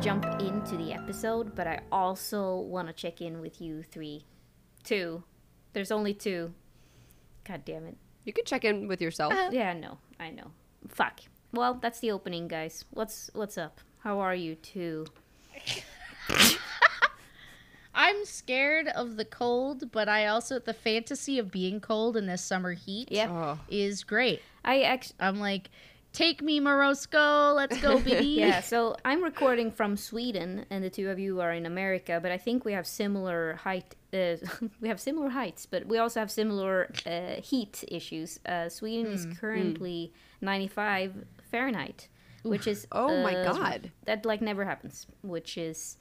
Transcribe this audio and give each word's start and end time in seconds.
jump 0.00 0.24
into 0.40 0.76
the 0.78 0.92
episode, 0.94 1.54
but 1.54 1.66
I 1.66 1.80
also 1.92 2.56
want 2.56 2.88
to 2.88 2.94
check 2.94 3.20
in 3.20 3.40
with 3.40 3.60
you 3.60 3.82
three. 3.82 4.24
Two. 4.82 5.22
There's 5.74 5.90
only 5.90 6.14
two. 6.14 6.54
God 7.44 7.64
damn 7.66 7.86
it. 7.86 7.96
You 8.24 8.32
could 8.32 8.46
check 8.46 8.64
in 8.64 8.88
with 8.88 9.00
yourself. 9.02 9.32
Uh, 9.34 9.50
yeah, 9.52 9.70
I 9.70 9.74
know. 9.74 9.98
I 10.18 10.30
know. 10.30 10.52
Fuck. 10.88 11.20
Well, 11.52 11.74
that's 11.74 12.00
the 12.00 12.10
opening, 12.12 12.48
guys. 12.48 12.84
What's 12.90 13.30
what's 13.34 13.58
up? 13.58 13.80
How 13.98 14.20
are 14.20 14.34
you 14.34 14.54
two? 14.54 15.06
I'm 17.94 18.24
scared 18.24 18.88
of 18.88 19.16
the 19.16 19.24
cold, 19.24 19.90
but 19.92 20.08
I 20.08 20.26
also 20.28 20.58
the 20.58 20.72
fantasy 20.72 21.38
of 21.38 21.50
being 21.50 21.80
cold 21.80 22.16
in 22.16 22.26
this 22.26 22.42
summer 22.42 22.72
heat 22.72 23.10
Yep. 23.10 23.30
Oh. 23.30 23.58
is 23.68 24.04
great. 24.04 24.40
I 24.64 24.82
actually 24.82 25.16
I'm 25.20 25.40
like, 25.40 25.70
take 26.12 26.42
me, 26.42 26.60
Morozko, 26.60 27.54
let's 27.54 27.80
go, 27.80 27.98
baby. 28.00 28.26
yeah, 28.26 28.60
so 28.60 28.96
I'm 29.04 29.22
recording 29.22 29.70
from 29.70 29.96
Sweden, 29.96 30.66
and 30.70 30.82
the 30.82 30.90
two 30.90 31.08
of 31.10 31.18
you 31.18 31.40
are 31.40 31.52
in 31.52 31.66
America. 31.66 32.18
But 32.22 32.32
I 32.32 32.38
think 32.38 32.64
we 32.64 32.72
have 32.72 32.86
similar 32.86 33.54
height. 33.54 33.94
Uh, 34.12 34.36
we 34.80 34.88
have 34.88 35.00
similar 35.00 35.28
heights, 35.30 35.66
but 35.66 35.86
we 35.86 35.98
also 35.98 36.20
have 36.20 36.30
similar 36.30 36.90
uh, 37.06 37.40
heat 37.40 37.84
issues. 37.88 38.40
Uh, 38.46 38.68
Sweden 38.68 39.12
is 39.12 39.26
currently 39.38 40.12
95 40.40 41.24
Fahrenheit, 41.50 42.08
which 42.42 42.66
is 42.66 42.86
Oh 42.92 43.22
my 43.22 43.34
uh, 43.34 43.52
God. 43.52 43.90
that 44.04 44.24
like 44.26 44.40
never 44.40 44.64
happens, 44.64 45.06
which 45.22 45.56
is 45.56 45.96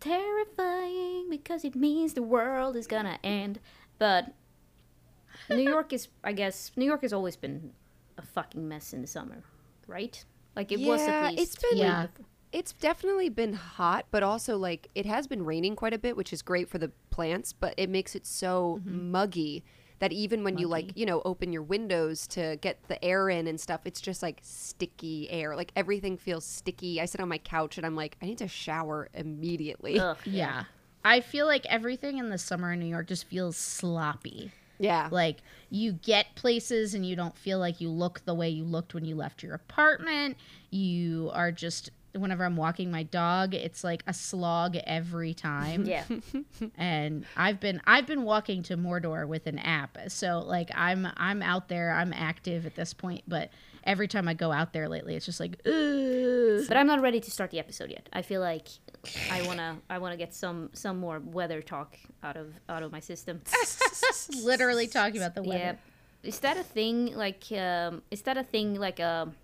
terrifying 0.00 1.28
because 1.30 1.64
it 1.64 1.74
means 1.74 2.14
the 2.14 2.22
world 2.22 2.76
is 2.76 2.86
gonna 2.86 3.18
end. 3.22 3.60
But 3.98 4.32
New 5.48 5.62
York 5.68 5.92
is, 5.92 6.08
I 6.22 6.32
guess, 6.32 6.72
New 6.76 6.84
York 6.84 7.02
has 7.02 7.12
always 7.12 7.36
been 7.36 7.72
a 8.18 8.22
fucking 8.22 8.66
mess 8.68 8.92
in 8.92 9.00
the 9.00 9.06
summer, 9.06 9.42
right? 9.86 10.24
Like 10.56 10.72
it 10.72 10.80
was 10.80 11.00
at 11.02 11.30
least. 11.30 11.42
it's 11.42 11.56
been- 11.70 11.78
Yeah. 11.78 12.06
It's 12.52 12.72
definitely 12.72 13.30
been 13.30 13.54
hot, 13.54 14.06
but 14.12 14.22
also 14.22 14.56
like 14.56 14.88
it 14.94 15.06
has 15.06 15.26
been 15.26 15.44
raining 15.44 15.74
quite 15.74 15.92
a 15.92 15.98
bit, 15.98 16.16
which 16.16 16.32
is 16.32 16.40
great 16.40 16.68
for 16.68 16.78
the 16.78 16.92
plants, 17.10 17.52
but 17.52 17.74
it 17.76 17.90
makes 17.90 18.14
it 18.14 18.24
so 18.26 18.80
mm-hmm. 18.80 19.10
muggy 19.10 19.64
that 19.98 20.12
even 20.12 20.44
when 20.44 20.58
you 20.58 20.68
like, 20.68 20.92
you 20.96 21.04
know, 21.04 21.20
open 21.24 21.52
your 21.52 21.62
windows 21.62 22.28
to 22.28 22.56
get 22.60 22.78
the 22.86 23.02
air 23.04 23.28
in 23.28 23.48
and 23.48 23.60
stuff, 23.60 23.80
it's 23.84 24.00
just 24.00 24.22
like 24.22 24.38
sticky 24.42 25.28
air. 25.30 25.56
Like 25.56 25.72
everything 25.74 26.16
feels 26.16 26.44
sticky. 26.44 27.00
I 27.00 27.06
sit 27.06 27.20
on 27.20 27.28
my 27.28 27.38
couch 27.38 27.76
and 27.76 27.84
I'm 27.84 27.96
like, 27.96 28.16
I 28.22 28.26
need 28.26 28.38
to 28.38 28.48
shower 28.48 29.08
immediately. 29.14 29.98
Ugh, 29.98 30.16
Yeah. 30.24 30.64
I 31.04 31.20
feel 31.20 31.46
like 31.46 31.66
everything 31.66 32.18
in 32.18 32.30
the 32.30 32.38
summer 32.38 32.72
in 32.72 32.80
New 32.80 32.86
York 32.86 33.08
just 33.08 33.24
feels 33.24 33.56
sloppy. 33.56 34.52
Yeah. 34.78 35.08
Like 35.10 35.38
you 35.70 35.92
get 35.92 36.34
places 36.34 36.94
and 36.94 37.06
you 37.06 37.16
don't 37.16 37.36
feel 37.36 37.58
like 37.58 37.80
you 37.80 37.88
look 37.88 38.24
the 38.24 38.34
way 38.34 38.48
you 38.48 38.64
looked 38.64 38.94
when 38.94 39.04
you 39.04 39.14
left 39.14 39.42
your 39.42 39.54
apartment. 39.54 40.36
You 40.70 41.30
are 41.32 41.52
just 41.52 41.90
whenever 42.14 42.44
I'm 42.44 42.56
walking 42.56 42.90
my 42.90 43.02
dog, 43.02 43.54
it's 43.54 43.84
like 43.84 44.02
a 44.06 44.14
slog 44.14 44.76
every 44.76 45.34
time. 45.34 45.84
Yeah. 45.84 46.04
and 46.76 47.24
I've 47.36 47.60
been 47.60 47.80
I've 47.86 48.06
been 48.06 48.22
walking 48.22 48.62
to 48.64 48.76
Mordor 48.76 49.26
with 49.26 49.46
an 49.46 49.58
app. 49.58 49.98
So 50.08 50.40
like 50.40 50.70
I'm 50.74 51.08
I'm 51.16 51.42
out 51.42 51.68
there, 51.68 51.92
I'm 51.92 52.12
active 52.12 52.66
at 52.66 52.74
this 52.74 52.94
point, 52.94 53.24
but 53.26 53.50
every 53.84 54.08
time 54.08 54.28
I 54.28 54.34
go 54.34 54.50
out 54.50 54.72
there 54.72 54.88
lately 54.88 55.14
it's 55.14 55.26
just 55.26 55.40
like 55.40 55.60
Ugh. 55.66 56.64
But 56.68 56.76
I'm 56.76 56.86
not 56.86 57.00
ready 57.00 57.20
to 57.20 57.30
start 57.30 57.50
the 57.50 57.58
episode 57.58 57.90
yet. 57.90 58.08
I 58.12 58.22
feel 58.22 58.40
like 58.40 58.68
I 59.30 59.46
wanna 59.46 59.78
I 59.90 59.98
wanna 59.98 60.16
get 60.16 60.34
some 60.34 60.70
some 60.72 60.98
more 60.98 61.20
weather 61.20 61.62
talk 61.62 61.96
out 62.22 62.36
of 62.36 62.54
out 62.68 62.82
of 62.82 62.92
my 62.92 63.00
system. 63.00 63.40
literally 64.42 64.86
talking 64.86 65.16
about 65.16 65.34
the 65.34 65.42
weather. 65.42 65.58
Yeah. 65.58 65.74
Is 66.22 66.38
that 66.40 66.56
a 66.56 66.62
thing? 66.62 67.14
Like, 67.14 67.44
um, 67.52 68.02
is 68.10 68.22
that 68.22 68.38
a 68.38 68.42
thing? 68.42 68.76
Like, 68.80 68.98
um, 68.98 69.34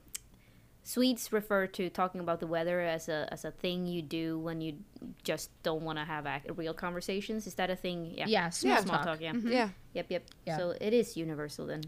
Swedes 0.91 1.33
refer 1.33 1.69
to 1.69 1.89
talking 1.89 2.21
about 2.21 2.41
the 2.41 2.49
weather 2.49 2.81
as 2.81 3.09
a 3.09 3.29
as 3.31 3.45
a 3.45 3.53
thing 3.53 3.87
you 3.87 4.03
do 4.03 4.39
when 4.41 4.61
you 4.61 4.75
just 5.23 5.51
don't 5.63 5.83
want 5.83 5.99
to 5.99 6.05
have 6.05 6.27
ac 6.27 6.51
real 6.57 6.75
conversations. 6.75 7.47
Is 7.47 7.55
that 7.55 7.71
a 7.71 7.77
thing? 7.77 8.13
Yeah. 8.17 8.27
Yeah, 8.27 8.49
small 8.51 8.73
Yeah. 8.75 8.81
Small 8.81 8.97
talk. 8.97 9.07
talk. 9.07 9.21
Yeah. 9.21 9.33
yeah. 9.45 9.69
Yep. 9.95 10.07
Yep. 10.11 10.23
Yeah. 10.47 10.57
So 10.59 10.75
it 10.81 10.93
is 10.93 11.17
universal 11.17 11.67
then. 11.67 11.83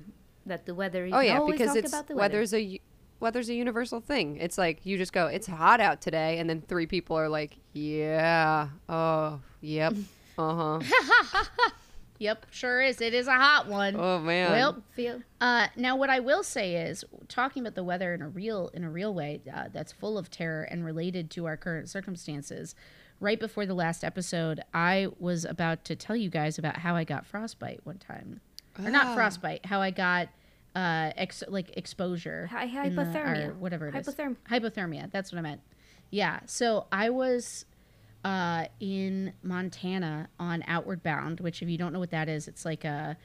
That 0.47 0.67
the 0.67 0.75
weather. 0.75 1.05
You 1.05 1.15
Oh 1.15 1.21
yeah, 1.21 1.41
because 1.51 1.69
talk 1.69 1.77
it's 1.79 1.93
about 1.93 2.07
the 2.07 2.15
weather. 2.15 2.39
weather's 2.39 2.53
a 2.53 2.61
u- 2.63 2.79
weather's 3.19 3.49
a 3.49 3.55
universal 3.55 4.01
thing. 4.01 4.37
It's 4.37 4.57
like 4.59 4.87
you 4.87 4.99
just 4.99 5.13
go, 5.13 5.27
it's 5.27 5.47
hot 5.49 5.81
out 5.81 6.01
today, 6.01 6.39
and 6.39 6.49
then 6.49 6.61
three 6.63 6.87
people 6.87 7.17
are 7.19 7.29
like, 7.29 7.57
yeah, 7.73 8.69
oh, 8.89 9.41
yep, 9.61 9.95
uh 10.39 10.79
huh. 10.81 11.43
Yep, 12.23 12.47
sure 12.51 12.81
is. 12.81 13.01
It 13.01 13.15
is 13.15 13.27
a 13.27 13.33
hot 13.35 13.67
one. 13.69 13.97
Oh 13.99 14.19
man. 14.21 14.53
well, 14.53 14.83
Feel. 14.93 15.21
Uh, 15.41 15.67
now, 15.77 15.97
what 15.97 16.09
I 16.09 16.21
will 16.21 16.43
say 16.45 16.77
is, 16.77 17.05
talking 17.29 17.63
about 17.63 17.75
the 17.75 17.83
weather 17.85 18.15
in 18.15 18.23
a 18.23 18.29
real 18.29 18.69
in 18.75 18.85
a 18.85 18.91
real 18.91 19.13
way 19.13 19.41
uh, 19.53 19.65
that's 19.73 19.91
full 19.93 20.17
of 20.17 20.31
terror 20.31 20.63
and 20.63 20.85
related 20.85 21.31
to 21.33 21.47
our 21.47 21.57
current 21.57 21.89
circumstances. 21.91 22.75
Right 23.21 23.39
before 23.41 23.67
the 23.67 23.75
last 23.75 24.03
episode, 24.05 24.61
I 24.75 25.09
was 25.19 25.45
about 25.45 25.85
to 25.87 25.97
tell 25.97 26.17
you 26.17 26.29
guys 26.31 26.59
about 26.59 26.79
how 26.79 26.97
I 26.97 27.05
got 27.05 27.27
frostbite 27.27 27.81
one 27.85 27.99
time, 27.99 28.41
or 28.79 28.91
not 28.91 29.07
Ah. 29.09 29.15
frostbite, 29.15 29.67
how 29.67 29.81
I 29.81 29.91
got 29.91 30.29
uh, 30.75 31.11
ex- 31.17 31.45
like 31.49 31.77
exposure, 31.77 32.47
Hy- 32.47 32.65
in 32.87 32.95
the- 32.97 33.03
or 33.03 33.05
hypothermia. 33.05 33.57
whatever 33.57 33.89
it 33.89 33.95
is, 33.95 34.07
Hypotherm- 34.09 34.37
hypothermia. 34.51 35.11
That's 35.11 35.31
what 35.33 35.39
I 35.39 35.43
meant. 35.43 35.61
Yeah. 36.11 36.41
So 36.47 36.87
I 36.93 37.11
was 37.11 37.65
uh, 38.25 38.67
in 38.81 39.33
Montana 39.43 40.29
on 40.39 40.63
Outward 40.67 41.03
Bound, 41.03 41.41
which, 41.41 41.63
if 41.63 41.69
you 41.69 41.79
don't 41.79 41.93
know 41.93 41.99
what 41.99 42.11
that 42.11 42.29
is, 42.29 42.49
it's 42.49 42.65
like 42.65 42.85
a, 42.85 43.17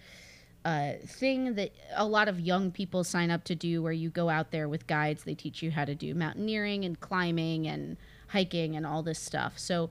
a 0.66 0.98
thing 1.06 1.56
that 1.56 1.72
a 1.96 2.06
lot 2.06 2.28
of 2.28 2.40
young 2.40 2.72
people 2.72 3.04
sign 3.04 3.30
up 3.32 3.44
to 3.46 3.56
do 3.56 3.82
where 3.84 3.94
you 3.94 4.10
go 4.10 4.30
out 4.30 4.52
there 4.52 4.68
with 4.68 4.88
guides. 4.88 5.24
They 5.24 5.36
teach 5.36 5.62
you 5.62 5.72
how 5.72 5.86
to 5.86 5.96
do 5.96 6.14
mountaineering 6.16 6.86
and 6.86 7.00
climbing 7.00 7.68
and 7.68 7.98
hiking 8.30 8.76
and 8.76 8.86
all 8.86 9.04
this 9.04 9.20
stuff. 9.20 9.58
So 9.58 9.90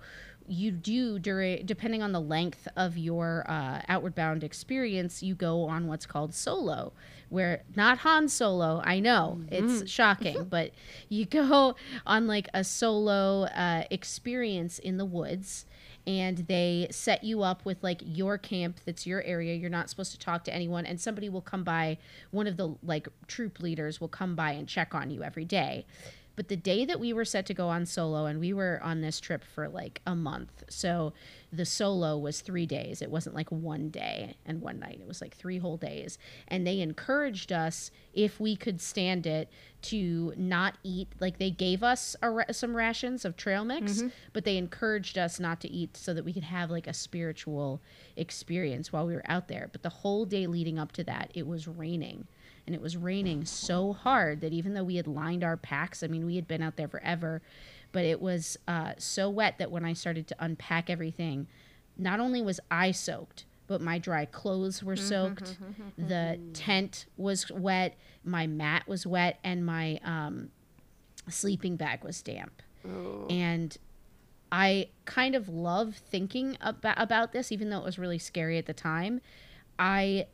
you 0.48 0.70
do 0.70 1.18
during 1.18 1.64
depending 1.66 2.02
on 2.02 2.12
the 2.12 2.20
length 2.20 2.68
of 2.76 2.96
your 2.96 3.44
uh, 3.48 3.82
outward 3.88 4.14
bound 4.14 4.44
experience 4.44 5.22
you 5.22 5.34
go 5.34 5.64
on 5.64 5.86
what's 5.86 6.06
called 6.06 6.34
solo 6.34 6.92
where 7.28 7.62
not 7.74 7.98
han 7.98 8.28
solo 8.28 8.80
i 8.84 9.00
know 9.00 9.40
it's 9.50 9.90
shocking 9.90 10.44
but 10.50 10.70
you 11.08 11.24
go 11.24 11.74
on 12.06 12.26
like 12.26 12.48
a 12.54 12.62
solo 12.62 13.44
uh, 13.44 13.82
experience 13.90 14.78
in 14.78 14.96
the 14.96 15.04
woods 15.04 15.66
and 16.06 16.38
they 16.46 16.86
set 16.90 17.24
you 17.24 17.42
up 17.42 17.64
with 17.64 17.82
like 17.82 18.00
your 18.04 18.38
camp 18.38 18.78
that's 18.84 19.06
your 19.06 19.22
area 19.22 19.54
you're 19.54 19.68
not 19.68 19.90
supposed 19.90 20.12
to 20.12 20.18
talk 20.18 20.44
to 20.44 20.54
anyone 20.54 20.86
and 20.86 21.00
somebody 21.00 21.28
will 21.28 21.40
come 21.40 21.64
by 21.64 21.98
one 22.30 22.46
of 22.46 22.56
the 22.56 22.74
like 22.82 23.08
troop 23.26 23.60
leaders 23.60 24.00
will 24.00 24.08
come 24.08 24.36
by 24.36 24.52
and 24.52 24.68
check 24.68 24.94
on 24.94 25.10
you 25.10 25.22
every 25.22 25.44
day 25.44 25.84
but 26.36 26.48
the 26.48 26.56
day 26.56 26.84
that 26.84 27.00
we 27.00 27.12
were 27.12 27.24
set 27.24 27.46
to 27.46 27.54
go 27.54 27.68
on 27.68 27.86
solo, 27.86 28.26
and 28.26 28.38
we 28.38 28.52
were 28.52 28.78
on 28.82 29.00
this 29.00 29.18
trip 29.20 29.42
for 29.42 29.68
like 29.68 30.02
a 30.06 30.14
month. 30.14 30.64
So 30.68 31.14
the 31.50 31.64
solo 31.64 32.18
was 32.18 32.42
three 32.42 32.66
days. 32.66 33.00
It 33.00 33.10
wasn't 33.10 33.34
like 33.34 33.50
one 33.50 33.88
day 33.88 34.36
and 34.44 34.60
one 34.60 34.78
night. 34.78 34.98
It 35.00 35.08
was 35.08 35.22
like 35.22 35.34
three 35.34 35.58
whole 35.58 35.78
days. 35.78 36.18
And 36.46 36.66
they 36.66 36.80
encouraged 36.80 37.52
us, 37.52 37.90
if 38.12 38.38
we 38.38 38.54
could 38.54 38.82
stand 38.82 39.26
it, 39.26 39.48
to 39.82 40.34
not 40.36 40.76
eat. 40.82 41.08
Like 41.20 41.38
they 41.38 41.50
gave 41.50 41.82
us 41.82 42.16
a 42.20 42.30
ra- 42.30 42.44
some 42.52 42.76
rations 42.76 43.24
of 43.24 43.36
trail 43.36 43.64
mix, 43.64 43.92
mm-hmm. 43.94 44.08
but 44.34 44.44
they 44.44 44.58
encouraged 44.58 45.16
us 45.16 45.40
not 45.40 45.60
to 45.62 45.70
eat 45.70 45.96
so 45.96 46.12
that 46.12 46.24
we 46.24 46.34
could 46.34 46.44
have 46.44 46.70
like 46.70 46.86
a 46.86 46.94
spiritual 46.94 47.80
experience 48.16 48.92
while 48.92 49.06
we 49.06 49.14
were 49.14 49.24
out 49.26 49.48
there. 49.48 49.70
But 49.72 49.82
the 49.82 49.88
whole 49.88 50.26
day 50.26 50.46
leading 50.46 50.78
up 50.78 50.92
to 50.92 51.04
that, 51.04 51.30
it 51.34 51.46
was 51.46 51.66
raining 51.66 52.26
and 52.66 52.74
it 52.74 52.80
was 52.82 52.96
raining 52.96 53.44
so 53.44 53.92
hard 53.92 54.40
that 54.40 54.52
even 54.52 54.74
though 54.74 54.84
we 54.84 54.96
had 54.96 55.06
lined 55.06 55.44
our 55.44 55.56
packs, 55.56 56.02
I 56.02 56.06
mean, 56.08 56.26
we 56.26 56.36
had 56.36 56.48
been 56.48 56.62
out 56.62 56.76
there 56.76 56.88
forever, 56.88 57.40
but 57.92 58.04
it 58.04 58.20
was 58.20 58.58
uh, 58.66 58.92
so 58.98 59.30
wet 59.30 59.58
that 59.58 59.70
when 59.70 59.84
I 59.84 59.92
started 59.92 60.26
to 60.28 60.36
unpack 60.38 60.90
everything, 60.90 61.46
not 61.96 62.20
only 62.20 62.42
was 62.42 62.60
I 62.70 62.90
soaked, 62.90 63.44
but 63.68 63.80
my 63.80 63.98
dry 63.98 64.24
clothes 64.26 64.82
were 64.82 64.96
soaked. 64.96 65.58
the 65.96 66.38
tent 66.52 67.06
was 67.16 67.50
wet, 67.50 67.96
my 68.24 68.46
mat 68.46 68.86
was 68.86 69.06
wet, 69.06 69.38
and 69.42 69.64
my 69.64 69.98
um, 70.04 70.50
sleeping 71.28 71.76
bag 71.76 72.04
was 72.04 72.20
damp. 72.22 72.62
And 73.30 73.76
I 74.52 74.88
kind 75.06 75.34
of 75.34 75.48
love 75.48 75.96
thinking 75.96 76.56
about 76.60 77.00
about 77.00 77.32
this, 77.32 77.50
even 77.50 77.70
though 77.70 77.78
it 77.78 77.84
was 77.84 77.98
really 77.98 78.18
scary 78.18 78.58
at 78.58 78.66
the 78.66 78.74
time. 78.74 79.20
I 79.78 80.26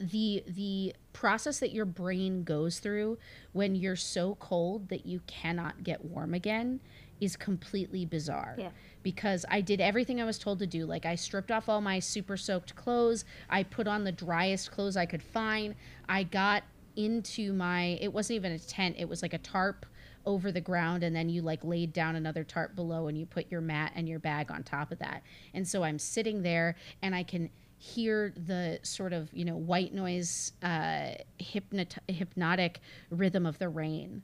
the 0.00 0.44
the 0.46 0.94
process 1.12 1.58
that 1.58 1.72
your 1.72 1.84
brain 1.84 2.44
goes 2.44 2.78
through 2.78 3.18
when 3.52 3.74
you're 3.74 3.96
so 3.96 4.36
cold 4.36 4.88
that 4.88 5.06
you 5.06 5.20
cannot 5.26 5.82
get 5.82 6.04
warm 6.04 6.34
again 6.34 6.80
is 7.20 7.36
completely 7.36 8.04
bizarre. 8.04 8.54
Yeah. 8.56 8.70
Because 9.02 9.44
I 9.50 9.60
did 9.60 9.80
everything 9.80 10.20
I 10.20 10.24
was 10.24 10.38
told 10.38 10.60
to 10.60 10.66
do. 10.66 10.86
Like 10.86 11.04
I 11.04 11.16
stripped 11.16 11.50
off 11.50 11.68
all 11.68 11.80
my 11.80 11.98
super 11.98 12.36
soaked 12.36 12.76
clothes. 12.76 13.24
I 13.50 13.64
put 13.64 13.88
on 13.88 14.04
the 14.04 14.12
driest 14.12 14.70
clothes 14.70 14.96
I 14.96 15.06
could 15.06 15.22
find. 15.22 15.74
I 16.08 16.22
got 16.22 16.62
into 16.96 17.52
my 17.52 17.98
it 18.00 18.12
wasn't 18.12 18.36
even 18.36 18.52
a 18.52 18.58
tent, 18.58 18.96
it 18.98 19.08
was 19.08 19.22
like 19.22 19.34
a 19.34 19.38
tarp 19.38 19.86
over 20.26 20.52
the 20.52 20.60
ground 20.60 21.02
and 21.02 21.16
then 21.16 21.28
you 21.28 21.42
like 21.42 21.64
laid 21.64 21.92
down 21.92 22.14
another 22.14 22.44
tarp 22.44 22.76
below 22.76 23.08
and 23.08 23.16
you 23.16 23.24
put 23.24 23.50
your 23.50 23.60
mat 23.60 23.92
and 23.94 24.08
your 24.08 24.18
bag 24.18 24.50
on 24.50 24.62
top 24.62 24.92
of 24.92 24.98
that. 24.98 25.22
And 25.54 25.66
so 25.66 25.82
I'm 25.82 25.98
sitting 25.98 26.42
there 26.42 26.76
and 27.02 27.14
I 27.14 27.22
can 27.22 27.50
hear 27.78 28.32
the 28.36 28.80
sort 28.82 29.12
of, 29.12 29.32
you 29.32 29.44
know, 29.44 29.56
white 29.56 29.94
noise 29.94 30.52
uh 30.62 31.12
hypnot- 31.40 31.98
hypnotic 32.08 32.80
rhythm 33.10 33.46
of 33.46 33.58
the 33.58 33.68
rain 33.68 34.22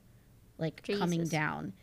like 0.57 0.85
coming 0.99 1.23
down. 1.25 1.73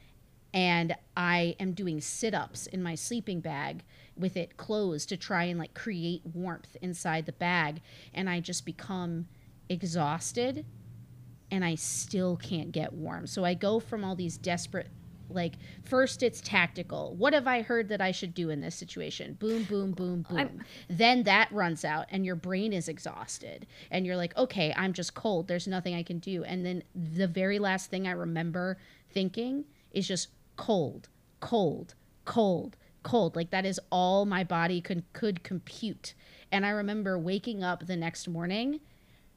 and 0.54 0.94
I 1.16 1.56
am 1.58 1.72
doing 1.72 2.00
sit 2.00 2.34
ups 2.34 2.66
in 2.66 2.82
my 2.82 2.94
sleeping 2.94 3.40
bag 3.40 3.84
with 4.16 4.36
it 4.36 4.56
closed 4.58 5.08
to 5.08 5.16
try 5.16 5.44
and 5.44 5.58
like 5.58 5.72
create 5.74 6.22
warmth 6.34 6.76
inside 6.82 7.24
the 7.26 7.32
bag. 7.32 7.80
And 8.12 8.28
I 8.28 8.40
just 8.40 8.66
become 8.66 9.28
exhausted 9.70 10.66
and 11.50 11.64
I 11.64 11.74
still 11.76 12.36
can't 12.36 12.70
get 12.72 12.92
warm. 12.92 13.26
So 13.26 13.44
I 13.44 13.54
go 13.54 13.80
from 13.80 14.04
all 14.04 14.14
these 14.14 14.36
desperate 14.38 14.88
like 15.28 15.54
first 15.84 16.22
it's 16.22 16.40
tactical. 16.40 17.14
What 17.16 17.32
have 17.32 17.46
I 17.46 17.62
heard 17.62 17.88
that 17.88 18.00
I 18.00 18.10
should 18.12 18.34
do 18.34 18.50
in 18.50 18.60
this 18.60 18.74
situation? 18.74 19.34
Boom 19.34 19.64
boom 19.64 19.92
boom 19.92 20.22
boom. 20.28 20.38
I'm- 20.38 20.64
then 20.88 21.22
that 21.24 21.50
runs 21.52 21.84
out 21.84 22.06
and 22.10 22.24
your 22.24 22.36
brain 22.36 22.72
is 22.72 22.88
exhausted 22.88 23.66
and 23.90 24.04
you're 24.06 24.16
like, 24.16 24.36
"Okay, 24.36 24.72
I'm 24.76 24.92
just 24.92 25.14
cold. 25.14 25.48
There's 25.48 25.66
nothing 25.66 25.94
I 25.94 26.02
can 26.02 26.18
do." 26.18 26.44
And 26.44 26.64
then 26.64 26.82
the 26.94 27.26
very 27.28 27.58
last 27.58 27.90
thing 27.90 28.06
I 28.06 28.12
remember 28.12 28.78
thinking 29.10 29.64
is 29.92 30.06
just 30.08 30.28
cold, 30.56 31.08
cold, 31.40 31.94
cold, 32.24 32.76
cold. 33.02 33.36
Like 33.36 33.50
that 33.50 33.64
is 33.66 33.80
all 33.90 34.24
my 34.26 34.44
body 34.44 34.80
could 34.80 35.04
could 35.12 35.42
compute. 35.42 36.14
And 36.50 36.66
I 36.66 36.70
remember 36.70 37.18
waking 37.18 37.62
up 37.62 37.86
the 37.86 37.96
next 37.96 38.28
morning 38.28 38.80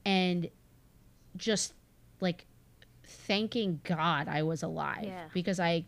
and 0.06 0.50
just 1.38 1.74
like 2.22 2.46
thanking 3.08 3.80
God 3.84 4.28
I 4.28 4.44
was 4.44 4.64
alive 4.64 5.04
Yeah. 5.06 5.26
because 5.34 5.60
I 5.60 5.86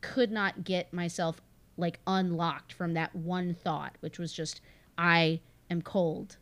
could 0.00 0.30
not 0.30 0.64
get 0.64 0.92
myself 0.92 1.40
like 1.76 1.98
unlocked 2.06 2.72
from 2.72 2.94
that 2.94 3.14
one 3.14 3.54
thought, 3.54 3.96
which 4.00 4.18
was 4.18 4.32
just 4.32 4.60
I 4.98 5.40
am 5.70 5.82
cold. 5.82 6.36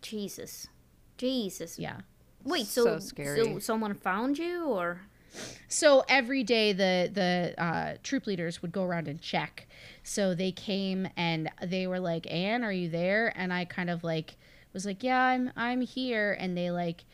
Jesus. 0.00 0.68
Jesus. 1.18 1.78
Yeah. 1.78 2.00
Wait, 2.44 2.66
so, 2.66 2.84
So 2.84 2.98
scary. 2.98 3.44
so 3.44 3.58
someone 3.58 3.94
found 3.94 4.38
you 4.38 4.64
or 4.66 5.02
So 5.68 6.04
every 6.08 6.42
day 6.42 6.72
the 6.72 7.08
the 7.12 7.54
uh, 7.62 7.94
troop 8.02 8.26
leaders 8.26 8.60
would 8.62 8.72
go 8.72 8.82
around 8.84 9.08
and 9.08 9.20
check. 9.20 9.66
So 10.02 10.34
they 10.34 10.52
came 10.52 11.08
and 11.16 11.50
they 11.62 11.86
were 11.86 12.00
like, 12.00 12.30
"Anne, 12.30 12.64
are 12.64 12.72
you 12.72 12.88
there?" 12.88 13.32
And 13.36 13.52
I 13.52 13.64
kind 13.64 13.88
of 13.90 14.02
like 14.04 14.36
was 14.72 14.84
like, 14.84 15.02
"Yeah, 15.02 15.20
I'm 15.22 15.50
I'm 15.56 15.80
here." 15.80 16.36
And 16.38 16.56
they 16.56 16.70
like 16.70 17.04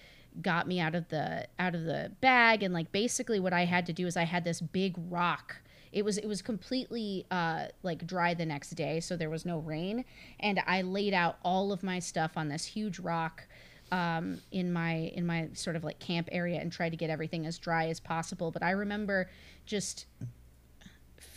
got 0.43 0.67
me 0.67 0.81
out 0.81 0.95
of 0.95 1.09
the 1.09 1.47
out 1.59 1.75
of 1.75 1.85
the 1.85 2.13
bag 2.21 2.63
and 2.63 2.73
like 2.73 2.91
basically 2.93 3.41
what 3.41 3.53
I 3.53 3.65
had 3.65 3.87
to 3.87 3.93
do 3.93 4.07
is 4.07 4.17
I 4.17 4.25
had 4.25 4.45
this 4.45 4.61
big 4.61 4.95
rock. 5.09 5.57
It 5.93 6.05
was 6.05 6.19
it 6.19 6.27
was 6.27 6.43
completely 6.43 7.27
uh, 7.31 7.67
like 7.83 8.07
dry 8.07 8.35
the 8.35 8.45
next 8.45 8.71
day, 8.71 9.01
so 9.01 9.17
there 9.17 9.31
was 9.31 9.47
no 9.47 9.59
rain, 9.59 10.05
and 10.39 10.61
I 10.67 10.83
laid 10.83 11.15
out 11.15 11.39
all 11.43 11.73
of 11.73 11.83
my 11.83 11.99
stuff 11.99 12.33
on 12.37 12.49
this 12.49 12.67
huge 12.67 12.99
rock 12.99 13.47
um, 13.91 14.41
in 14.53 14.73
my 14.73 14.93
in 15.15 15.27
my 15.27 15.49
sort 15.55 15.77
of 15.77 15.85
like 15.85 15.99
camp 15.99 16.29
area 16.31 16.61
and 16.61 16.71
tried 16.71 16.91
to 16.91 16.97
get 16.97 17.11
everything 17.11 17.47
as 17.47 17.59
dry 17.59 17.87
as 17.87 18.01
possible. 18.01 18.51
But 18.51 18.63
I 18.63 18.73
remember 18.73 19.31
just 19.65 20.07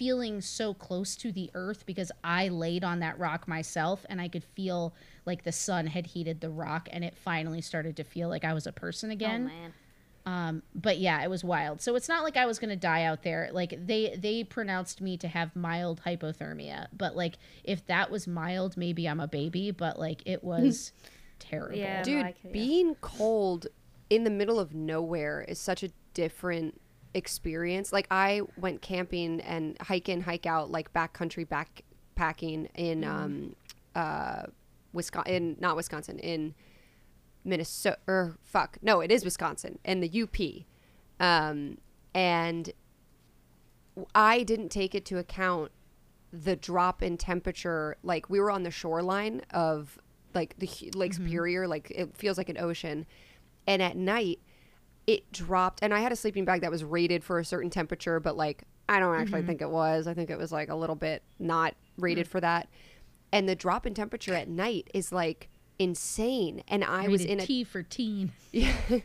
feeling 0.02 0.42
so 0.42 0.74
close 0.74 1.16
to 1.16 1.32
the 1.32 1.52
earth 1.54 1.86
because 1.86 2.12
I 2.24 2.48
laid 2.48 2.84
on 2.84 3.02
that 3.02 3.20
rock 3.20 3.48
myself 3.48 4.04
and 4.10 4.20
I 4.20 4.30
could 4.30 4.44
feel 4.44 4.96
like 5.28 5.44
the 5.44 5.52
sun 5.52 5.86
had 5.86 6.08
heated 6.08 6.42
the 6.42 6.50
rock 6.50 6.90
and 6.92 7.04
it 7.04 7.16
finally 7.16 7.62
started 7.62 7.96
to 7.98 8.04
feel 8.04 8.28
like 8.28 8.44
I 8.44 8.56
was 8.56 8.66
a 8.66 8.72
person 8.72 9.12
oh 9.12 9.14
again. 9.14 9.46
man. 9.46 9.74
Um, 10.26 10.64
but 10.74 10.98
yeah, 10.98 11.22
it 11.24 11.30
was 11.30 11.44
wild. 11.44 11.82
So 11.84 11.96
it's 11.96 12.10
not 12.10 12.24
like 12.24 12.36
I 12.36 12.48
was 12.48 12.58
gonna 12.58 12.76
die 12.76 13.04
out 13.04 13.22
there. 13.22 13.50
Like 13.52 13.76
they 13.86 14.16
they 14.18 14.44
pronounced 14.44 15.02
me 15.02 15.18
to 15.18 15.28
have 15.28 15.56
mild 15.56 16.02
hypothermia, 16.04 16.88
but 16.92 17.16
like 17.16 17.36
if 17.64 17.86
that 17.86 18.10
was 18.10 18.26
mild, 18.28 18.78
maybe 18.78 19.08
I'm 19.08 19.20
a 19.20 19.28
baby. 19.28 19.70
But 19.70 20.00
like 20.00 20.24
it 20.26 20.44
was 20.52 20.94
terrible. 21.38 21.78
Yeah. 21.78 22.02
Dude, 22.02 22.26
I 22.26 22.32
could- 22.32 22.46
yeah. 22.46 22.54
being 22.54 22.96
cold 23.02 23.68
in 24.10 24.24
the 24.24 24.32
middle 24.32 24.60
of 24.60 24.74
nowhere 24.74 25.46
is 25.48 25.60
such 25.60 25.84
a 25.84 25.92
different 26.16 26.82
experience. 27.14 27.92
Like 27.92 28.08
I 28.12 28.42
went 28.58 28.82
camping 28.82 29.42
and 29.42 29.78
hike 29.82 30.10
in, 30.10 30.22
hike 30.22 30.46
out, 30.46 30.72
like 30.72 30.94
backcountry 30.94 31.48
backpacking 31.48 32.70
in 32.76 33.04
um 33.04 33.56
uh 33.96 34.44
Wisconsin, 34.94 35.34
in 35.34 35.58
not 35.60 35.76
Wisconsin, 35.76 36.20
in 36.20 36.54
Minnesota. 37.44 37.98
Or 38.08 38.38
fuck, 38.44 38.78
no, 38.82 39.02
it 39.02 39.12
is 39.12 39.24
Wisconsin, 39.24 39.80
and 39.86 40.04
the 40.04 40.22
UP. 40.24 40.66
Um, 41.20 41.78
and 42.14 42.72
I 44.16 44.44
didn't 44.44 44.70
take 44.70 44.96
it 44.96 45.06
to 45.06 45.18
account 45.18 45.72
the 46.32 46.56
drop 46.56 47.04
in 47.04 47.18
temperature. 47.18 47.98
Like 48.04 48.30
we 48.30 48.40
were 48.40 48.52
on 48.52 48.64
the 48.64 48.72
shoreline 48.72 49.42
of 49.52 49.98
like 50.34 50.58
the 50.58 50.70
Lake 50.96 51.14
Superior, 51.14 51.68
like 51.68 51.92
it 51.92 52.16
feels 52.16 52.38
like 52.38 52.50
an 52.50 52.58
ocean. 52.58 53.06
And 53.68 53.82
at 53.82 53.96
night, 53.96 54.40
it 55.08 55.32
dropped. 55.32 55.80
And 55.82 55.94
I 55.94 56.00
had 56.00 56.12
a 56.12 56.16
sleeping 56.16 56.46
bag 56.46 56.62
that 56.62 56.72
was 56.72 56.84
rated 56.84 57.24
for 57.24 57.40
a 57.40 57.46
certain 57.46 57.70
temperature, 57.70 58.20
but 58.20 58.38
like 58.38 58.64
I 58.88 59.00
don't 59.00 59.16
actually 59.16 59.44
think 59.44 59.62
it 59.62 59.70
was. 59.70 60.08
I 60.08 60.14
think 60.14 60.30
it 60.30 60.38
was 60.38 60.52
like 60.52 60.70
a 60.70 60.76
little 60.76 60.96
bit 60.96 61.24
not 61.40 61.76
rated 61.98 62.28
for 62.28 62.42
that. 62.42 62.68
And 63.32 63.48
the 63.48 63.56
drop 63.56 63.86
in 63.86 63.94
temperature 63.94 64.34
at 64.34 64.50
night 64.50 64.90
is 64.94 65.12
like 65.12 65.50
insane. 65.80 66.64
And 66.68 66.84
I 66.84 67.08
was 67.08 67.22
Rated 67.22 67.32
in 67.32 67.40
a 67.40 67.46
T 67.46 67.64
for 67.64 67.84
teen. 67.84 68.32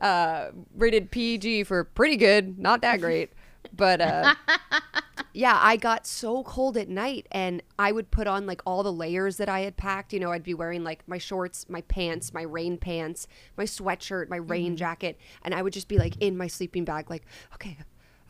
uh, 0.00 0.50
rated 0.74 1.10
PG 1.10 1.64
for 1.64 1.84
pretty 1.84 2.16
good, 2.16 2.58
not 2.58 2.82
that 2.82 3.00
great. 3.00 3.32
But 3.74 4.00
uh, 4.00 4.34
yeah, 5.32 5.58
I 5.60 5.76
got 5.76 6.06
so 6.06 6.42
cold 6.42 6.76
at 6.76 6.88
night, 6.88 7.26
and 7.30 7.62
I 7.78 7.92
would 7.92 8.10
put 8.10 8.26
on 8.26 8.46
like 8.46 8.62
all 8.66 8.82
the 8.82 8.92
layers 8.92 9.36
that 9.36 9.48
I 9.48 9.60
had 9.60 9.76
packed. 9.76 10.12
You 10.12 10.20
know, 10.20 10.32
I'd 10.32 10.42
be 10.42 10.54
wearing 10.54 10.84
like 10.84 11.06
my 11.06 11.18
shorts, 11.18 11.68
my 11.68 11.82
pants, 11.82 12.34
my 12.34 12.42
rain 12.42 12.76
pants, 12.76 13.26
my 13.56 13.64
sweatshirt, 13.64 14.28
my 14.28 14.36
rain 14.36 14.68
mm-hmm. 14.68 14.76
jacket, 14.76 15.18
and 15.42 15.54
I 15.54 15.62
would 15.62 15.72
just 15.72 15.88
be 15.88 15.98
like 15.98 16.16
in 16.20 16.36
my 16.36 16.46
sleeping 16.46 16.84
bag, 16.84 17.10
like, 17.10 17.24
okay, 17.54 17.76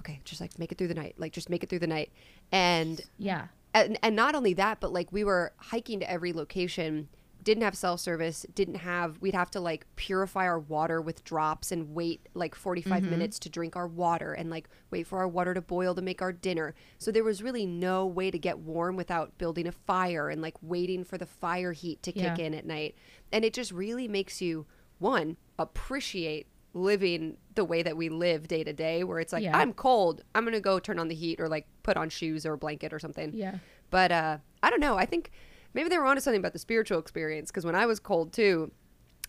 okay, 0.00 0.20
just 0.24 0.40
like 0.40 0.58
make 0.58 0.72
it 0.72 0.78
through 0.78 0.88
the 0.88 0.94
night, 0.94 1.14
like 1.18 1.32
just 1.32 1.48
make 1.48 1.62
it 1.62 1.68
through 1.68 1.78
the 1.78 1.86
night. 1.86 2.10
And 2.52 3.00
Yeah. 3.18 3.46
and, 3.72 3.98
and 4.02 4.16
not 4.16 4.34
only 4.34 4.54
that 4.54 4.80
but 4.80 4.92
like 4.92 5.12
we 5.12 5.24
were 5.24 5.52
hiking 5.56 6.00
to 6.00 6.10
every 6.10 6.32
location 6.32 7.08
didn't 7.50 7.64
have 7.64 7.76
self 7.76 7.98
service 8.00 8.46
didn't 8.54 8.76
have 8.76 9.18
we'd 9.20 9.34
have 9.34 9.50
to 9.50 9.60
like 9.60 9.84
purify 9.96 10.44
our 10.46 10.58
water 10.58 11.00
with 11.02 11.24
drops 11.24 11.72
and 11.72 11.94
wait 11.94 12.20
like 12.34 12.54
45 12.54 13.02
minutes 13.02 13.38
to 13.40 13.48
drink 13.48 13.74
our 13.76 13.88
water 13.88 14.32
and 14.32 14.50
like 14.50 14.68
wait 14.90 15.04
for 15.06 15.18
our 15.18 15.28
water 15.28 15.52
to 15.54 15.60
boil 15.60 15.94
to 15.94 16.02
make 16.02 16.22
our 16.22 16.32
dinner 16.32 16.74
so 16.98 17.10
there 17.10 17.24
was 17.24 17.42
really 17.42 17.66
no 17.66 18.06
way 18.06 18.30
to 18.30 18.38
get 18.38 18.58
warm 18.60 18.94
without 18.96 19.36
building 19.38 19.66
a 19.66 19.72
fire 19.72 20.28
and 20.28 20.40
like 20.40 20.56
waiting 20.62 21.02
for 21.04 21.18
the 21.18 21.26
fire 21.26 21.72
heat 21.72 22.02
to 22.04 22.12
kick 22.12 22.38
Yeah. 22.38 22.44
in 22.46 22.54
at 22.54 22.64
night 22.66 22.94
and 23.32 23.44
it 23.44 23.52
just 23.52 23.72
really 23.72 24.06
makes 24.08 24.40
you 24.40 24.66
one 24.98 25.36
appreciate 25.58 26.46
living 26.72 27.36
the 27.56 27.64
way 27.64 27.82
that 27.82 27.96
we 27.96 28.08
live 28.08 28.46
day 28.46 28.62
to 28.62 28.72
day 28.72 29.02
where 29.02 29.18
it's 29.18 29.32
like 29.32 29.42
Yeah. 29.42 29.58
i'm 29.58 29.72
cold 29.72 30.22
i'm 30.34 30.44
gonna 30.44 30.60
go 30.60 30.78
turn 30.78 30.98
on 31.00 31.08
the 31.08 31.14
heat 31.16 31.40
or 31.40 31.48
like 31.48 31.66
put 31.82 31.96
on 31.96 32.08
shoes 32.10 32.46
or 32.46 32.52
a 32.52 32.58
blanket 32.58 32.92
or 32.92 32.98
something 33.00 33.32
Yeah. 33.34 33.56
but 33.90 34.12
uh, 34.12 34.38
I 34.62 34.68
don't 34.68 34.80
know. 34.80 34.96
I 34.98 35.06
think 35.06 35.30
maybe 35.74 35.88
they 35.88 35.98
were 35.98 36.06
onto 36.06 36.20
something 36.20 36.40
about 36.40 36.52
the 36.52 36.58
spiritual 36.58 36.98
experience 36.98 37.50
because 37.50 37.64
when 37.64 37.74
I 37.74 37.86
was 37.86 38.00
cold 38.00 38.32
too, 38.32 38.70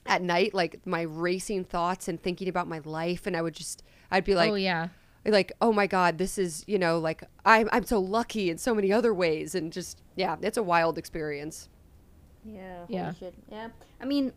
at 0.06 0.22
night, 0.22 0.54
like 0.54 0.86
my 0.86 1.02
racing 1.02 1.64
thoughts 1.64 2.08
and 2.08 2.22
thinking 2.22 2.48
about 2.50 2.68
my 2.68 2.80
life, 2.86 3.28
and 3.28 3.38
I 3.38 3.42
would 3.42 3.54
just, 3.54 3.84
I'd 4.10 4.24
be 4.24 4.34
oh, 4.34 4.38
like, 4.38 4.52
oh 4.52 4.56
yeah. 4.56 4.88
like, 5.26 5.52
oh 5.62 5.72
my 5.72 5.88
God, 5.88 6.18
this 6.18 6.38
is, 6.38 6.64
you 6.68 6.80
know, 6.80 7.00
like 7.00 7.24
I'm, 7.46 7.70
I'm 7.72 7.86
so 7.86 8.00
lucky 8.00 8.50
in 8.50 8.58
so 8.58 8.74
many 8.74 8.92
other 8.92 9.14
ways, 9.14 9.54
and 9.56 9.72
just, 9.72 10.02
yeah, 10.16 10.38
it's 10.42 10.58
a 10.58 10.64
wild 10.64 10.98
experience. 10.98 11.70
Yeah. 12.44 12.86
Holy 12.86 12.94
Yeah. 12.96 13.14
Shit. 13.14 13.36
Yeah. 13.50 13.70
I 14.00 14.06
mean, 14.06 14.34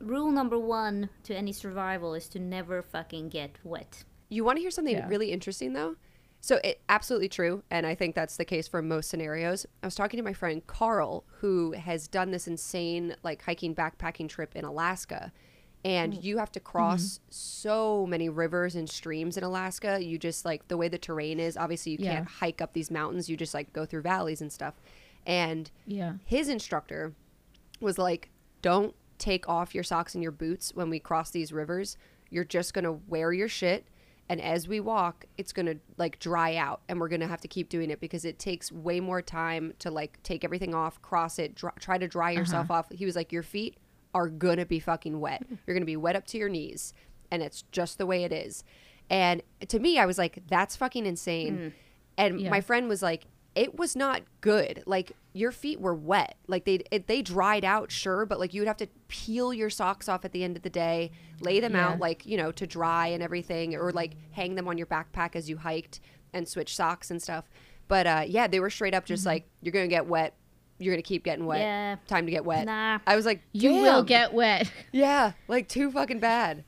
rule 0.00 0.30
number 0.30 0.58
one 0.58 1.08
to 1.24 1.36
any 1.36 1.52
survival 1.52 2.14
is 2.14 2.28
to 2.30 2.38
never 2.38 2.82
fucking 2.82 3.28
get 3.28 3.58
wet. 3.62 4.04
You 4.28 4.44
want 4.44 4.56
to 4.56 4.60
hear 4.60 4.72
something 4.72 4.96
Yeah. 4.96 5.08
really 5.08 5.30
interesting 5.30 5.72
though? 5.72 5.96
So 6.46 6.60
it 6.62 6.80
absolutely 6.88 7.28
true, 7.28 7.64
and 7.72 7.84
I 7.84 7.96
think 7.96 8.14
that's 8.14 8.36
the 8.36 8.44
case 8.44 8.68
for 8.68 8.80
most 8.80 9.10
scenarios. 9.10 9.66
I 9.82 9.86
was 9.88 9.96
talking 9.96 10.16
to 10.16 10.22
my 10.22 10.32
friend 10.32 10.64
Carl, 10.68 11.24
who 11.40 11.72
has 11.72 12.06
done 12.06 12.30
this 12.30 12.46
insane 12.46 13.16
like 13.24 13.42
hiking 13.42 13.74
backpacking 13.74 14.28
trip 14.28 14.54
in 14.54 14.64
Alaska, 14.64 15.32
and 15.84 16.12
mm. 16.12 16.22
you 16.22 16.38
have 16.38 16.52
to 16.52 16.60
cross 16.60 17.02
mm-hmm. 17.02 17.24
so 17.30 18.06
many 18.06 18.28
rivers 18.28 18.76
and 18.76 18.88
streams 18.88 19.36
in 19.36 19.42
Alaska. 19.42 20.00
You 20.00 20.18
just 20.18 20.44
like 20.44 20.68
the 20.68 20.76
way 20.76 20.86
the 20.86 20.98
terrain 20.98 21.40
is. 21.40 21.56
Obviously, 21.56 21.90
you 21.90 21.98
Yeah. 22.00 22.14
can't 22.14 22.28
hike 22.28 22.60
up 22.60 22.74
these 22.74 22.92
mountains. 22.92 23.28
You 23.28 23.36
just 23.36 23.52
like 23.52 23.72
go 23.72 23.84
through 23.84 24.02
valleys 24.02 24.40
and 24.40 24.52
stuff. 24.52 24.74
And 25.26 25.68
Yeah. 25.84 26.12
his 26.26 26.48
instructor 26.48 27.12
was 27.80 27.98
like, 27.98 28.30
"Don't 28.62 28.94
take 29.18 29.48
off 29.48 29.74
your 29.74 29.82
socks 29.82 30.14
and 30.14 30.22
your 30.22 30.30
boots 30.30 30.72
when 30.76 30.90
we 30.90 31.00
cross 31.00 31.32
these 31.32 31.52
rivers. 31.52 31.96
You're 32.30 32.44
just 32.44 32.72
gonna 32.72 32.92
wear 32.92 33.32
your 33.32 33.48
shit, 33.48 33.84
and 34.28 34.40
as 34.40 34.66
we 34.66 34.80
walk, 34.80 35.26
it's 35.38 35.52
gonna 35.52 35.76
like 35.98 36.18
dry 36.18 36.56
out, 36.56 36.80
and 36.88 37.00
we're 37.00 37.08
gonna 37.08 37.28
have 37.28 37.40
to 37.42 37.48
keep 37.48 37.68
doing 37.68 37.90
it 37.90 38.00
because 38.00 38.24
it 38.24 38.38
takes 38.38 38.72
way 38.72 39.00
more 39.00 39.22
time 39.22 39.74
to 39.78 39.90
like 39.90 40.22
take 40.22 40.44
everything 40.44 40.74
off, 40.74 41.00
cross 41.02 41.38
it, 41.38 41.54
dr- 41.54 41.76
try 41.78 41.98
to 41.98 42.08
dry 42.08 42.30
yourself 42.30 42.70
uh-huh. 42.70 42.80
off." 42.80 42.86
He 42.90 43.04
was 43.04 43.16
like, 43.16 43.32
"Your 43.32 43.42
feet 43.42 43.76
are 44.14 44.28
gonna 44.28 44.66
be 44.66 44.80
fucking 44.80 45.20
wet. 45.20 45.44
You're 45.66 45.74
gonna 45.74 45.86
be 45.86 45.96
wet 45.96 46.16
up 46.16 46.26
to 46.28 46.38
your 46.38 46.48
knees, 46.48 46.92
and 47.30 47.42
it's 47.42 47.62
just 47.72 47.98
the 47.98 48.06
way 48.06 48.24
it 48.24 48.32
is." 48.32 48.64
And 49.08 49.42
to 49.68 49.78
me, 49.78 49.98
I 49.98 50.06
was 50.06 50.18
like, 50.18 50.42
"That's 50.48 50.74
fucking 50.76 51.06
insane." 51.06 51.58
Mm. 51.58 51.72
And 52.18 52.40
Yeah. 52.40 52.50
my 52.50 52.60
friend 52.60 52.88
was 52.88 53.02
like, 53.02 53.26
it 53.56 53.76
was 53.76 53.96
not 53.96 54.22
good. 54.40 54.82
Like 54.86 55.12
your 55.32 55.50
feet 55.50 55.80
were 55.80 55.94
wet. 55.94 56.36
Like 56.46 56.64
they 56.64 56.80
it, 56.92 57.08
they 57.08 57.22
dried 57.22 57.64
out, 57.64 57.90
sure, 57.90 58.24
but 58.26 58.38
like 58.38 58.54
you 58.54 58.60
would 58.60 58.68
have 58.68 58.76
to 58.76 58.86
peel 59.08 59.52
your 59.52 59.70
socks 59.70 60.08
off 60.08 60.24
at 60.24 60.30
the 60.32 60.44
end 60.44 60.56
of 60.56 60.62
the 60.62 60.70
day, 60.70 61.10
lay 61.40 61.58
them 61.58 61.72
Yeah. 61.72 61.88
out 61.88 61.98
like 61.98 62.24
you 62.26 62.36
know 62.36 62.52
to 62.52 62.66
dry 62.66 63.08
and 63.08 63.22
everything, 63.22 63.74
or 63.74 63.90
like 63.92 64.14
hang 64.32 64.54
them 64.54 64.68
on 64.68 64.78
your 64.78 64.86
backpack 64.86 65.34
as 65.34 65.48
you 65.50 65.56
hiked 65.56 65.98
and 66.32 66.46
switch 66.46 66.76
socks 66.76 67.10
and 67.10 67.20
stuff. 67.20 67.50
But 67.88 68.06
uh, 68.06 68.24
yeah, 68.26 68.46
they 68.46 68.60
were 68.60 68.70
straight 68.70 68.94
up 68.94 69.04
just 69.06 69.24
like 69.26 69.48
you're 69.62 69.72
gonna 69.72 69.88
get 69.88 70.06
wet. 70.06 70.34
You're 70.78 70.92
gonna 70.94 71.02
keep 71.02 71.24
getting 71.24 71.46
wet. 71.46 71.60
Yeah. 71.60 71.96
Time 72.06 72.26
to 72.26 72.30
get 72.30 72.44
wet. 72.44 72.66
Nah. 72.66 72.98
I 73.06 73.16
was 73.16 73.24
like, 73.24 73.40
You 73.52 73.72
will 73.72 74.02
get 74.02 74.32
wet. 74.34 74.70
Yeah, 74.92 75.32
like 75.48 75.68
too 75.68 75.90
fucking 75.90 76.18
bad. 76.20 76.64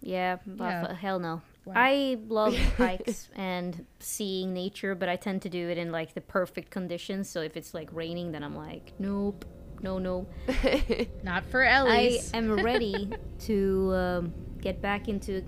Yeah, 0.00 0.38
but 0.46 0.64
Yeah. 0.64 0.94
hell 0.94 1.18
no. 1.20 1.42
Wow. 1.64 1.74
I 1.76 2.18
love 2.28 2.56
hikes 2.78 3.28
and 3.36 3.86
seeing 3.98 4.52
nature, 4.54 4.94
but 4.94 5.08
I 5.08 5.16
tend 5.16 5.42
to 5.42 5.48
do 5.48 5.68
it 5.68 5.78
in 5.78 5.92
like 5.92 6.14
the 6.14 6.20
perfect 6.20 6.70
conditions. 6.70 7.28
So 7.28 7.42
if 7.42 7.56
it's 7.56 7.74
like 7.74 7.90
raining, 7.92 8.32
then 8.32 8.42
I'm 8.42 8.56
like, 8.56 8.92
nope, 8.98 9.44
no, 9.82 9.98
no. 9.98 10.26
Not 11.22 11.44
for 11.46 11.62
Ellie. 11.62 12.20
I 12.20 12.36
am 12.36 12.52
ready 12.52 13.10
to 13.40 13.94
um, 13.94 14.34
get 14.60 14.80
back 14.80 15.08
into 15.08 15.44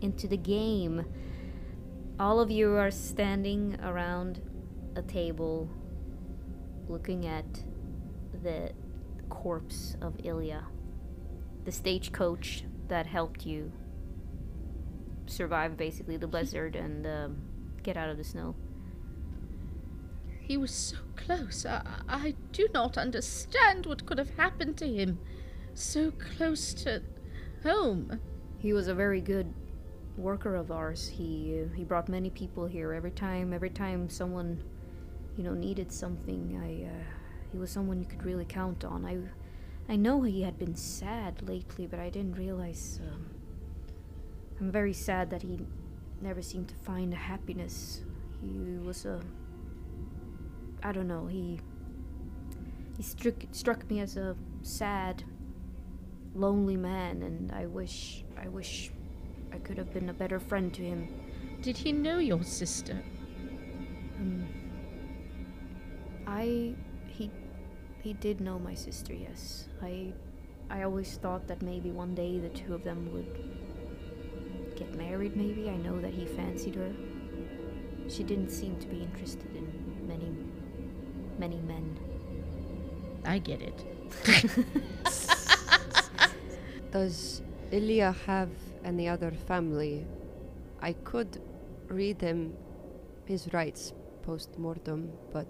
into 0.00 0.26
the 0.28 0.36
game. 0.36 1.04
All 2.18 2.40
of 2.40 2.50
you 2.50 2.74
are 2.76 2.90
standing 2.90 3.78
around 3.82 4.40
a 4.96 5.02
table, 5.02 5.68
looking 6.88 7.26
at 7.26 7.46
the 8.42 8.72
corpse 9.28 9.96
of 10.00 10.14
Ilya, 10.22 10.66
the 11.64 11.72
stagecoach 11.72 12.64
that 12.88 13.06
helped 13.06 13.46
you 13.46 13.72
survive 15.30 15.76
basically 15.76 16.16
the 16.16 16.26
blizzard 16.26 16.76
and 16.76 17.06
um, 17.06 17.36
get 17.82 17.96
out 17.96 18.10
of 18.10 18.16
the 18.16 18.24
snow. 18.24 18.54
He 20.40 20.56
was 20.56 20.72
so 20.72 20.96
close. 21.16 21.64
I, 21.64 21.82
I 22.08 22.34
do 22.52 22.66
not 22.74 22.98
understand 22.98 23.86
what 23.86 24.04
could 24.04 24.18
have 24.18 24.30
happened 24.36 24.76
to 24.78 24.88
him. 24.88 25.18
So 25.74 26.10
close 26.10 26.74
to 26.74 27.02
home. 27.62 28.20
He 28.58 28.72
was 28.72 28.88
a 28.88 28.94
very 28.94 29.20
good 29.20 29.54
worker 30.16 30.56
of 30.56 30.70
ours. 30.70 31.08
He 31.08 31.62
uh, 31.62 31.74
he 31.74 31.84
brought 31.84 32.08
many 32.08 32.30
people 32.30 32.66
here 32.66 32.92
every 32.92 33.12
time. 33.12 33.52
Every 33.52 33.70
time 33.70 34.10
someone, 34.10 34.62
you 35.36 35.44
know, 35.44 35.54
needed 35.54 35.92
something, 35.92 36.60
I 36.62 36.90
uh, 36.90 37.04
he 37.52 37.58
was 37.58 37.70
someone 37.70 38.00
you 38.00 38.06
could 38.06 38.24
really 38.24 38.44
count 38.44 38.84
on. 38.84 39.06
I 39.06 39.18
I 39.92 39.96
know 39.96 40.22
he 40.22 40.42
had 40.42 40.58
been 40.58 40.74
sad 40.74 41.48
lately, 41.48 41.86
but 41.86 42.00
I 42.00 42.10
didn't 42.10 42.34
realize. 42.34 43.00
Um, 43.02 43.29
I'm 44.60 44.70
very 44.70 44.92
sad 44.92 45.30
that 45.30 45.40
he 45.40 45.58
never 46.20 46.42
seemed 46.42 46.68
to 46.68 46.74
find 46.74 47.14
happiness. 47.14 48.02
He 48.42 48.76
was 48.84 49.06
a. 49.06 49.20
I 50.82 50.92
don't 50.92 51.08
know. 51.08 51.26
He 51.26 51.60
he 52.96 53.02
struck 53.02 53.34
struck 53.52 53.88
me 53.88 54.00
as 54.00 54.18
a 54.18 54.36
sad 54.60 55.24
lonely 56.34 56.76
man 56.76 57.22
and 57.22 57.50
I 57.52 57.66
wish 57.66 58.24
I 58.36 58.48
wish 58.48 58.92
I 59.52 59.58
could 59.58 59.78
have 59.78 59.92
been 59.92 60.10
a 60.10 60.12
better 60.12 60.38
friend 60.38 60.72
to 60.74 60.82
him. 60.82 61.08
Did 61.62 61.78
he 61.78 61.92
know 61.92 62.18
your 62.18 62.42
sister? 62.42 63.02
Um, 64.18 64.46
I 66.26 66.74
he 67.08 67.30
he 68.02 68.12
did 68.12 68.42
know 68.42 68.58
my 68.58 68.74
sister, 68.74 69.14
yes. 69.14 69.68
I 69.82 70.12
I 70.68 70.82
always 70.82 71.16
thought 71.16 71.48
that 71.48 71.62
maybe 71.62 71.90
one 71.90 72.14
day 72.14 72.38
the 72.38 72.50
two 72.50 72.74
of 72.74 72.84
them 72.84 73.10
would 73.14 73.32
married 75.04 75.34
maybe. 75.36 75.68
I 75.70 75.76
know 75.76 76.00
that 76.00 76.12
he 76.12 76.24
fancied 76.26 76.74
her. 76.74 76.92
She 78.08 78.22
didn't 78.22 78.50
seem 78.50 78.76
to 78.80 78.86
be 78.86 78.98
interested 79.08 79.50
in 79.60 79.66
many 80.06 80.30
many 81.38 81.60
men. 81.72 81.86
I 83.24 83.38
get 83.38 83.60
it. 83.62 83.78
Does 86.92 87.42
Ilya 87.70 88.14
have 88.26 88.50
any 88.84 89.08
other 89.08 89.30
family? 89.30 90.06
I 90.80 90.92
could 90.92 91.40
read 91.88 92.20
him 92.20 92.54
his 93.26 93.52
rights 93.52 93.92
post 94.22 94.58
mortem, 94.58 95.10
but 95.32 95.48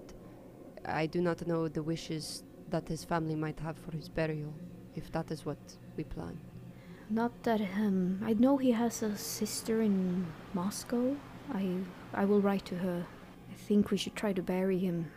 I 0.84 1.06
do 1.06 1.20
not 1.20 1.46
know 1.46 1.68
the 1.68 1.82
wishes 1.82 2.44
that 2.68 2.86
his 2.88 3.04
family 3.04 3.34
might 3.34 3.58
have 3.60 3.76
for 3.78 3.92
his 3.92 4.08
burial, 4.08 4.54
if 4.94 5.10
that 5.12 5.30
is 5.30 5.44
what 5.44 5.62
we 5.96 6.04
plan. 6.04 6.38
Not 7.12 7.42
that 7.42 7.60
um 7.60 8.20
I 8.24 8.34
know 8.34 8.56
he 8.56 8.70
has 8.70 9.02
a 9.02 9.16
sister 9.16 9.82
in 9.82 10.26
Moscow. 10.54 11.16
I 11.52 11.78
I 12.14 12.24
will 12.24 12.40
write 12.40 12.64
to 12.66 12.76
her. 12.76 13.04
I 13.50 13.54
think 13.54 13.90
we 13.90 13.96
should 13.96 14.14
try 14.14 14.32
to 14.32 14.42
bury 14.42 14.78
him 14.78 15.10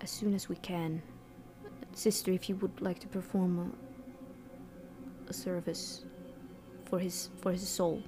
as 0.00 0.10
soon 0.10 0.32
as 0.32 0.48
we 0.48 0.54
can. 0.56 1.02
Sister, 1.92 2.30
if 2.30 2.48
you 2.48 2.54
would 2.56 2.80
like 2.80 3.00
to 3.00 3.08
perform 3.08 3.74
a, 5.26 5.30
a 5.30 5.32
service 5.32 6.04
for 6.84 7.00
his 7.00 7.30
for 7.42 7.50
his 7.50 7.68
soul, 7.68 8.00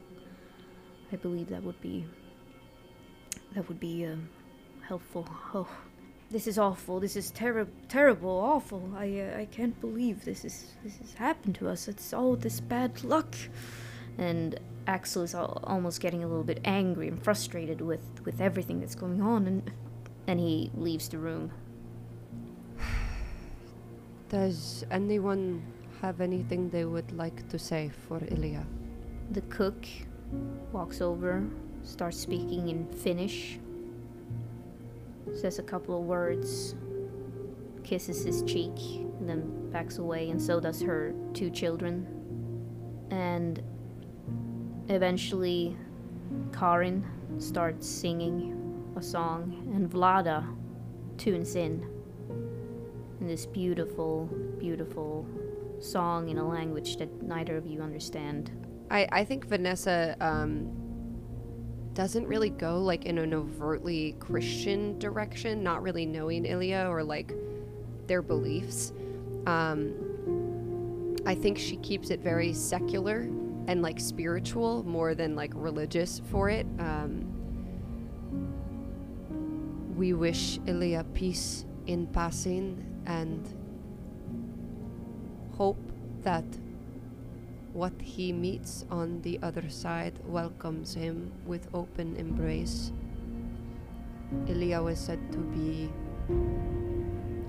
I 1.12 1.16
believe 1.16 1.48
that 1.48 1.64
would 1.64 1.80
be 1.80 2.06
that 3.54 3.66
would 3.66 3.80
be 3.80 4.06
um, 4.06 4.28
helpful. 4.86 5.28
Oh, 5.52 5.68
this 6.30 6.46
is 6.46 6.58
awful. 6.58 6.98
This 7.00 7.16
is 7.16 7.30
terrible, 7.30 7.72
terrible, 7.88 8.30
awful. 8.30 8.90
I 8.96 9.20
uh, 9.20 9.40
I 9.40 9.44
can't 9.46 9.80
believe 9.80 10.24
this 10.24 10.44
is 10.44 10.72
this 10.82 10.96
has 10.98 11.14
happened 11.14 11.54
to 11.56 11.68
us. 11.68 11.88
It's 11.88 12.12
all 12.12 12.36
this 12.36 12.60
bad 12.60 13.04
luck. 13.04 13.34
And 14.18 14.58
Axel 14.86 15.22
is 15.22 15.34
al- 15.34 15.60
almost 15.64 16.00
getting 16.00 16.24
a 16.24 16.26
little 16.26 16.44
bit 16.44 16.60
angry 16.64 17.08
and 17.08 17.22
frustrated 17.22 17.80
with 17.80 18.04
with 18.24 18.40
everything 18.40 18.80
that's 18.80 18.94
going 18.94 19.22
on, 19.22 19.46
and 19.46 19.70
and 20.26 20.40
he 20.40 20.70
leaves 20.74 21.08
the 21.08 21.18
room. 21.18 21.52
Does 24.28 24.84
anyone 24.90 25.62
have 26.02 26.20
anything 26.20 26.70
they 26.70 26.84
would 26.84 27.12
like 27.12 27.48
to 27.50 27.58
say 27.58 27.90
for 28.08 28.20
Ilya? 28.28 28.66
The 29.30 29.42
cook 29.42 29.86
walks 30.72 31.00
over, 31.00 31.44
starts 31.82 32.18
speaking 32.18 32.68
in 32.68 32.86
Finnish, 32.86 33.58
says 35.34 35.58
a 35.58 35.62
couple 35.62 35.98
of 35.98 36.04
words, 36.04 36.74
kisses 37.82 38.24
his 38.24 38.42
cheek, 38.42 38.76
and 39.18 39.28
then 39.28 39.70
backs 39.70 39.98
away, 39.98 40.30
and 40.30 40.40
so 40.40 40.60
does 40.60 40.80
her 40.82 41.14
two 41.34 41.50
children. 41.50 42.06
And 43.10 43.62
eventually, 44.88 45.76
Karin 46.52 47.04
starts 47.38 47.88
singing 47.88 48.92
a 48.96 49.02
song, 49.02 49.70
and 49.74 49.90
Vlada 49.90 50.46
tunes 51.18 51.56
in. 51.56 51.86
in 53.20 53.26
this 53.26 53.46
beautiful, 53.46 54.26
beautiful 54.58 55.26
song 55.80 56.28
in 56.28 56.38
a 56.38 56.48
language 56.48 56.96
that 56.96 57.22
neither 57.22 57.56
of 57.56 57.66
you 57.66 57.82
understand. 57.82 58.50
I, 58.90 59.08
I 59.12 59.24
think 59.24 59.46
Vanessa 59.46 60.16
um, 60.20 60.70
doesn't 61.96 62.28
really 62.28 62.50
go 62.50 62.78
like 62.78 63.06
in 63.06 63.16
an 63.16 63.32
overtly 63.32 64.14
Christian 64.20 64.98
direction, 64.98 65.62
not 65.62 65.82
really 65.82 66.04
knowing 66.04 66.44
Ilya 66.44 66.88
or 66.90 67.02
like 67.02 67.32
their 68.06 68.20
beliefs. 68.20 68.92
Um, 69.46 71.16
I 71.24 71.34
think 71.34 71.56
she 71.56 71.76
keeps 71.78 72.10
it 72.10 72.20
very 72.20 72.52
secular 72.52 73.20
and 73.66 73.80
like 73.80 73.98
spiritual 73.98 74.84
more 74.84 75.14
than 75.14 75.34
like 75.34 75.52
religious 75.54 76.20
for 76.30 76.50
it. 76.50 76.66
Um, 76.78 77.32
we 79.96 80.12
wish 80.12 80.60
Ilya 80.66 81.02
peace 81.14 81.64
in 81.86 82.06
passing 82.08 82.84
and 83.06 83.48
hope 85.56 85.78
that 86.20 86.44
what 87.76 87.92
he 88.00 88.32
meets 88.32 88.86
on 88.90 89.20
the 89.20 89.38
other 89.42 89.68
side 89.68 90.18
welcomes 90.24 90.94
him 90.94 91.30
with 91.44 91.68
open 91.74 92.16
embrace. 92.16 92.90
Ilya 94.48 94.82
was 94.82 94.98
said 94.98 95.20
to 95.30 95.36
be 95.52 95.92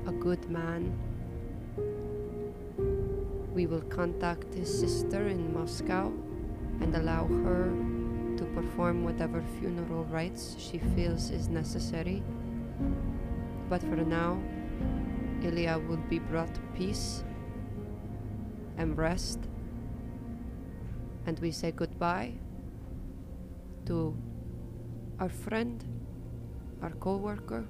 a 0.05 0.11
good 0.11 0.43
man. 0.51 0.91
We 3.55 3.67
will 3.67 3.87
contact 3.87 4.53
his 4.53 4.67
sister 4.67 5.29
in 5.29 5.53
Moscow 5.53 6.11
and 6.81 6.93
allow 6.93 7.25
her 7.47 7.71
to 8.35 8.43
perform 8.53 9.05
whatever 9.05 9.41
funeral 9.57 10.03
rites 10.11 10.57
she 10.59 10.79
feels 10.93 11.31
is 11.31 11.47
necessary. 11.47 12.21
But 13.69 13.79
for 13.79 13.95
now, 13.95 14.37
Ilya 15.41 15.79
will 15.87 16.03
be 16.09 16.19
brought 16.19 16.59
peace 16.75 17.23
and 18.77 18.97
rest 18.97 19.39
and 21.27 21.37
we 21.39 21.51
say 21.51 21.71
goodbye 21.71 22.33
to 23.85 24.17
our 25.19 25.29
friend, 25.29 25.83
our 26.81 26.91
co 26.91 27.17
worker, 27.17 27.65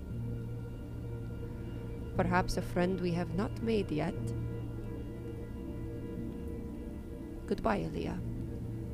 perhaps 2.15 2.57
a 2.57 2.61
friend 2.61 3.01
we 3.01 3.11
have 3.11 3.33
not 3.35 3.51
made 3.61 3.91
yet. 3.91 4.15
Goodbye, 7.47 7.89
Ilya. 7.91 8.17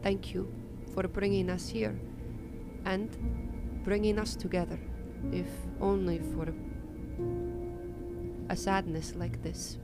Thank 0.01 0.34
you 0.34 0.51
for 0.93 1.08
bringing 1.08 1.50
us 1.50 1.67
here 1.70 2.00
and 2.86 3.10
bringing 3.84 4.17
us 4.17 4.36
together. 4.36 4.79
if 5.32 5.48
only 5.79 6.20
for 6.20 6.53
a 8.50 8.55
sadness 8.55 9.15
like 9.15 9.41
this. 9.41 9.77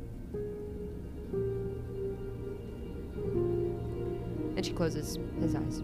And 4.56 4.65
she 4.65 4.74
closes 4.74 5.18
his 5.39 5.56
eyes. 5.56 5.82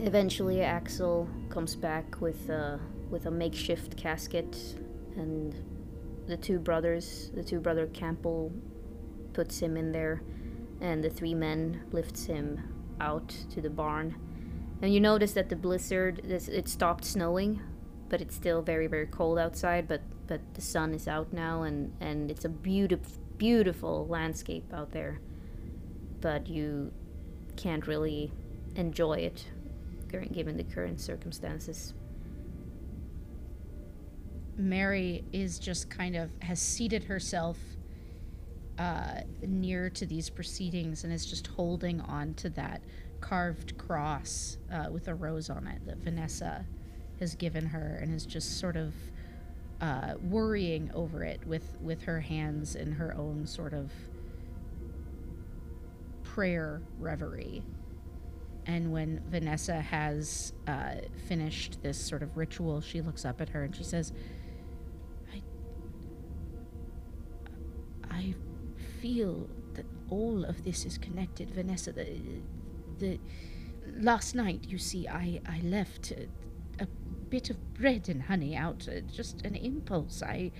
Eventually, 0.00 0.62
Axel 0.62 1.28
comes 1.48 1.74
back 1.74 2.20
with 2.20 2.48
a 2.50 2.78
with 3.10 3.26
a 3.26 3.30
makeshift 3.30 3.96
casket, 3.96 4.56
and 5.16 5.54
the 6.26 6.36
two 6.36 6.58
brothers, 6.58 7.30
the 7.34 7.42
two 7.42 7.60
brother 7.60 7.86
Campbell, 7.88 8.52
puts 9.32 9.58
him 9.60 9.76
in 9.76 9.92
there, 9.92 10.22
and 10.80 11.02
the 11.02 11.10
three 11.10 11.34
men 11.34 11.82
lifts 11.92 12.26
him 12.26 12.60
out 13.00 13.28
to 13.50 13.60
the 13.60 13.70
barn. 13.70 14.16
And 14.82 14.92
you 14.92 15.00
notice 15.00 15.32
that 15.32 15.48
the 15.48 15.56
blizzard, 15.56 16.20
it 16.24 16.68
stopped 16.68 17.04
snowing, 17.04 17.60
but 18.08 18.20
it's 18.20 18.36
still 18.36 18.60
very 18.60 18.86
very 18.86 19.06
cold 19.06 19.38
outside. 19.38 19.88
But 19.88 20.02
but 20.26 20.40
the 20.54 20.60
sun 20.60 20.92
is 20.92 21.08
out 21.08 21.32
now, 21.32 21.62
and 21.62 21.92
and 22.00 22.30
it's 22.30 22.44
a 22.44 22.50
beautiful 22.50 23.22
beautiful 23.38 24.06
landscape 24.06 24.72
out 24.72 24.92
there. 24.92 25.20
But 26.20 26.48
you 26.48 26.92
can't 27.56 27.86
really 27.86 28.32
enjoy 28.74 29.18
it 29.18 29.44
given 30.32 30.56
the 30.56 30.64
current 30.64 31.00
circumstances. 31.00 31.94
Mary 34.56 35.24
is 35.32 35.58
just 35.58 35.90
kind 35.90 36.16
of 36.16 36.30
has 36.40 36.60
seated 36.60 37.04
herself 37.04 37.58
uh, 38.78 39.20
near 39.42 39.90
to 39.90 40.06
these 40.06 40.30
proceedings 40.30 41.04
and 41.04 41.12
is 41.12 41.26
just 41.26 41.46
holding 41.48 42.00
on 42.02 42.34
to 42.34 42.48
that 42.50 42.82
carved 43.20 43.76
cross 43.78 44.58
uh, 44.72 44.90
with 44.90 45.08
a 45.08 45.14
rose 45.14 45.50
on 45.50 45.66
it 45.66 45.84
that 45.86 45.98
Vanessa 45.98 46.64
has 47.18 47.34
given 47.34 47.64
her 47.64 47.98
and 48.02 48.14
is 48.14 48.26
just 48.26 48.58
sort 48.58 48.76
of 48.76 48.94
uh, 49.80 50.14
worrying 50.22 50.90
over 50.94 51.22
it 51.22 51.46
with, 51.46 51.76
with 51.80 52.02
her 52.02 52.20
hands 52.20 52.76
in 52.76 52.92
her 52.92 53.14
own 53.16 53.46
sort 53.46 53.72
of 53.72 53.90
prayer 56.36 56.82
reverie. 56.98 57.62
And 58.66 58.92
when 58.92 59.22
Vanessa 59.30 59.80
has 59.80 60.52
uh, 60.68 60.96
finished 61.26 61.82
this 61.82 61.98
sort 61.98 62.22
of 62.22 62.36
ritual, 62.36 62.82
she 62.82 63.00
looks 63.00 63.24
up 63.24 63.40
at 63.40 63.48
her 63.48 63.64
and 63.64 63.74
she 63.74 63.82
says, 63.82 64.12
I, 65.32 65.42
I 68.10 68.34
feel 69.00 69.48
that 69.72 69.86
all 70.10 70.44
of 70.44 70.62
this 70.62 70.84
is 70.84 70.98
connected, 70.98 71.48
Vanessa. 71.52 71.92
The, 71.92 72.20
the 72.98 73.18
last 73.98 74.34
night, 74.34 74.60
you 74.68 74.76
see, 74.76 75.08
I, 75.08 75.40
I 75.48 75.60
left 75.62 76.10
a, 76.10 76.28
a 76.78 76.86
bit 77.30 77.48
of 77.48 77.72
bread 77.72 78.10
and 78.10 78.20
honey 78.24 78.54
out, 78.54 78.86
uh, 78.94 79.00
just 79.10 79.40
an 79.46 79.54
impulse. 79.54 80.22
I 80.22 80.52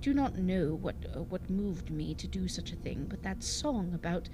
do 0.00 0.14
not 0.14 0.38
know 0.38 0.78
what 0.80 0.94
uh, 1.04 1.22
what 1.22 1.50
moved 1.50 1.90
me 1.90 2.14
to 2.14 2.28
do 2.28 2.46
such 2.46 2.70
a 2.70 2.76
thing, 2.76 3.06
but 3.10 3.24
that 3.24 3.42
song 3.42 3.92
about 3.92 4.28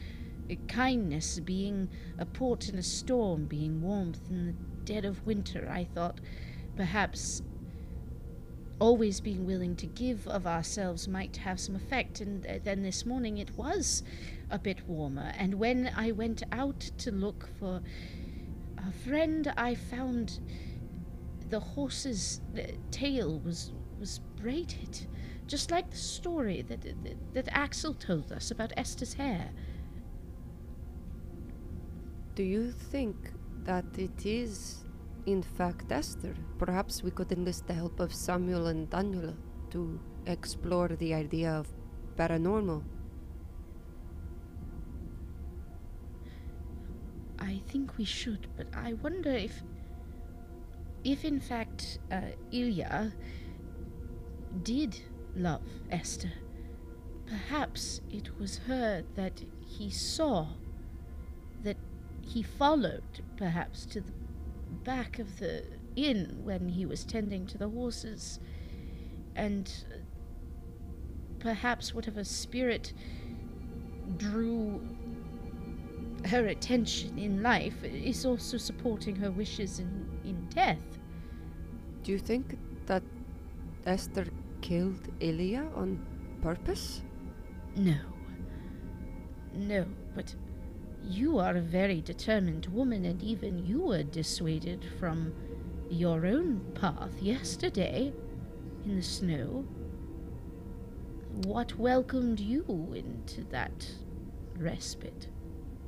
kindness 0.68 1.40
being 1.40 1.88
a 2.18 2.24
port 2.24 2.68
in 2.68 2.78
a 2.78 2.82
storm, 2.82 3.46
being 3.46 3.82
warmth 3.82 4.20
in 4.30 4.46
the 4.46 4.54
dead 4.84 5.04
of 5.04 5.26
winter, 5.26 5.68
I 5.68 5.84
thought 5.84 6.20
perhaps 6.76 7.42
always 8.78 9.20
being 9.20 9.46
willing 9.46 9.74
to 9.74 9.86
give 9.86 10.28
of 10.28 10.46
ourselves 10.46 11.08
might 11.08 11.38
have 11.38 11.58
some 11.58 11.74
effect. 11.74 12.20
And 12.20 12.46
then 12.62 12.82
this 12.82 13.04
morning 13.04 13.38
it 13.38 13.50
was 13.56 14.02
a 14.50 14.58
bit 14.58 14.86
warmer. 14.86 15.32
And 15.36 15.54
when 15.54 15.90
I 15.96 16.12
went 16.12 16.42
out 16.52 16.80
to 16.98 17.10
look 17.10 17.48
for 17.58 17.82
a 18.78 18.92
friend, 18.92 19.52
I 19.56 19.74
found 19.74 20.38
the 21.48 21.60
horse's 21.60 22.40
tail 22.90 23.40
was 23.40 23.72
was 23.98 24.20
braided, 24.36 25.06
just 25.46 25.70
like 25.70 25.90
the 25.90 25.96
story 25.96 26.62
that, 26.62 26.82
that, 26.82 27.34
that 27.34 27.48
Axel 27.50 27.94
told 27.94 28.30
us 28.30 28.50
about 28.50 28.72
Esther's 28.76 29.14
hair. 29.14 29.50
Do 32.36 32.42
you 32.42 32.70
think 32.70 33.16
that 33.64 33.86
it 33.96 34.26
is, 34.26 34.84
in 35.24 35.42
fact, 35.42 35.90
Esther? 35.90 36.34
Perhaps 36.58 37.02
we 37.02 37.10
could 37.10 37.32
enlist 37.32 37.66
the 37.66 37.72
help 37.72 37.98
of 37.98 38.12
Samuel 38.12 38.66
and 38.66 38.90
Daniela 38.90 39.34
to 39.70 39.98
explore 40.26 40.88
the 40.88 41.14
idea 41.14 41.50
of 41.50 41.66
paranormal. 42.14 42.82
I 47.38 47.62
think 47.68 47.96
we 47.96 48.04
should, 48.04 48.48
but 48.54 48.66
I 48.74 48.92
wonder 48.92 49.30
if. 49.30 49.62
If 51.04 51.24
in 51.24 51.40
fact 51.40 52.00
uh, 52.12 52.20
Ilya 52.52 53.14
did 54.62 55.00
love 55.34 55.62
Esther, 55.90 56.32
perhaps 57.26 58.02
it 58.10 58.38
was 58.38 58.58
her 58.66 59.04
that 59.14 59.40
he 59.64 59.88
saw, 59.88 60.48
that 61.62 61.76
he 62.26 62.42
followed, 62.42 63.22
perhaps, 63.36 63.86
to 63.86 64.00
the 64.00 64.12
back 64.84 65.18
of 65.18 65.38
the 65.38 65.64
inn 65.94 66.40
when 66.42 66.68
he 66.68 66.84
was 66.84 67.04
tending 67.04 67.46
to 67.46 67.56
the 67.56 67.68
horses, 67.68 68.40
and 69.36 69.84
uh, 69.90 69.96
perhaps 71.38 71.94
whatever 71.94 72.24
spirit 72.24 72.92
drew 74.16 74.80
her 76.26 76.46
attention 76.46 77.18
in 77.18 77.42
life 77.42 77.84
is 77.84 78.26
also 78.26 78.56
supporting 78.56 79.14
her 79.16 79.30
wishes 79.30 79.78
in, 79.78 80.08
in 80.24 80.46
death. 80.48 80.98
Do 82.02 82.12
you 82.12 82.18
think 82.18 82.58
that 82.86 83.02
Esther 83.84 84.26
killed 84.60 85.08
Ilya 85.20 85.68
on 85.74 86.04
purpose? 86.42 87.02
No. 87.76 87.96
No, 89.54 89.86
but 90.14 90.34
you 91.06 91.38
are 91.38 91.56
a 91.56 91.60
very 91.60 92.00
determined 92.00 92.66
woman, 92.66 93.04
and 93.04 93.22
even 93.22 93.64
you 93.64 93.80
were 93.80 94.02
dissuaded 94.02 94.84
from 94.98 95.32
your 95.88 96.26
own 96.26 96.60
path 96.74 97.22
yesterday 97.22 98.12
in 98.84 98.96
the 98.96 99.02
snow. 99.02 99.64
What 101.44 101.78
welcomed 101.78 102.40
you 102.40 102.64
into 102.94 103.44
that 103.44 103.88
respite? 104.56 105.28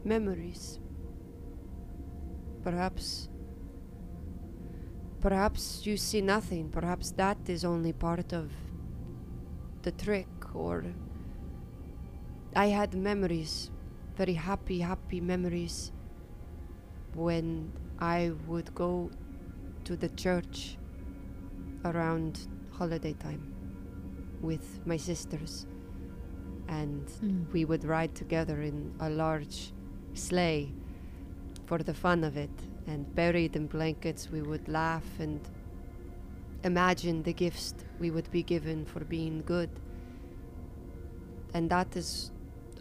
Memories. 0.05 0.79
Perhaps. 2.63 3.29
Perhaps 5.21 5.85
you 5.85 5.97
see 5.97 6.21
nothing. 6.21 6.69
Perhaps 6.69 7.11
that 7.13 7.39
is 7.49 7.65
only 7.65 7.93
part 7.93 8.33
of 8.33 8.53
the 9.83 9.93
trick, 9.93 10.29
or. 10.55 10.85
I 12.55 12.67
had 12.67 12.95
memories 12.95 13.71
very 14.19 14.35
happy, 14.35 14.81
happy 14.81 15.21
memories 15.21 15.93
when 17.15 17.71
I 18.01 18.33
would 18.49 18.75
go 18.75 19.11
to 19.85 19.97
the 19.97 20.09
church 20.09 20.77
around 21.85 22.49
holiday 22.73 23.13
time 23.13 23.55
with 24.43 24.81
my 24.85 24.97
sisters. 24.97 25.67
And 26.67 27.07
mm. 27.07 27.53
we 27.53 27.65
would 27.65 27.85
ride 27.85 28.17
together 28.17 28.61
in 28.61 28.93
a 28.99 29.09
large 29.09 29.73
sleigh 30.15 30.73
for 31.67 31.79
the 31.79 31.95
fun 31.95 32.25
of 32.25 32.37
it 32.37 32.59
and 32.89 33.15
buried 33.15 33.55
in 33.55 33.69
blankets. 33.69 34.31
We 34.31 34.43
would 34.43 34.69
laugh 34.69 35.09
and 35.21 35.41
imagine 36.65 37.23
the 37.23 37.33
gifts 37.33 37.73
we 38.01 38.11
would 38.11 38.29
be 38.33 38.43
given 38.43 38.85
for 38.85 39.05
being 39.05 39.43
good. 39.47 39.71
And 41.55 41.71
that 41.71 41.97
is 41.97 42.33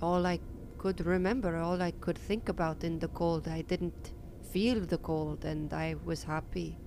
all 0.02 0.26
I 0.26 0.40
could 0.78 1.06
remember, 1.06 1.58
all 1.58 1.82
I 1.82 1.92
could 1.92 2.18
think 2.18 2.50
about 2.50 2.84
in 2.84 3.00
the 3.00 3.08
cold. 3.10 3.48
I 3.48 3.62
didn't 3.62 4.14
feel 4.52 4.80
the 4.80 4.98
cold 4.98 5.46
and 5.46 5.74
I 5.74 5.96
was 6.06 6.24
happy. 6.24 6.78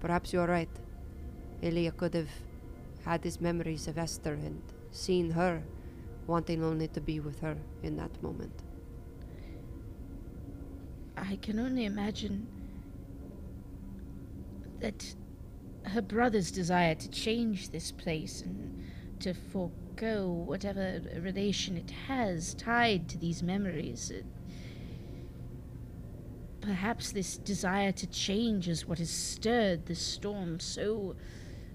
Perhaps 0.00 0.32
you're 0.32 0.46
right. 0.46 0.68
Ilya 1.62 1.92
could 1.92 2.14
have 2.14 2.30
had 3.04 3.22
his 3.24 3.40
memories 3.40 3.88
of 3.88 3.98
Esther 3.98 4.34
and 4.34 4.60
seen 4.90 5.30
her, 5.30 5.62
wanting 6.26 6.62
only 6.62 6.88
to 6.88 7.00
be 7.00 7.20
with 7.20 7.40
her 7.40 7.56
in 7.82 7.96
that 7.96 8.22
moment. 8.22 8.62
I 11.16 11.36
can 11.36 11.58
only 11.58 11.84
imagine 11.84 12.46
that 14.80 15.14
her 15.84 16.02
brother's 16.02 16.50
desire 16.50 16.94
to 16.96 17.08
change 17.10 17.70
this 17.70 17.92
place 17.92 18.42
and 18.42 18.82
to 19.20 19.34
forego 19.34 19.81
go, 19.96 20.28
whatever 20.28 21.00
relation 21.20 21.76
it 21.76 21.90
has 22.08 22.54
tied 22.54 23.08
to 23.08 23.18
these 23.18 23.42
memories. 23.42 24.12
Perhaps 26.60 27.12
this 27.12 27.36
desire 27.36 27.92
to 27.92 28.06
change 28.06 28.68
is 28.68 28.86
what 28.86 28.98
has 28.98 29.10
stirred 29.10 29.86
the 29.86 29.94
storm 29.94 30.60
so 30.60 31.16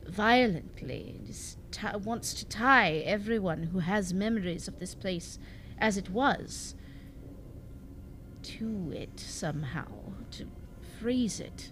violently. 0.08 1.20
It 1.30 2.02
wants 2.02 2.34
to 2.36 2.46
tie 2.46 3.04
everyone 3.06 3.64
who 3.64 3.80
has 3.80 4.14
memories 4.14 4.68
of 4.68 4.80
this 4.80 4.96
place 4.96 5.40
as 5.78 5.98
it 5.98 6.10
was 6.10 6.76
to 8.44 8.94
it 8.96 9.20
somehow, 9.20 9.88
to 10.32 10.48
freeze 11.00 11.40
it 11.40 11.72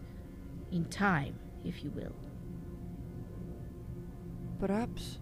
in 0.72 0.86
time, 0.86 1.40
if 1.64 1.84
you 1.84 1.90
will. 1.92 2.16
Perhaps 4.60 5.20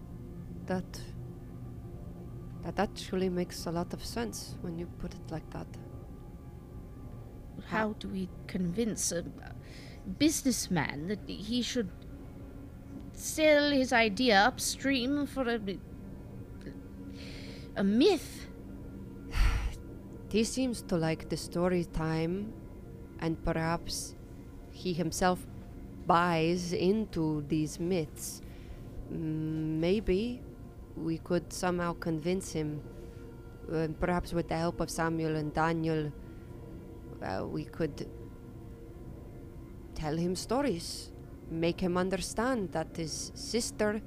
that 0.66 1.00
that 2.64 2.78
actually 2.78 3.28
makes 3.28 3.66
a 3.66 3.70
lot 3.70 3.92
of 3.92 4.04
sense 4.04 4.56
when 4.62 4.78
you 4.78 4.86
put 4.98 5.12
it 5.12 5.30
like 5.30 5.48
that. 5.50 5.66
How 7.66 7.92
do 7.98 8.08
we 8.08 8.28
convince 8.46 9.12
a 9.12 9.24
businessman 10.18 11.08
that 11.08 11.28
he 11.28 11.60
should 11.62 11.90
sell 13.12 13.70
his 13.70 13.92
idea 13.92 14.38
upstream 14.40 15.26
for 15.26 15.48
a, 15.48 15.60
a 17.76 17.84
myth? 17.84 18.46
He 20.30 20.42
seems 20.42 20.82
to 20.82 20.96
like 20.96 21.28
the 21.28 21.36
story 21.36 21.84
time, 21.84 22.52
and 23.20 23.42
perhaps 23.44 24.16
he 24.72 24.92
himself 24.92 25.46
buys 26.06 26.72
into 26.72 27.44
these 27.46 27.78
myths. 27.78 28.42
Maybe 29.08 30.42
we 30.96 31.18
could 31.18 31.52
somehow 31.52 31.94
convince 31.94 32.52
him, 32.52 32.80
uh, 33.72 33.88
perhaps 34.00 34.32
with 34.32 34.48
the 34.48 34.56
help 34.56 34.80
of 34.80 34.90
Samuel 34.90 35.36
and 35.36 35.52
Daniel, 35.52 36.12
uh, 37.22 37.46
we 37.46 37.64
could 37.64 38.08
tell 39.94 40.16
him 40.16 40.36
stories, 40.36 41.10
make 41.50 41.80
him 41.80 41.96
understand 41.96 42.72
that 42.72 42.96
his 42.96 43.32
sister 43.34 44.00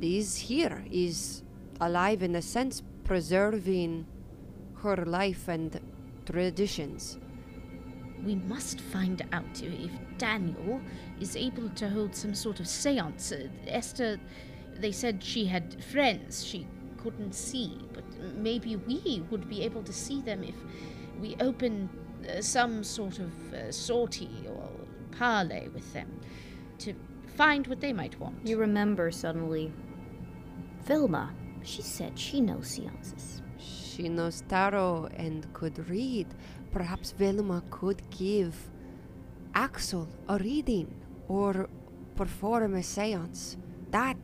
is 0.00 0.36
here, 0.36 0.84
is 0.90 1.42
alive 1.80 2.22
in 2.22 2.36
a 2.36 2.42
sense, 2.42 2.82
preserving 3.04 4.06
her 4.82 4.96
life 5.06 5.48
and 5.48 5.80
traditions. 6.26 7.18
We 8.24 8.34
must 8.34 8.80
find 8.80 9.24
out 9.32 9.62
if 9.62 9.90
Daniel 10.18 10.80
is 11.20 11.36
able 11.36 11.68
to 11.70 11.88
hold 11.88 12.14
some 12.14 12.34
sort 12.34 12.60
of 12.60 12.68
seance. 12.68 13.32
Uh, 13.32 13.48
Esther, 13.66 14.18
they 14.80 14.92
said 14.92 15.22
she 15.22 15.46
had 15.46 15.82
friends 15.84 16.44
she 16.44 16.66
couldn't 16.98 17.34
see, 17.34 17.78
but 17.92 18.04
maybe 18.36 18.76
we 18.76 19.24
would 19.30 19.48
be 19.48 19.62
able 19.62 19.82
to 19.82 19.92
see 19.92 20.20
them 20.20 20.42
if 20.42 20.54
we 21.20 21.36
opened 21.40 21.88
uh, 22.28 22.40
some 22.40 22.84
sort 22.84 23.18
of 23.18 23.54
uh, 23.54 23.72
sortie 23.72 24.44
or 24.48 24.68
parley 25.12 25.68
with 25.74 25.92
them 25.92 26.20
to 26.78 26.94
find 27.36 27.66
what 27.66 27.80
they 27.80 27.92
might 27.92 28.18
want. 28.18 28.46
You 28.46 28.58
remember 28.58 29.10
suddenly. 29.10 29.72
Vilma, 30.84 31.34
she 31.62 31.82
said 31.82 32.18
she 32.18 32.40
knows 32.40 32.68
seances. 32.68 33.42
She 33.58 34.08
knows 34.08 34.42
tarot 34.48 35.10
and 35.16 35.52
could 35.52 35.88
read. 35.90 36.28
Perhaps 36.70 37.12
Velma 37.12 37.62
could 37.70 38.02
give 38.10 38.54
Axel 39.54 40.08
a 40.28 40.38
reading 40.38 40.94
or 41.28 41.68
perform 42.16 42.74
a 42.74 42.82
seance. 42.82 43.56
That 43.90 44.18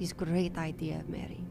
is 0.00 0.12
great 0.12 0.56
idea, 0.56 1.04
Mary. 1.08 1.44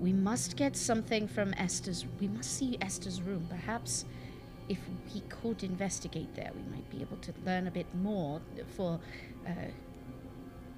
We 0.00 0.12
must 0.12 0.56
get 0.56 0.76
something 0.76 1.28
from 1.28 1.54
Esther's. 1.54 2.06
We 2.20 2.28
must 2.28 2.56
see 2.58 2.76
Esther's 2.80 3.22
room. 3.22 3.46
Perhaps 3.50 4.04
if 4.68 4.78
we 5.14 5.20
could 5.28 5.62
investigate 5.62 6.34
there, 6.34 6.50
we 6.54 6.62
might 6.74 6.88
be 6.90 7.00
able 7.00 7.18
to 7.18 7.32
learn 7.44 7.66
a 7.66 7.70
bit 7.70 7.86
more 7.94 8.40
for 8.76 9.00
uh, 9.46 9.50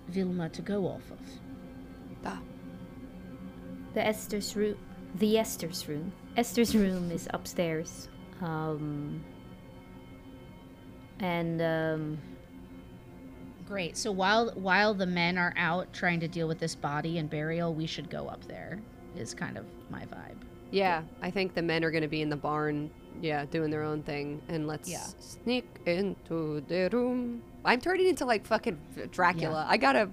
Vilma 0.09 0.49
to 0.51 0.63
go 0.63 0.87
off 0.87 1.11
of. 1.11 2.23
Da. 2.23 2.39
The 3.95 4.07
Esther's 4.07 4.57
room. 4.57 4.77
The 5.15 5.39
Esther's 5.39 5.89
room. 5.89 6.13
Esther's 6.37 6.75
room 6.75 7.11
is 7.11 7.29
upstairs. 7.33 8.09
Um, 8.41 9.25
and 11.21 11.63
um, 11.63 12.19
Great. 13.67 13.97
So 13.97 14.13
while 14.13 14.51
while 14.55 14.93
the 14.95 15.07
men 15.07 15.39
are 15.39 15.55
out 15.57 15.93
trying 15.93 16.21
to 16.21 16.29
deal 16.29 16.47
with 16.49 16.59
this 16.59 16.75
body 16.75 17.19
and 17.19 17.29
burial, 17.31 17.73
we 17.75 17.87
should 17.87 18.11
go 18.11 18.29
up 18.29 18.45
there. 18.47 18.81
Is 19.17 19.33
kind 19.35 19.57
of 19.57 19.65
my 19.91 20.01
vibe. 20.07 20.37
Yeah, 20.71 21.03
I 21.23 21.31
think 21.31 21.55
the 21.55 21.63
men 21.63 21.85
are 21.85 21.91
going 21.93 22.03
to 22.03 22.09
be 22.09 22.21
in 22.21 22.29
the 22.29 22.37
barn, 22.37 22.91
yeah, 23.23 23.45
doing 23.45 23.71
their 23.71 23.83
own 23.85 24.03
thing. 24.03 24.43
And 24.49 24.67
let's 24.67 24.89
Yeah. 24.91 25.05
sneak 25.21 25.65
into 25.87 26.63
the 26.67 26.89
room. 26.93 27.43
I'm 27.65 27.81
turning 27.81 28.09
into 28.09 28.25
like 28.25 28.45
fucking 28.45 28.77
Dracula. 29.13 29.65
I 29.69 29.77
gotta, 29.77 30.11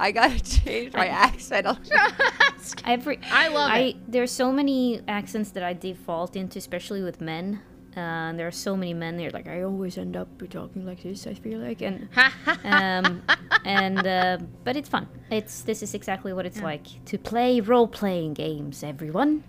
I 0.00 0.10
gotta 0.10 0.40
change 0.64 0.92
my 0.92 1.06
accent. 1.06 1.66
every 2.84 3.20
I 3.30 3.48
love 3.48 3.70
I 3.70 3.78
it. 3.78 4.10
there's 4.10 4.32
so 4.32 4.50
many 4.52 5.00
accents 5.06 5.50
that 5.52 5.62
I 5.62 5.72
default 5.72 6.34
into, 6.36 6.58
especially 6.58 7.02
with 7.02 7.20
men. 7.20 7.60
Uh, 7.94 8.00
and 8.00 8.38
there 8.38 8.46
are 8.46 8.50
so 8.52 8.74
many 8.74 8.94
men 8.94 9.16
there. 9.16 9.30
Like 9.30 9.46
I 9.46 9.62
always 9.62 9.98
end 9.98 10.16
up 10.16 10.28
talking 10.48 10.86
like 10.86 11.02
this. 11.02 11.26
I 11.26 11.34
feel 11.34 11.58
like, 11.58 11.82
and 11.82 12.08
um, 12.64 13.22
and 13.64 14.06
uh, 14.06 14.38
but 14.64 14.76
it's 14.76 14.88
fun. 14.88 15.08
It's 15.30 15.62
this 15.62 15.82
is 15.82 15.92
exactly 15.94 16.32
what 16.32 16.46
it's 16.46 16.62
like 16.62 17.04
to 17.06 17.18
play 17.18 17.60
role 17.60 17.86
playing 17.88 18.34
games. 18.34 18.82
Everyone, 18.82 19.44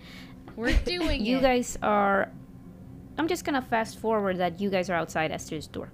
We're 0.56 0.76
doing 0.84 1.24
you 1.24 1.38
it. 1.38 1.42
guys 1.42 1.78
are. 1.82 2.30
I'm 3.16 3.28
just 3.28 3.44
gonna 3.44 3.62
fast 3.62 3.98
forward 3.98 4.36
that 4.38 4.60
you 4.60 4.68
guys 4.68 4.90
are 4.90 4.94
outside 4.94 5.30
Esther's 5.30 5.66
door. 5.66 5.90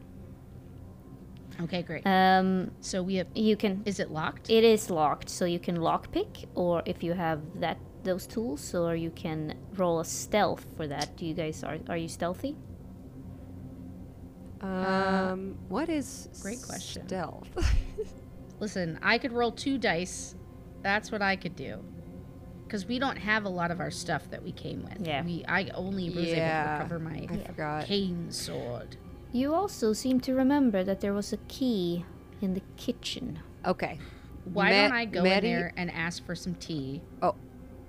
Okay, 1.63 1.83
great. 1.83 2.07
Um, 2.07 2.71
so 2.81 3.03
we 3.03 3.17
have. 3.17 3.27
you 3.35 3.57
can. 3.57 3.83
Is 3.85 4.01
it 4.01 4.11
locked? 4.11 4.51
It 4.51 4.65
is 4.65 4.91
locked, 4.91 5.29
so 5.29 5.45
you 5.45 5.59
can 5.59 5.77
lockpick, 5.77 6.47
or 6.55 6.83
if 6.87 7.03
you 7.03 7.13
have 7.13 7.41
that 7.61 7.77
those 8.05 8.27
tools, 8.27 8.75
or 8.75 8.95
you 8.97 9.11
can 9.11 9.55
roll 9.77 10.01
a 10.01 10.05
stealth 10.05 10.67
for 10.77 10.87
that. 10.87 11.17
Do 11.17 11.27
you 11.27 11.35
guys 11.35 11.63
are 11.65 11.79
are 11.89 11.97
you 11.97 12.09
stealthy? 12.09 12.57
um, 14.63 15.57
what 15.69 15.89
is 15.89 16.29
Great 16.43 16.63
question. 16.63 17.07
Stealth. 17.07 17.49
Listen, 18.61 18.99
I 19.03 19.19
could 19.19 19.33
roll 19.33 19.53
two 19.53 19.79
dice. 19.79 20.35
That's 20.83 21.11
what 21.11 21.23
I 21.23 21.37
could 21.37 21.57
do. 21.57 21.83
Because 22.67 22.87
we 22.87 22.99
don't 22.99 23.17
have 23.17 23.45
a 23.45 23.49
lot 23.49 23.71
of 23.71 23.81
our 23.81 23.91
stuff 23.91 24.31
that 24.31 24.43
we 24.43 24.53
came 24.53 24.83
with. 24.85 25.07
Yeah. 25.07 25.25
We 25.25 25.45
I 25.49 25.69
only 25.75 26.09
was 26.11 26.19
able 26.27 26.37
Yeah, 26.37 26.65
to 26.65 26.73
recover 26.85 26.99
my 26.99 27.27
I 27.31 27.39
forgot. 27.47 27.85
cane 27.87 28.31
sword. 28.31 28.97
You 29.33 29.55
also 29.55 29.93
seem 29.93 30.21
to 30.21 30.35
remember 30.35 30.85
that 30.85 31.01
there 31.01 31.15
was 31.15 31.33
a 31.33 31.37
key 31.49 32.05
in 32.41 32.55
the 32.55 32.63
kitchen. 32.77 33.41
Okay. 33.67 33.99
Why 34.45 34.71
Ma- 34.71 34.83
don't 34.83 34.93
I 34.93 35.05
go 35.07 35.25
in 35.25 35.43
there 35.43 35.73
and 35.77 35.91
ask 35.91 36.25
for 36.25 36.35
some 36.35 36.55
tea? 36.55 37.03
Oh, 37.23 37.35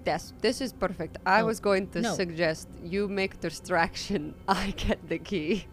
yes, 0.06 0.34
this 0.42 0.62
is 0.62 0.74
perfect. 0.74 1.18
I 1.26 1.42
Oh, 1.42 1.46
was 1.46 1.60
going 1.60 1.88
to 1.92 2.02
no. 2.02 2.14
suggest 2.14 2.68
you 2.84 3.08
make 3.08 3.40
distraction. 3.40 4.34
I 4.48 4.72
get 4.78 5.08
the 5.10 5.18
key. 5.20 5.66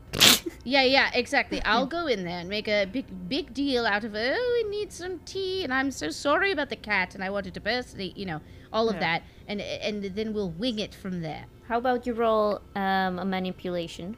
Yeah, 0.64 0.82
yeah, 0.82 1.10
exactly. 1.14 1.60
I'll 1.62 1.86
go 1.98 2.06
in 2.06 2.24
there 2.24 2.38
and 2.40 2.48
make 2.48 2.68
a 2.68 2.84
big, 2.86 3.06
big 3.28 3.54
deal 3.54 3.84
out 3.86 4.04
of 4.04 4.14
it. 4.14 4.34
Oh, 4.36 4.62
we 4.62 4.68
need 4.70 4.92
some 4.92 5.20
tea, 5.20 5.64
and 5.64 5.72
I'm 5.72 5.90
so 5.90 6.10
sorry 6.10 6.52
about 6.52 6.68
the 6.70 6.76
cat, 6.76 7.14
and 7.14 7.22
I 7.24 7.30
wanted 7.30 7.54
to 7.54 7.60
personally, 7.60 8.12
you 8.16 8.26
know, 8.26 8.40
all 8.72 8.88
of 8.88 8.96
Yeah. 8.96 9.00
that, 9.00 9.22
and 9.46 9.60
and 9.60 10.04
then 10.04 10.32
we'll 10.34 10.50
wing 10.50 10.78
it 10.78 10.94
from 10.94 11.20
there. 11.22 11.44
How 11.68 11.78
about 11.78 12.06
you 12.06 12.14
roll 12.14 12.60
um, 12.74 13.18
a 13.18 13.24
manipulation? 13.24 14.16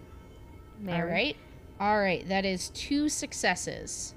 All 0.79 0.85
Mary? 0.87 1.11
right, 1.13 1.37
all 1.81 1.99
right. 2.01 2.27
That 2.29 2.45
is 2.45 2.71
two 2.71 3.09
successes. 3.09 4.15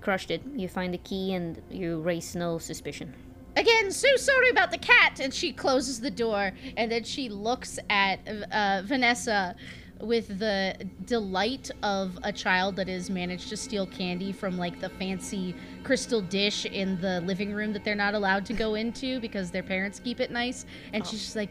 Crushed 0.00 0.30
it. 0.30 0.42
You 0.56 0.68
find 0.68 0.92
the 0.92 0.98
key 0.98 1.32
and 1.32 1.62
you 1.70 2.00
raise 2.00 2.34
no 2.34 2.58
suspicion. 2.58 3.14
Again, 3.56 3.90
so 3.92 4.08
sorry 4.16 4.50
about 4.50 4.70
the 4.70 4.78
cat, 4.78 5.20
and 5.20 5.32
she 5.32 5.52
closes 5.52 6.00
the 6.00 6.10
door, 6.10 6.52
and 6.76 6.90
then 6.90 7.04
she 7.04 7.28
looks 7.28 7.78
at 7.90 8.20
uh, 8.50 8.82
Vanessa 8.84 9.54
with 10.00 10.38
the 10.38 10.74
delight 11.04 11.70
of 11.82 12.18
a 12.24 12.32
child 12.32 12.74
that 12.76 12.88
has 12.88 13.08
managed 13.08 13.48
to 13.50 13.56
steal 13.56 13.86
candy 13.86 14.32
from 14.32 14.58
like 14.58 14.80
the 14.80 14.88
fancy 14.88 15.54
crystal 15.84 16.20
dish 16.20 16.64
in 16.64 17.00
the 17.00 17.20
living 17.20 17.52
room 17.52 17.72
that 17.72 17.84
they're 17.84 17.94
not 17.94 18.12
allowed 18.12 18.44
to 18.44 18.52
go 18.52 18.74
into 18.74 19.20
because 19.20 19.52
their 19.52 19.62
parents 19.62 20.00
keep 20.00 20.18
it 20.18 20.32
nice 20.32 20.66
and 20.92 21.06
she's 21.06 21.20
just 21.20 21.36
like 21.36 21.50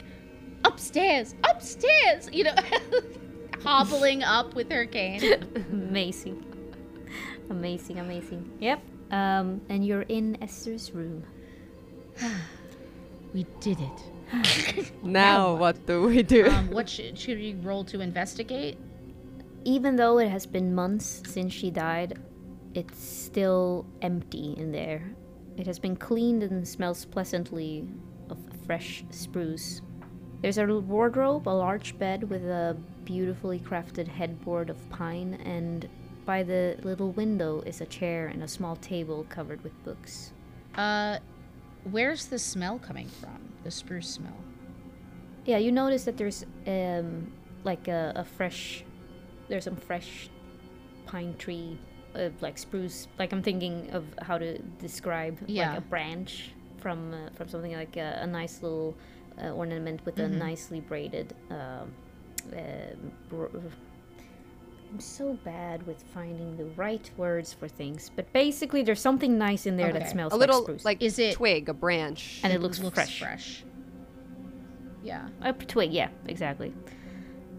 upstairs 0.66 1.34
upstairs 1.50 2.28
you 2.34 2.44
know 2.44 2.56
hobbling 3.64 4.22
up 4.22 4.54
with 4.54 4.70
her 4.70 4.86
cane 4.86 5.22
amazing. 5.72 6.52
Amazing, 7.52 8.00
amazing. 8.00 8.50
Yep. 8.60 8.82
Um, 9.12 9.62
and 9.68 9.86
you're 9.86 10.04
in 10.04 10.42
Esther's 10.42 10.92
room. 10.92 11.24
we 13.34 13.46
did 13.60 13.80
it 13.80 14.12
Now, 15.04 15.56
what 15.56 15.86
do 15.86 16.04
we 16.04 16.24
do? 16.24 16.48
um, 16.50 16.72
what 16.72 16.88
should, 16.94 17.18
should 17.18 17.38
we 17.38 17.56
roll 17.56 17.84
to 17.86 18.00
investigate 18.02 18.78
Even 19.66 19.96
though 19.96 20.20
it 20.20 20.30
has 20.30 20.46
been 20.46 20.74
months 20.74 21.22
since 21.28 21.54
she 21.54 21.70
died, 21.70 22.18
it's 22.74 23.04
still 23.04 23.86
empty 24.02 24.56
in 24.58 24.72
there. 24.72 25.04
It 25.58 25.68
has 25.68 25.80
been 25.80 25.96
cleaned 25.96 26.44
and 26.44 26.68
smells 26.68 27.06
pleasantly 27.06 27.88
of 28.30 28.38
fresh 28.66 29.04
spruce. 29.10 29.82
There's 30.42 30.58
a 30.58 30.66
wardrobe, 30.66 31.48
a 31.48 31.50
large 31.50 32.00
bed 32.00 32.30
with 32.30 32.44
a 32.44 32.76
beautifully 33.06 33.60
crafted 33.60 34.08
headboard 34.08 34.70
of 34.70 34.90
pine, 34.90 35.36
and 35.46 35.88
by 36.26 36.42
the 36.42 36.78
little 36.82 37.12
window 37.12 37.62
is 37.66 37.82
a 37.82 37.86
chair 37.86 38.28
and 38.28 38.42
a 38.42 38.48
small 38.48 38.78
table 38.78 39.26
covered 39.30 39.64
with 39.64 39.84
books. 39.84 40.32
Uh, 40.76 41.20
where's 41.90 42.26
the 42.28 42.40
smell 42.40 42.80
coming 42.80 43.08
from? 43.08 43.40
The 43.64 43.72
spruce 43.72 44.10
smell. 44.10 44.38
Yeah, 45.46 45.58
you 45.58 45.72
notice 45.72 46.04
that 46.06 46.18
there's 46.18 46.46
um 46.68 47.32
like 47.64 47.88
a, 47.88 48.14
a 48.16 48.24
fresh 48.24 48.84
there's 49.50 49.64
some 49.66 49.76
fresh 49.76 50.30
pine 51.06 51.36
tree, 51.38 51.78
uh, 52.16 52.30
like 52.42 52.58
spruce. 52.58 53.08
Like 53.20 53.34
I'm 53.34 53.44
thinking 53.44 53.90
of 53.92 54.06
how 54.22 54.38
to 54.38 54.58
describe 54.80 55.38
Yeah. 55.48 55.70
like 55.72 55.78
a 55.80 55.82
branch 55.82 56.52
from 56.78 57.14
uh, 57.14 57.30
from 57.36 57.50
something 57.50 57.74
like 57.74 57.98
a, 57.98 58.20
a 58.22 58.28
nice 58.28 58.62
little 58.64 58.96
uh, 59.42 59.50
ornament 59.52 60.06
with 60.06 60.16
Mhm. 60.16 60.26
a 60.26 60.28
nicely 60.30 60.80
braided. 60.80 61.36
Um, 61.50 61.92
uh, 62.56 62.96
br- 63.30 63.58
I'm 64.92 65.00
so 65.00 65.34
bad 65.46 65.86
with 65.88 66.04
finding 66.14 66.58
the 66.58 66.66
right 66.76 67.10
words 67.16 67.54
for 67.54 67.68
things, 67.70 68.12
but 68.14 68.32
basically 68.34 68.84
there's 68.84 69.00
something 69.00 69.38
nice 69.38 69.66
in 69.66 69.78
there 69.78 69.94
that 69.94 70.02
Okay. 70.02 70.12
smells 70.12 70.34
a 70.34 70.36
little 70.36 70.58
like 70.58 70.64
spruce. 70.66 70.86
like 70.86 71.02
Is 71.02 71.18
it- 71.18 71.34
a 71.34 71.36
twig, 71.36 71.70
a 71.70 71.74
branch. 71.74 72.42
and 72.44 72.52
it 72.52 72.60
looks, 72.62 72.80
fresh. 72.80 73.20
fresh. 73.20 73.64
Yeah. 75.04 75.30
A 75.42 75.54
twig, 75.54 75.94
yeah, 75.94 76.10
exactly. 76.28 76.74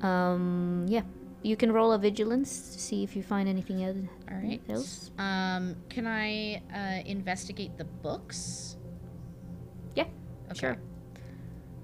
Um, 0.02 0.84
yeah, 0.88 1.02
you 1.42 1.56
can 1.56 1.72
roll 1.72 1.92
a 1.92 1.98
vigilance 1.98 2.74
to 2.74 2.78
see 2.80 3.02
if 3.02 3.16
you 3.16 3.22
find 3.22 3.48
anything 3.48 3.82
else. 3.82 3.96
All 4.30 4.36
right. 4.36 4.60
Else? 4.68 5.10
Um, 5.18 5.76
can 5.88 6.06
I 6.06 6.60
uh, 6.74 7.02
investigate 7.08 7.78
the 7.78 7.84
books? 7.84 8.76
Yeah, 9.94 10.04
Okay. 10.50 10.58
sure. 10.60 10.76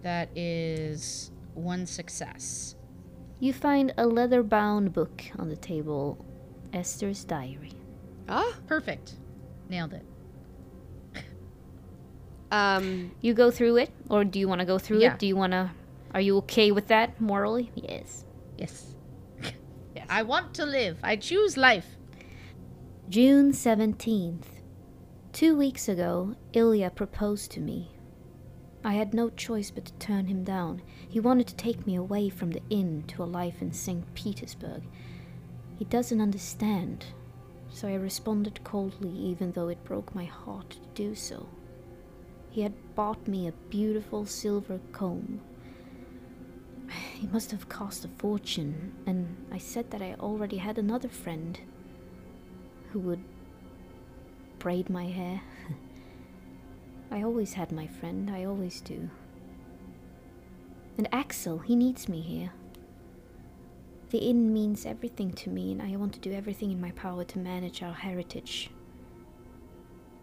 That 0.03 0.29
is 0.37 1.31
one 1.55 1.87
success. 1.87 2.77
You 3.41 3.53
find 3.53 3.93
a 3.97 4.07
leather-bound 4.07 4.93
book 4.93 5.23
on 5.39 5.49
the 5.49 5.57
table, 5.57 6.25
Esther's 6.73 7.25
diary. 7.25 7.73
ah, 8.29 8.57
Perfect. 8.67 9.15
Nailed 9.69 9.93
it. 9.95 10.05
um, 12.51 13.13
You 13.21 13.35
go 13.35 13.51
through 13.51 13.77
it, 13.77 13.91
or 14.11 14.25
do 14.25 14.39
you 14.39 14.49
want 14.49 14.61
to 14.61 14.65
go 14.65 14.79
through 14.79 15.01
Yeah. 15.01 15.13
it? 15.15 15.19
Do 15.19 15.27
you 15.27 15.37
want 15.37 15.53
to? 15.53 15.71
Are 16.15 16.21
you 16.21 16.39
okay 16.39 16.73
with 16.73 16.89
that 16.89 17.21
morally? 17.21 17.71
Yes. 17.75 18.25
Yes. 18.57 18.95
Yes. 19.95 20.07
I 20.09 20.23
want 20.23 20.55
to 20.55 20.65
live. 20.67 20.99
I 21.03 21.17
choose 21.17 21.57
life. 21.57 21.97
June 23.09 23.53
17th. 23.53 24.47
Two 25.33 25.57
weeks 25.57 25.89
ago, 25.89 26.35
Ilya 26.55 26.91
proposed 26.91 27.51
to 27.53 27.61
me. 27.61 27.91
I 28.89 28.95
had 28.95 29.13
no 29.13 29.29
choice 29.29 29.71
but 29.71 29.85
to 29.85 29.93
turn 29.99 30.29
him 30.29 30.45
down. 30.45 30.81
He 31.07 31.21
wanted 31.21 31.47
to 31.49 31.57
take 31.57 31.87
me 31.87 31.95
away 31.95 32.31
from 32.31 32.53
the 32.53 32.63
inn 32.71 33.05
to 33.09 33.23
a 33.23 33.25
life 33.25 33.61
in 33.61 33.71
St. 33.71 34.15
Petersburg. 34.15 34.83
He 35.79 35.85
doesn't 35.85 36.23
understand, 36.23 37.05
so 37.69 37.87
I 37.87 37.97
responded 37.97 38.65
coldly, 38.65 39.11
even 39.11 39.53
though 39.53 39.69
it 39.69 39.85
broke 39.85 40.15
my 40.15 40.25
heart 40.25 40.71
to 40.71 40.79
do 40.95 41.15
so. 41.15 41.51
He 42.49 42.63
had 42.63 42.73
bought 42.95 43.29
me 43.29 43.47
a 43.47 43.53
beautiful 43.69 44.25
silver 44.25 44.81
comb. 44.91 45.43
It 47.23 47.31
must 47.31 47.51
have 47.51 47.69
cost 47.69 48.07
a 48.07 48.09
fortune, 48.17 48.95
and 49.05 49.37
I 49.53 49.59
said 49.59 49.91
that 49.91 50.01
I 50.01 50.15
already 50.19 50.57
had 50.57 50.79
another 50.79 51.11
friend 51.11 51.61
who 52.93 53.01
would 53.01 53.23
braid 54.59 54.89
my 54.89 55.09
hair. 55.09 55.43
I 57.11 57.23
always 57.23 57.55
had 57.55 57.73
my 57.73 57.87
friend, 57.87 58.31
I 58.31 58.45
always 58.45 58.81
do. 58.81 59.11
And 60.97 61.09
Axel, 61.13 61.59
he 61.59 61.77
needs 61.77 62.09
me 62.09 62.21
here. 62.21 62.53
The 64.11 64.19
inn 64.19 64.53
means 64.53 64.87
everything 64.87 65.33
to 65.33 65.51
me, 65.51 65.73
and 65.73 65.83
I 65.83 65.97
want 65.97 66.15
to 66.15 66.21
do 66.21 66.33
everything 66.33 66.71
in 66.71 66.81
my 66.81 66.91
power 66.93 67.25
to 67.25 67.39
manage 67.39 67.83
our 67.83 67.93
heritage. 67.93 68.71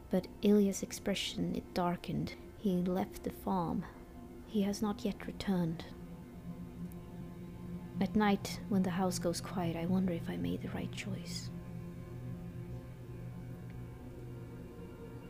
But 0.09 0.27
Ilya's 0.41 0.83
expression, 0.83 1.55
it 1.55 1.73
darkened. 1.73 2.33
He 2.57 2.77
left 2.77 3.23
the 3.23 3.29
farm. 3.31 3.85
He 4.47 4.63
has 4.63 4.81
not 4.81 5.05
yet 5.05 5.27
returned. 5.27 5.85
At 8.01 8.15
night, 8.15 8.59
when 8.69 8.83
the 8.83 8.89
house 8.89 9.19
goes 9.19 9.39
quiet, 9.39 9.75
I 9.75 9.85
wonder 9.85 10.13
if 10.13 10.29
I 10.29 10.37
made 10.37 10.61
the 10.61 10.69
right 10.69 10.91
choice. 10.91 11.49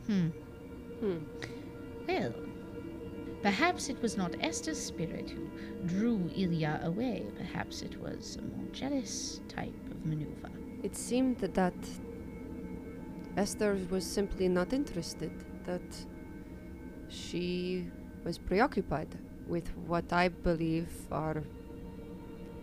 Hmm. 0.08 0.30
Hmm. 1.00 1.18
Well, 2.08 2.34
perhaps 3.42 3.90
it 3.90 4.02
was 4.02 4.18
not 4.18 4.36
Esther's 4.42 4.82
spirit 4.82 5.30
who 5.30 5.50
drew 5.88 6.30
Ilya 6.36 6.82
away. 6.84 7.26
Perhaps 7.38 7.82
it 7.82 8.00
was 8.00 8.38
a 8.38 8.42
more 8.42 8.66
jealous 8.72 9.42
type 9.48 9.74
of 9.92 10.06
maneuver. 10.06 10.52
It 10.84 10.96
seemed 10.96 11.38
that 11.40 11.74
Esther 13.38 13.78
was 13.90 14.06
simply 14.06 14.48
not 14.48 14.72
interested, 14.72 15.32
that 15.66 16.06
she 17.10 17.88
was 18.24 18.38
preoccupied 18.38 19.18
with 19.48 19.68
what 19.88 20.12
I 20.12 20.30
believe 20.30 20.90
are. 21.12 21.44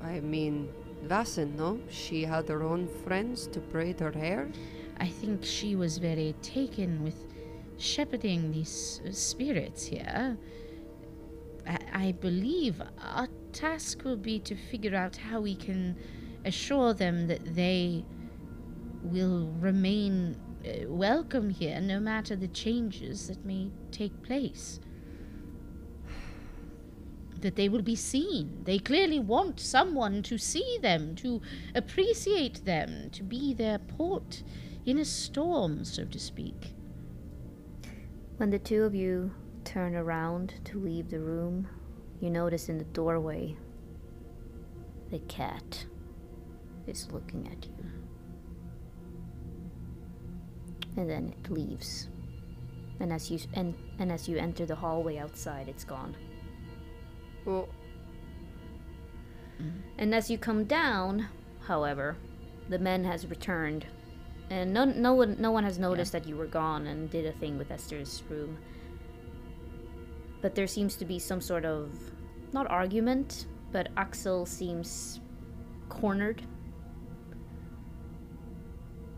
I 0.02 0.20
mean, 0.20 0.68
Vasen, 1.06 1.56
no? 1.56 1.78
She 1.90 2.24
had 2.24 2.48
her 2.48 2.62
own 2.62 2.88
friends 3.04 3.46
to 3.48 3.60
braid 3.60 4.00
her 4.00 4.12
hair. 4.12 4.50
I 4.98 5.08
think 5.08 5.44
she 5.44 5.76
was 5.76 5.98
very 5.98 6.34
taken 6.42 7.02
with 7.02 7.26
shepherding 7.82 8.52
these 8.52 9.00
spirits 9.10 9.86
here. 9.86 10.38
I, 11.66 11.78
I 11.92 12.12
believe 12.12 12.80
our 13.00 13.28
task 13.52 14.04
will 14.04 14.16
be 14.16 14.38
to 14.40 14.54
figure 14.54 14.94
out 14.94 15.16
how 15.16 15.40
we 15.40 15.54
can 15.54 15.96
assure 16.44 16.94
them 16.94 17.26
that 17.26 17.54
they 17.54 18.04
will 19.02 19.52
remain 19.58 20.36
uh, 20.64 20.88
welcome 20.88 21.50
here 21.50 21.80
no 21.80 21.98
matter 21.98 22.36
the 22.36 22.48
changes 22.48 23.28
that 23.28 23.44
may 23.44 23.70
take 23.90 24.22
place. 24.22 24.80
That 27.40 27.56
they 27.56 27.68
will 27.68 27.82
be 27.82 27.96
seen. 27.96 28.60
They 28.62 28.78
clearly 28.78 29.18
want 29.18 29.58
someone 29.58 30.22
to 30.22 30.38
see 30.38 30.78
them, 30.80 31.16
to 31.16 31.42
appreciate 31.74 32.64
them, 32.64 33.10
to 33.10 33.24
be 33.24 33.52
their 33.52 33.78
port 33.78 34.44
in 34.86 34.98
a 34.98 35.04
storm, 35.04 35.84
so 35.84 36.04
to 36.04 36.18
speak. 36.20 36.74
When 38.42 38.50
the 38.50 38.58
two 38.58 38.82
of 38.82 38.92
you 38.92 39.30
turn 39.62 39.94
around 39.94 40.54
to 40.64 40.80
leave 40.80 41.08
the 41.08 41.20
room, 41.20 41.68
you 42.18 42.28
notice 42.28 42.68
in 42.68 42.76
the 42.76 42.82
doorway 42.86 43.56
the 45.12 45.20
cat 45.20 45.86
is 46.88 47.08
looking 47.12 47.46
at 47.46 47.64
you. 47.64 47.86
And 50.96 51.08
then 51.08 51.32
it 51.38 51.52
leaves. 51.52 52.08
And 52.98 53.12
as 53.12 53.30
you 53.30 53.38
and, 53.54 53.76
and 54.00 54.10
as 54.10 54.28
you 54.28 54.38
enter 54.38 54.66
the 54.66 54.74
hallway 54.74 55.18
outside, 55.18 55.68
it's 55.68 55.84
gone. 55.84 56.16
Well, 57.44 57.68
And 59.98 60.12
as 60.12 60.28
you 60.28 60.36
come 60.36 60.64
down, 60.64 61.28
however, 61.60 62.16
the 62.68 62.80
men 62.80 63.04
has 63.04 63.24
returned, 63.24 63.86
and 64.52 64.74
no, 64.74 64.84
no 64.84 65.14
one, 65.14 65.36
no 65.38 65.50
one 65.50 65.64
has 65.64 65.78
noticed 65.78 66.12
that 66.12 66.26
you 66.26 66.36
were 66.36 66.46
gone 66.46 66.86
and 66.86 67.08
did 67.08 67.24
a 67.24 67.32
thing 67.32 67.56
with 67.56 67.70
Esther's 67.70 68.22
room. 68.28 68.58
But 70.42 70.54
there 70.54 70.66
seems 70.66 70.94
to 70.96 71.06
be 71.06 71.18
some 71.18 71.40
sort 71.40 71.64
of, 71.64 71.90
not 72.52 72.70
argument, 72.70 73.46
but 73.70 73.88
Axel 73.96 74.44
seems 74.44 75.20
cornered, 75.88 76.42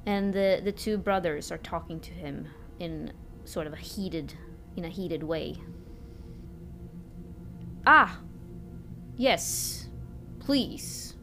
and 0.07 0.33
the 0.33 0.61
the 0.63 0.71
two 0.71 0.97
brothers 0.97 1.51
are 1.51 1.59
talking 1.59 1.99
to 1.99 2.13
him 2.13 2.47
in 2.79 3.13
sort 3.45 3.67
of 3.67 3.73
a 3.73 3.77
heated, 3.77 4.35
in 4.77 4.85
a 4.85 4.89
heated 4.89 5.25
way. 5.25 5.57
Ah, 7.85 8.21
yes, 9.17 9.89
please, 10.39 11.17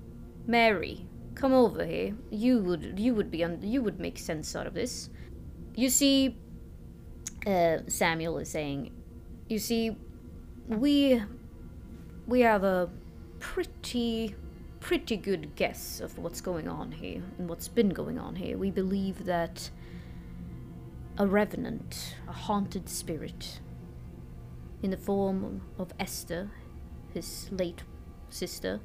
Mary, 0.45 1.07
come 1.35 1.53
over 1.53 1.85
here. 1.85 2.15
You 2.29 2.59
would 2.59 2.99
you 2.99 3.13
would 3.15 3.31
be 3.31 3.43
un- 3.43 3.61
you 3.61 3.81
would 3.81 3.99
make 3.99 4.17
sense 4.17 4.55
out 4.55 4.67
of 4.67 4.73
this. 4.73 5.09
You 5.75 5.89
see, 5.89 6.37
uh, 7.45 7.79
Samuel 7.87 8.37
is 8.39 8.49
saying, 8.49 8.91
you 9.47 9.59
see, 9.59 9.95
we 10.67 11.21
we 12.27 12.41
have 12.41 12.63
a 12.63 12.89
pretty 13.39 14.35
pretty 14.79 15.15
good 15.15 15.55
guess 15.55 15.99
of 16.01 16.17
what's 16.17 16.41
going 16.41 16.67
on 16.67 16.91
here 16.91 17.21
and 17.37 17.47
what's 17.47 17.67
been 17.67 17.89
going 17.89 18.17
on 18.17 18.35
here. 18.35 18.57
We 18.57 18.71
believe 18.71 19.25
that 19.25 19.69
a 21.17 21.27
revenant, 21.27 22.15
a 22.27 22.31
haunted 22.31 22.89
spirit, 22.89 23.59
in 24.81 24.89
the 24.89 24.97
form 24.97 25.61
of 25.77 25.93
Esther, 25.99 26.49
his 27.13 27.47
late 27.51 27.83
sister, 28.29 28.79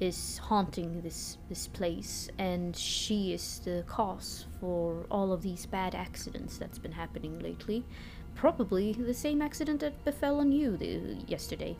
is 0.00 0.38
haunting 0.38 1.00
this 1.02 1.38
this 1.48 1.66
place, 1.66 2.28
and 2.38 2.76
she 2.76 3.32
is 3.32 3.60
the 3.64 3.84
cause 3.86 4.46
for 4.60 5.06
all 5.10 5.32
of 5.32 5.42
these 5.42 5.66
bad 5.66 5.94
accidents 5.94 6.58
that's 6.58 6.78
been 6.78 6.92
happening 6.92 7.38
lately. 7.40 7.84
Probably 8.34 8.92
the 8.92 9.14
same 9.14 9.42
accident 9.42 9.80
that 9.80 10.04
befell 10.04 10.38
on 10.38 10.52
you 10.52 10.76
the, 10.76 11.16
yesterday. 11.26 11.76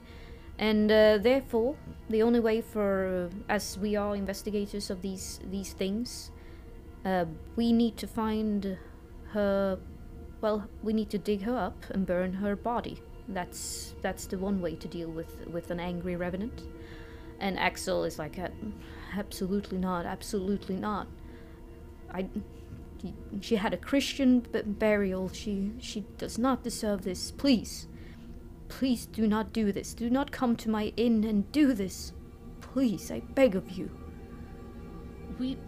And 0.58 0.90
uh, 0.90 1.18
therefore, 1.18 1.76
the 2.10 2.22
only 2.22 2.40
way 2.40 2.60
for, 2.60 3.30
as 3.48 3.78
we 3.78 3.94
are 3.94 4.16
investigators 4.16 4.90
of 4.90 5.02
these 5.02 5.38
these 5.50 5.72
things, 5.72 6.32
uh, 7.04 7.26
we 7.54 7.72
need 7.72 7.96
to 7.98 8.06
find 8.06 8.76
her. 9.32 9.78
Well, 10.40 10.68
we 10.82 10.92
need 10.92 11.10
to 11.10 11.18
dig 11.18 11.42
her 11.42 11.56
up 11.56 11.84
and 11.90 12.06
burn 12.06 12.32
her 12.32 12.56
body. 12.56 13.00
That's 13.28 13.94
that's 14.02 14.26
the 14.26 14.38
one 14.38 14.60
way 14.60 14.74
to 14.74 14.88
deal 14.88 15.10
with 15.10 15.46
with 15.46 15.70
an 15.70 15.78
angry 15.78 16.16
revenant. 16.16 16.62
And 17.40 17.58
Axel 17.58 18.04
is 18.04 18.18
like, 18.18 18.38
"Uh, 18.38 18.48
absolutely 19.16 19.78
not, 19.78 20.06
absolutely 20.06 20.76
not. 20.76 21.06
I. 22.12 22.28
She 23.40 23.54
had 23.56 23.72
a 23.72 23.76
Christian 23.76 24.40
burial. 24.64 25.28
She 25.28 25.72
she 25.78 26.04
does 26.18 26.36
not 26.36 26.64
deserve 26.64 27.02
this. 27.02 27.30
Please, 27.30 27.86
please 28.68 29.06
do 29.06 29.26
not 29.26 29.52
do 29.52 29.70
this. 29.70 29.94
Do 29.94 30.10
not 30.10 30.32
come 30.32 30.56
to 30.56 30.68
my 30.68 30.92
inn 30.96 31.22
and 31.24 31.50
do 31.52 31.72
this. 31.74 32.12
Please, 32.60 33.10
I 33.10 33.20
beg 33.20 33.54
of 33.54 33.70
you. 33.70 33.90
We. 35.38 35.58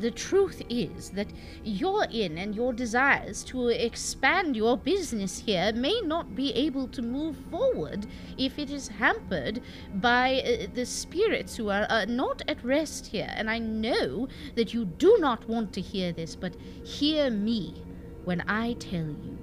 The 0.00 0.10
truth 0.10 0.62
is 0.68 1.10
that 1.10 1.28
your 1.62 2.06
inn 2.10 2.38
and 2.38 2.54
your 2.54 2.72
desires 2.72 3.44
to 3.44 3.68
expand 3.68 4.56
your 4.56 4.76
business 4.76 5.38
here 5.38 5.72
may 5.72 6.00
not 6.00 6.34
be 6.34 6.52
able 6.54 6.88
to 6.88 7.02
move 7.02 7.36
forward 7.50 8.06
if 8.38 8.58
it 8.58 8.70
is 8.70 8.88
hampered 8.88 9.60
by 9.94 10.40
uh, 10.40 10.66
the 10.74 10.86
spirits 10.86 11.56
who 11.56 11.68
are 11.68 11.86
uh, 11.88 12.06
not 12.06 12.42
at 12.48 12.64
rest 12.64 13.06
here. 13.06 13.30
And 13.36 13.50
I 13.50 13.58
know 13.58 14.28
that 14.54 14.72
you 14.72 14.86
do 14.86 15.18
not 15.20 15.46
want 15.48 15.72
to 15.74 15.80
hear 15.80 16.12
this, 16.12 16.34
but 16.34 16.56
hear 16.82 17.30
me 17.30 17.84
when 18.24 18.40
I 18.48 18.72
tell 18.74 19.06
you 19.06 19.38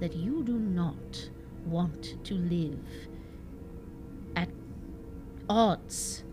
that 0.00 0.14
you 0.14 0.42
do 0.42 0.58
not 0.58 1.30
want 1.66 2.24
to 2.24 2.34
live 2.34 2.80
at 4.34 4.48
odds 5.48 6.24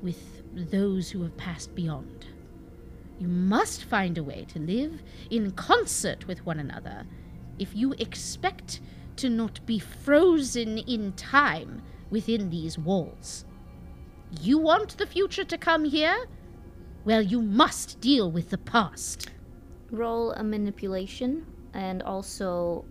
with 0.00 0.42
those 0.70 1.10
who 1.10 1.22
have 1.22 1.36
passed 1.36 1.74
beyond. 1.74 2.15
You 3.18 3.28
must 3.28 3.84
find 3.84 4.18
a 4.18 4.22
way 4.22 4.46
to 4.48 4.58
live 4.58 5.02
in 5.30 5.52
concert 5.52 6.26
with 6.26 6.44
one 6.44 6.60
another 6.60 7.06
if 7.58 7.74
you 7.74 7.94
expect 7.98 8.80
to 9.16 9.30
not 9.30 9.64
be 9.64 9.78
frozen 9.78 10.78
in 10.78 11.12
time 11.14 11.82
within 12.10 12.50
these 12.50 12.78
walls. 12.78 13.44
You 14.42 14.58
want 14.58 14.98
the 14.98 15.06
future 15.06 15.44
to 15.44 15.56
come 15.56 15.84
here? 15.84 16.26
Well, 17.04 17.22
you 17.22 17.40
must 17.40 18.00
deal 18.00 18.30
with 18.30 18.50
the 18.50 18.58
past. 18.58 19.30
Roll 19.90 20.32
a 20.32 20.42
manipulation 20.42 21.46
and 21.72 22.02
also 22.02 22.84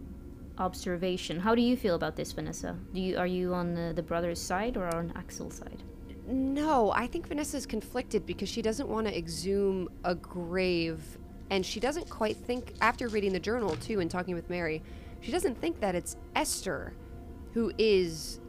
observation. 0.58 1.40
How 1.40 1.54
do 1.54 1.62
you 1.62 1.76
feel 1.76 1.96
about 1.96 2.16
this, 2.16 2.32
Vanessa? 2.32 2.78
Do 2.94 3.02
you 3.02 3.18
are 3.18 3.28
you 3.28 3.54
on 3.54 3.74
the, 3.74 3.94
the 3.94 4.02
brother's 4.02 4.42
side 4.42 4.78
or 4.78 4.88
on 4.96 5.12
Axel's 5.16 5.58
side? 5.58 5.84
No, 6.28 6.92
I 6.92 7.08
think 7.08 7.28
Vanessa's 7.28 7.66
conflicted 7.66 8.26
because 8.26 8.50
she 8.50 8.62
doesn't 8.62 8.90
want 8.90 9.08
to 9.08 9.18
exhume 9.18 9.90
a 10.04 10.16
grave 10.16 11.18
and 11.50 11.66
she 11.66 11.80
doesn't 11.80 12.10
quite 12.10 12.36
think 12.36 12.74
after 12.82 13.08
reading 13.08 13.32
the 13.32 13.40
journal 13.40 13.76
too 13.76 14.00
and 14.00 14.10
talking 14.10 14.34
with 14.34 14.50
Mary, 14.50 14.82
she 15.22 15.32
doesn't 15.32 15.60
think 15.60 15.80
that 15.80 15.94
it's 15.94 16.18
Esther 16.36 16.94
who 17.54 17.72
is 17.78 18.40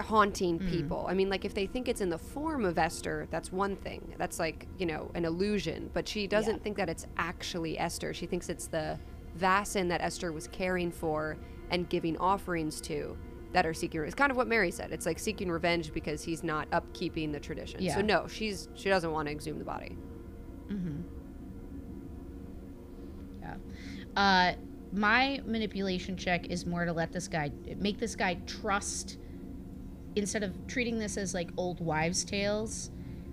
haunting 0.00 0.58
hmm. 0.58 0.70
people. 0.70 1.06
I 1.08 1.14
mean, 1.14 1.28
like 1.28 1.44
if 1.44 1.54
they 1.54 1.66
think 1.66 1.88
it's 1.88 2.00
in 2.00 2.08
the 2.08 2.18
form 2.18 2.64
of 2.64 2.78
Esther, 2.78 3.26
that's 3.30 3.52
one 3.52 3.76
thing. 3.76 4.14
That's 4.18 4.38
like, 4.38 4.66
you 4.78 4.86
know, 4.86 5.10
an 5.14 5.24
illusion, 5.24 5.90
but 5.92 6.08
she 6.08 6.26
doesn't 6.26 6.62
think 6.62 6.76
that 6.76 6.88
it's 6.88 7.06
actually 7.16 7.78
Esther. 7.78 8.14
She 8.14 8.26
thinks 8.26 8.48
it's 8.48 8.66
the 8.66 8.98
Vasin 9.38 9.88
that 9.88 10.00
Esther 10.00 10.32
was 10.32 10.48
caring 10.48 10.90
for 10.90 11.36
and 11.70 11.88
giving 11.88 12.16
offerings 12.18 12.80
to 12.82 13.16
that 13.54 13.64
are 13.64 13.72
seeking 13.72 14.02
it's 14.02 14.16
kind 14.16 14.30
of 14.32 14.36
what 14.36 14.48
Mary 14.48 14.70
said. 14.70 14.90
It's 14.90 15.06
like 15.06 15.18
seeking 15.18 15.50
revenge 15.50 15.92
because 15.94 16.22
he's 16.22 16.42
not 16.42 16.68
upkeeping 16.70 17.32
the 17.32 17.40
tradition. 17.40 17.80
Yeah. 17.80 17.94
So 17.94 18.00
no, 18.02 18.26
she's 18.26 18.68
she 18.74 18.88
doesn't 18.90 19.10
want 19.10 19.28
to 19.28 19.32
exhume 19.32 19.58
the 19.58 19.64
body. 19.64 19.96
Hmm. 20.68 21.00
Yeah. 23.40 23.54
Uh, 24.16 24.52
my 24.92 25.40
manipulation 25.46 26.16
check 26.16 26.46
is 26.50 26.66
more 26.66 26.84
to 26.84 26.92
let 26.92 27.12
this 27.12 27.28
guy 27.28 27.52
make 27.78 27.98
this 27.98 28.16
guy 28.16 28.34
trust 28.46 29.18
instead 30.16 30.42
of 30.42 30.66
treating 30.66 30.98
this 30.98 31.16
as 31.16 31.32
like 31.32 31.50
old 31.56 31.80
wives' 31.80 32.24
tales. 32.24 32.90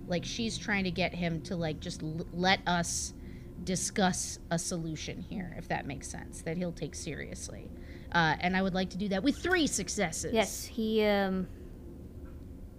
Like 0.08 0.24
she's 0.24 0.56
trying 0.58 0.84
to 0.84 0.92
get 0.92 1.16
him 1.16 1.42
to 1.44 1.56
like 1.56 1.80
just 1.80 2.04
l- 2.04 2.28
let 2.32 2.60
us 2.68 3.16
discuss 3.64 4.38
a 4.52 4.60
solution 4.60 5.22
here, 5.22 5.56
if 5.58 5.68
that 5.70 5.88
makes 5.88 6.08
sense, 6.08 6.44
that 6.44 6.58
he'll 6.58 6.72
take 6.72 6.94
seriously. 6.94 7.72
Uh, 8.12 8.36
and 8.42 8.58
I 8.58 8.62
would 8.62 8.74
like 8.74 8.90
to 8.92 8.98
do 8.98 9.08
that 9.10 9.24
with 9.24 9.38
three 9.38 9.68
successes. 9.68 10.34
Yes, 10.34 10.66
he 10.66 11.04
um 11.06 11.48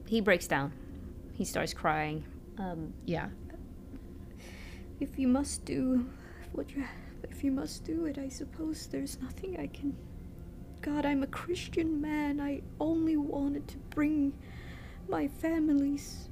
he 0.07 0.21
breaks 0.21 0.47
down. 0.47 0.73
He 1.33 1.45
starts 1.45 1.73
crying. 1.73 2.25
Um 2.59 2.93
Yeah. 3.07 3.29
if 5.01 5.19
you 5.19 5.27
must 5.27 5.65
do 5.65 6.09
what 6.53 6.71
you 6.75 6.85
if 7.31 7.43
you 7.43 7.51
must 7.51 7.85
do 7.85 8.05
it, 8.07 8.19
I 8.19 8.29
suppose 8.29 8.87
there's 8.87 9.21
nothing 9.21 9.59
I 9.59 9.67
can 9.69 9.97
God, 10.83 11.07
I'm 11.07 11.23
a 11.23 11.29
Christian 11.29 12.01
man. 12.01 12.41
I 12.41 12.61
only 12.81 13.17
wanted 13.17 13.69
to 13.69 13.79
bring 13.91 14.33
my 15.09 15.29
family's 15.29 16.29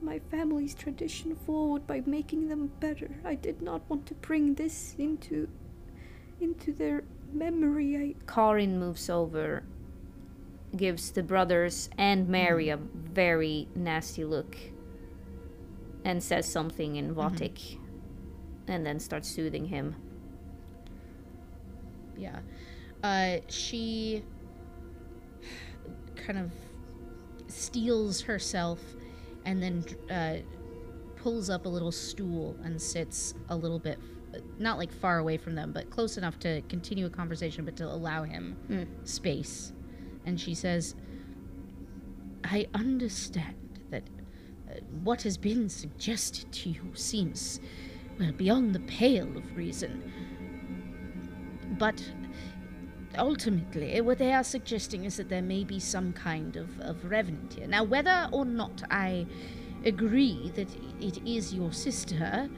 my 0.00 0.18
family's 0.30 0.74
tradition 0.74 1.34
forward 1.34 1.86
by 1.86 2.02
making 2.06 2.48
them 2.48 2.70
better. 2.80 3.10
I 3.24 3.34
did 3.34 3.62
not 3.62 3.88
want 3.88 4.06
to 4.06 4.14
bring 4.14 4.54
this 4.54 4.94
into 4.98 5.48
into 6.40 6.72
their 6.72 7.04
memory. 7.32 7.96
I 7.96 8.32
Karin 8.32 8.78
moves 8.78 9.10
over 9.10 9.64
gives 10.76 11.10
the 11.10 11.22
brothers 11.22 11.88
and 11.96 12.28
Mary 12.28 12.68
a 12.68 12.76
very 12.76 13.68
nasty 13.74 14.24
look 14.24 14.56
and 16.04 16.22
says 16.22 16.46
something 16.46 16.96
in 16.96 17.14
Votic 17.14 17.78
and 18.68 18.84
then 18.84 19.00
starts 19.00 19.28
soothing 19.28 19.64
him. 19.66 19.96
Yeah. 22.16 22.40
Uh, 23.02 23.38
she 23.48 24.22
kind 26.16 26.38
of 26.38 26.52
steels 27.48 28.20
herself 28.22 28.80
and 29.44 29.62
then 29.62 29.84
uh, 30.10 30.36
pulls 31.16 31.50
up 31.50 31.66
a 31.66 31.68
little 31.68 31.92
stool 31.92 32.56
and 32.64 32.80
sits 32.80 33.34
a 33.48 33.56
little 33.56 33.78
bit, 33.78 33.98
not 34.58 34.78
like 34.78 34.92
far 34.92 35.18
away 35.18 35.36
from 35.36 35.54
them, 35.54 35.72
but 35.72 35.90
close 35.90 36.16
enough 36.16 36.38
to 36.40 36.62
continue 36.62 37.06
a 37.06 37.10
conversation, 37.10 37.64
but 37.64 37.76
to 37.76 37.84
allow 37.84 38.22
him 38.22 38.56
space. 39.04 39.72
And 40.24 40.40
she 40.40 40.54
says, 40.54 40.94
I 42.44 42.66
understand 42.74 43.80
that 43.90 44.04
uh, 44.70 44.74
what 45.02 45.22
has 45.22 45.36
been 45.36 45.68
suggested 45.68 46.52
to 46.52 46.70
you 46.70 46.92
seems, 46.94 47.60
well, 48.18 48.32
beyond 48.32 48.74
the 48.74 48.80
pale 48.80 49.36
of 49.36 49.56
reason. 49.56 50.12
But 51.78 52.02
ultimately, 53.18 54.00
what 54.00 54.18
they 54.18 54.32
are 54.32 54.44
suggesting 54.44 55.04
is 55.04 55.16
that 55.16 55.28
there 55.28 55.42
may 55.42 55.64
be 55.64 55.80
some 55.80 56.12
kind 56.12 56.56
of, 56.56 56.68
of 56.80 57.04
revenant 57.04 57.54
here. 57.54 57.66
Now, 57.66 57.84
whether 57.84 58.28
or 58.32 58.44
not 58.44 58.82
I 58.90 59.26
agree 59.84 60.50
that 60.54 60.68
it 61.00 61.18
is 61.26 61.54
your 61.54 61.72
sister, 61.72 62.48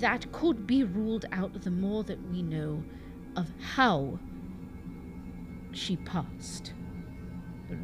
that 0.00 0.30
could 0.32 0.66
be 0.66 0.84
ruled 0.84 1.26
out 1.32 1.62
the 1.62 1.70
more 1.70 2.02
that 2.04 2.20
we 2.30 2.42
know 2.42 2.82
of 3.36 3.48
how 3.60 4.18
she 5.72 5.96
passed. 5.96 6.72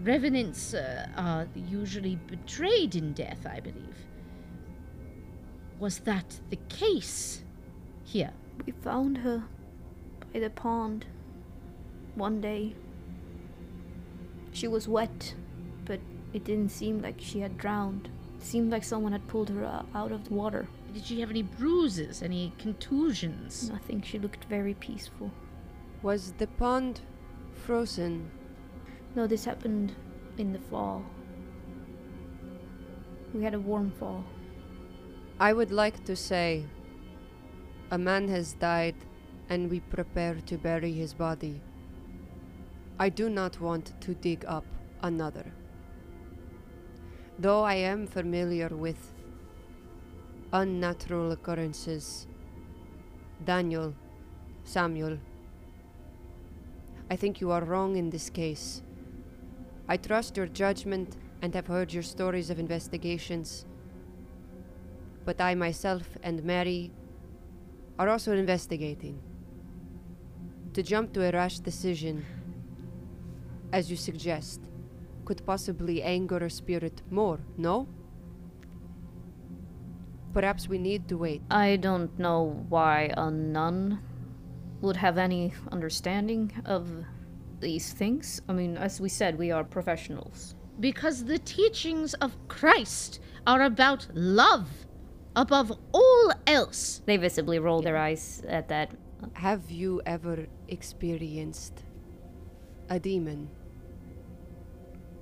Revenants 0.03 0.75
uh, 0.75 1.09
are 1.17 1.47
usually 1.55 2.17
betrayed 2.17 2.95
in 2.95 3.13
death, 3.13 3.47
I 3.47 3.61
believe. 3.61 3.97
Was 5.79 5.99
that 6.01 6.41
the 6.51 6.59
case 6.69 7.43
here? 8.05 8.33
We 8.65 8.73
found 8.73 9.19
her 9.19 9.45
by 10.33 10.41
the 10.41 10.51
pond 10.51 11.07
one 12.15 12.41
day. 12.41 12.75
She 14.53 14.69
was 14.69 14.89
wet, 14.89 15.35
but 15.85 16.01
it 16.33 16.45
didn't 16.45 16.71
seem 16.71 17.03
like 17.03 17.17
she 17.19 17.41
had 17.41 17.59
drowned. 17.59 18.09
It 18.39 18.45
seemed 18.45 18.71
like 18.71 18.85
someone 18.85 19.13
had 19.13 19.27
pulled 19.29 19.51
her 19.51 19.85
out 19.95 20.13
of 20.13 20.29
the 20.29 20.35
water. 20.35 20.67
Did 20.95 21.05
she 21.05 21.21
have 21.21 21.31
any 21.31 21.43
bruises, 21.43 22.23
any 22.23 22.53
contusions? 22.57 23.69
Nothing. 23.69 24.01
She 24.01 24.21
looked 24.21 24.45
very 24.45 24.75
peaceful. 24.75 25.33
Was 26.03 26.33
the 26.39 26.47
pond 26.47 27.01
frozen? 27.53 28.31
No, 29.17 29.27
this 29.27 29.45
happened 29.45 29.97
in 30.39 30.53
the 30.53 30.61
fall. 30.61 31.05
We 33.35 33.43
had 33.43 33.55
a 33.55 33.59
warm 33.59 33.91
fall. 33.91 34.25
I 35.41 35.53
would 35.53 35.73
like 35.73 36.05
to 36.05 36.15
say 36.15 36.65
a 37.91 37.99
man 37.99 38.29
has 38.29 38.53
died 38.53 38.95
and 39.49 39.69
we 39.69 39.81
prepare 39.81 40.37
to 40.47 40.57
bury 40.57 40.93
his 40.93 41.13
body. 41.13 41.61
I 43.01 43.09
do 43.09 43.29
not 43.29 43.61
want 43.61 44.01
to 44.03 44.15
dig 44.15 44.45
up 44.47 44.65
another. 45.03 45.53
Though 47.41 47.63
I 47.63 47.75
am 47.75 48.07
familiar 48.07 48.69
with 48.69 49.14
unnatural 50.55 51.33
occurrences, 51.33 52.27
Daniel, 53.45 53.95
Samuel, 54.65 55.19
I 57.11 57.17
think 57.17 57.43
you 57.43 57.51
are 57.51 57.63
wrong 57.63 57.97
in 57.97 58.09
this 58.09 58.31
case. 58.31 58.83
I 59.87 59.99
trust 59.99 60.39
your 60.39 60.47
judgment 60.47 61.19
and 61.43 61.55
have 61.55 61.67
heard 61.67 61.93
your 61.93 62.03
stories 62.03 62.49
of 62.49 62.59
investigations 62.59 63.67
but 65.25 65.41
I 65.41 65.55
myself 65.55 66.03
and 66.23 66.45
Mary 66.45 66.91
are 67.99 68.09
also 68.09 68.33
investigating. 68.33 69.19
To 70.75 70.83
jump 70.83 71.13
to 71.15 71.25
a 71.25 71.31
rash 71.31 71.61
decision, 71.61 72.25
as 73.73 73.91
you 73.91 73.97
suggest, 73.97 74.61
could 75.25 75.45
possibly 75.47 76.03
anger 76.03 76.39
a 76.39 76.51
spirit 76.51 77.01
more, 77.11 77.41
no? 77.57 77.89
Perhaps 80.35 80.69
we 80.69 80.79
need 80.79 81.09
to 81.09 81.17
wait. 81.17 81.43
I 81.51 81.77
don't 81.77 82.19
know 82.19 82.65
why 82.69 83.13
a 83.17 83.31
nun 83.31 84.01
would 84.81 84.97
have 84.97 85.17
any 85.17 85.55
understanding 85.73 86.53
of 86.67 86.89
these 87.61 87.93
things. 87.93 88.43
I 88.49 88.53
mean, 88.53 88.77
as 88.77 89.01
we 89.01 89.09
said, 89.09 89.39
we 89.39 89.51
are 89.53 89.65
professionals. 89.65 90.57
Because 90.81 91.25
the 91.25 91.39
teachings 91.39 92.15
of 92.15 92.37
Christ 92.49 93.21
are 93.47 93.63
about 93.63 94.09
love 94.13 94.69
above 95.37 95.73
all 95.93 96.33
else. 96.47 97.03
They 97.07 97.17
visibly 97.17 97.59
roll 97.59 97.83
their 97.83 97.97
eyes 97.97 98.43
at 98.49 98.69
that. 98.69 98.93
Have 99.35 99.71
you 99.71 100.03
ever 100.07 100.47
experienced 100.69 101.83
a 102.91 102.99
demon? 102.99 103.51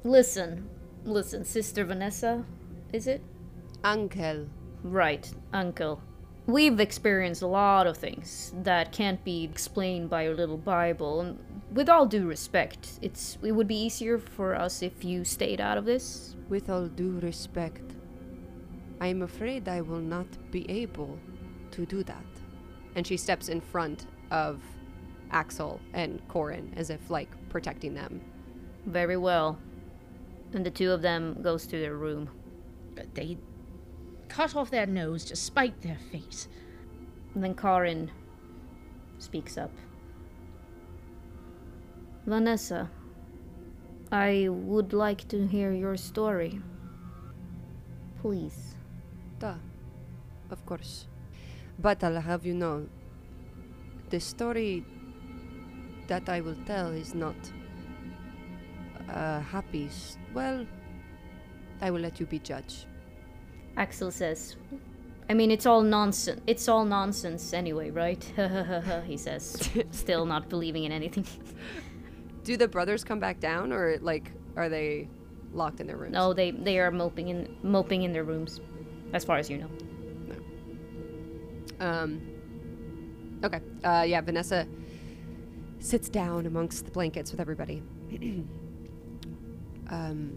Listen, 0.04 0.68
listen, 1.04 1.44
Sister 1.44 1.84
Vanessa, 1.84 2.44
is 2.92 3.06
it? 3.06 3.22
Uncle. 3.84 4.48
Right, 4.82 5.32
Uncle. 5.52 6.02
We've 6.46 6.80
experienced 6.80 7.42
a 7.42 7.46
lot 7.46 7.86
of 7.86 7.96
things 7.96 8.52
that 8.62 8.90
can't 8.90 9.22
be 9.24 9.44
explained 9.44 10.10
by 10.10 10.24
your 10.24 10.34
little 10.34 10.56
Bible, 10.56 11.20
and 11.20 11.38
with 11.72 11.88
all 11.88 12.04
due 12.04 12.26
respect, 12.26 12.98
it's 13.00 13.38
it 13.42 13.52
would 13.52 13.68
be 13.68 13.80
easier 13.80 14.18
for 14.18 14.56
us 14.56 14.82
if 14.82 15.04
you 15.04 15.24
stayed 15.24 15.60
out 15.60 15.78
of 15.78 15.84
this. 15.84 16.34
With 16.48 16.68
all 16.68 16.88
due 16.88 17.20
respect, 17.20 17.94
I 19.00 19.06
am 19.06 19.22
afraid 19.22 19.68
I 19.68 19.82
will 19.82 20.00
not 20.00 20.26
be 20.50 20.68
able 20.68 21.16
to 21.70 21.86
do 21.86 22.02
that. 22.02 22.24
And 22.96 23.06
she 23.06 23.16
steps 23.16 23.48
in 23.48 23.60
front 23.60 24.06
of 24.32 24.60
Axel 25.30 25.80
and 25.92 26.20
Karin 26.28 26.74
as 26.76 26.90
if 26.90 27.08
like 27.08 27.30
protecting 27.48 27.94
them. 27.94 28.20
Very 28.86 29.16
well. 29.16 29.58
And 30.52 30.66
the 30.66 30.70
two 30.70 30.90
of 30.90 31.02
them 31.02 31.40
goes 31.40 31.66
to 31.68 31.78
their 31.78 31.96
room. 31.96 32.28
But 32.94 33.14
they 33.14 33.38
cut 34.32 34.56
off 34.56 34.70
their 34.70 34.86
nose 34.86 35.24
to 35.26 35.36
spite 35.36 35.80
their 35.82 35.98
face. 36.10 36.48
And 37.34 37.44
then 37.44 37.54
Karin 37.54 38.10
speaks 39.18 39.58
up. 39.58 39.70
Vanessa, 42.26 42.90
I 44.10 44.48
would 44.48 44.92
like 44.92 45.26
to 45.28 45.46
hear 45.46 45.72
your 45.72 45.96
story. 45.96 46.60
Please. 48.20 48.74
Duh. 49.38 49.54
Of 50.50 50.64
course. 50.66 51.08
But 51.78 52.02
I'll 52.04 52.20
have 52.20 52.46
you 52.46 52.54
know 52.54 52.86
the 54.10 54.20
story 54.20 54.84
that 56.06 56.28
I 56.28 56.40
will 56.40 56.58
tell 56.66 56.88
is 56.88 57.14
not 57.14 57.36
a 59.08 59.40
happy. 59.40 59.86
s- 59.86 60.18
Well, 60.34 60.66
I 61.80 61.90
will 61.90 62.00
let 62.00 62.20
you 62.20 62.26
be 62.26 62.38
judge. 62.38 62.86
Axel 63.76 64.10
says, 64.10 64.56
I 65.28 65.34
mean, 65.34 65.50
it's 65.50 65.66
all 65.66 65.82
nonsense. 65.82 66.40
It's 66.46 66.68
all 66.68 66.84
nonsense 66.84 67.52
anyway, 67.52 67.90
right? 67.90 68.22
he 69.06 69.16
says, 69.16 69.70
still 69.90 70.26
not 70.26 70.48
believing 70.48 70.84
in 70.84 70.92
anything. 70.92 71.26
Do 72.44 72.56
the 72.56 72.68
brothers 72.68 73.04
come 73.04 73.20
back 73.20 73.40
down, 73.40 73.72
or 73.72 73.98
like 74.00 74.32
are 74.56 74.68
they 74.68 75.08
locked 75.52 75.80
in 75.80 75.86
their 75.86 75.96
rooms? 75.96 76.12
no, 76.12 76.32
they 76.32 76.50
they 76.50 76.78
are 76.80 76.90
moping 76.90 77.28
in 77.28 77.56
moping 77.62 78.02
in 78.02 78.12
their 78.12 78.24
rooms, 78.24 78.60
as 79.12 79.24
far 79.24 79.38
as 79.38 79.48
you 79.48 79.58
know. 79.58 79.70
No. 81.78 81.86
Um. 81.86 82.20
Okay. 83.44 83.60
Uh, 83.84 84.04
yeah. 84.06 84.20
Vanessa 84.20 84.66
sits 85.78 86.08
down 86.08 86.46
amongst 86.46 86.84
the 86.84 86.90
blankets 86.90 87.30
with 87.30 87.40
everybody. 87.40 87.82
um. 89.88 90.36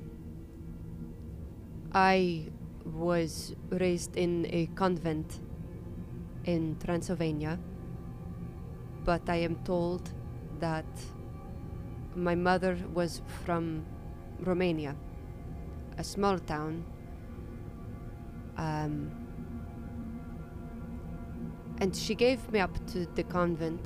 I 1.91 2.49
was 2.85 3.55
raised 3.69 4.15
in 4.15 4.45
a 4.49 4.67
convent 4.75 5.39
in 6.45 6.77
Transylvania, 6.83 7.59
but 9.03 9.29
I 9.29 9.37
am 9.37 9.55
told 9.63 10.11
that 10.59 10.85
my 12.15 12.35
mother 12.35 12.77
was 12.93 13.21
from 13.43 13.85
Romania, 14.39 14.95
a 15.97 16.03
small 16.03 16.39
town. 16.39 16.85
Um, 18.57 19.11
and 21.79 21.95
she 21.95 22.15
gave 22.15 22.49
me 22.51 22.59
up 22.59 22.73
to 22.87 23.05
the 23.15 23.23
convent. 23.23 23.85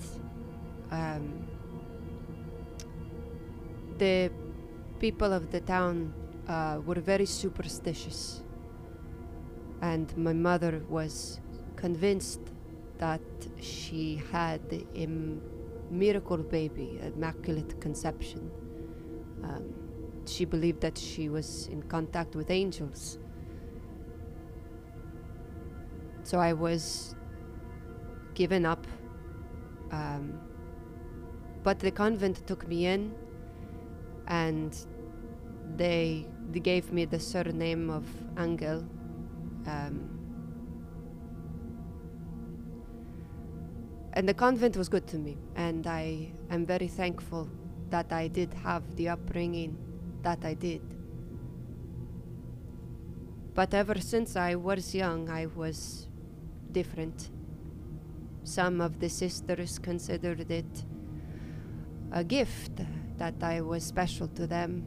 Um, 0.92 1.48
the 3.98 4.32
people 5.00 5.34
of 5.34 5.52
the 5.52 5.62
town 5.62 6.14
uh, 6.48 6.80
were 6.86 7.00
very 7.00 7.26
superstitious, 7.26 8.44
and 9.82 10.16
my 10.18 10.34
mother 10.34 10.82
was 10.90 11.40
convinced 11.76 12.42
that 12.98 13.22
she 13.62 14.22
had 14.32 14.62
a 14.96 15.08
miracle 15.90 16.38
baby, 16.38 17.00
immaculate 17.02 17.80
conception. 17.80 18.52
Um, 19.44 19.74
she 20.26 20.46
believed 20.46 20.82
that 20.82 20.98
she 20.98 21.30
was 21.30 21.68
in 21.68 21.82
contact 21.84 22.36
with 22.36 22.52
angels. 22.52 23.18
So 26.24 26.40
I 26.40 26.54
was 26.54 27.16
given 28.36 28.66
up. 28.66 28.86
Um, 29.92 30.40
but 31.64 31.80
the 31.80 31.92
convent 31.92 32.46
took 32.46 32.68
me 32.68 32.86
in 32.86 33.14
and 34.28 34.78
they, 35.76 36.28
they 36.52 36.60
gave 36.60 36.92
me 36.92 37.06
the 37.06 37.20
surname 37.20 37.90
of 37.90 38.06
Angel. 38.38 38.86
Um, 39.70 40.10
and 44.14 44.28
the 44.28 44.34
convent 44.34 44.76
was 44.76 44.90
good 44.90 45.08
to 45.08 45.18
me, 45.18 45.38
and 45.56 45.86
I 45.86 46.32
am 46.50 46.66
very 46.66 46.88
thankful 46.88 47.48
that 47.90 48.12
I 48.12 48.28
did 48.28 48.54
have 48.54 48.84
the 48.96 49.10
upbringing 49.10 49.78
that 50.24 50.44
I 50.44 50.56
did. 50.56 50.82
But 53.54 53.74
ever 53.74 54.00
since 54.00 54.36
I 54.36 54.56
was 54.56 54.96
young, 54.96 55.30
I 55.30 55.46
was 55.46 56.08
different. 56.72 57.30
Some 58.44 58.82
of 58.82 59.00
the 59.00 59.10
sisters 59.10 59.78
considered 59.80 60.50
it 60.50 60.86
a 62.12 62.24
gift 62.24 62.72
that 63.18 63.36
I 63.44 63.62
was 63.62 63.84
special 63.84 64.28
to 64.30 64.48
them, 64.48 64.86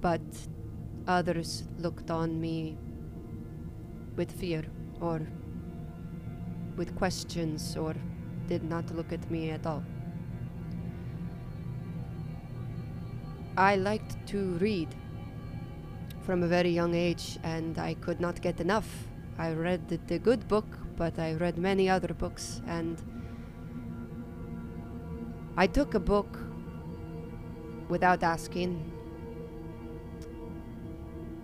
but 0.00 0.22
others 1.06 1.64
looked 1.78 2.10
on 2.10 2.40
me 2.40 2.78
with 4.16 4.32
fear 4.32 4.64
or 5.00 5.20
with 6.76 6.94
questions 6.96 7.76
or 7.76 7.94
did 8.48 8.62
not 8.64 8.94
look 8.94 9.12
at 9.12 9.30
me 9.30 9.50
at 9.50 9.66
all. 9.66 9.82
I 13.56 13.76
liked 13.76 14.14
to 14.28 14.38
read 14.58 14.88
from 16.22 16.42
a 16.42 16.46
very 16.46 16.70
young 16.70 16.94
age 16.94 17.38
and 17.42 17.78
I 17.78 17.94
could 17.94 18.20
not 18.20 18.42
get 18.42 18.60
enough. 18.60 18.88
I 19.38 19.52
read 19.52 19.88
the, 19.88 20.18
good 20.18 20.46
book, 20.48 20.66
but 20.96 21.18
I 21.18 21.34
read 21.34 21.56
many 21.56 21.88
other 21.88 22.12
books 22.12 22.60
and 22.66 23.00
I 25.56 25.66
took 25.66 25.94
a 25.94 26.00
book 26.00 26.38
without 27.88 28.22
asking 28.22 28.92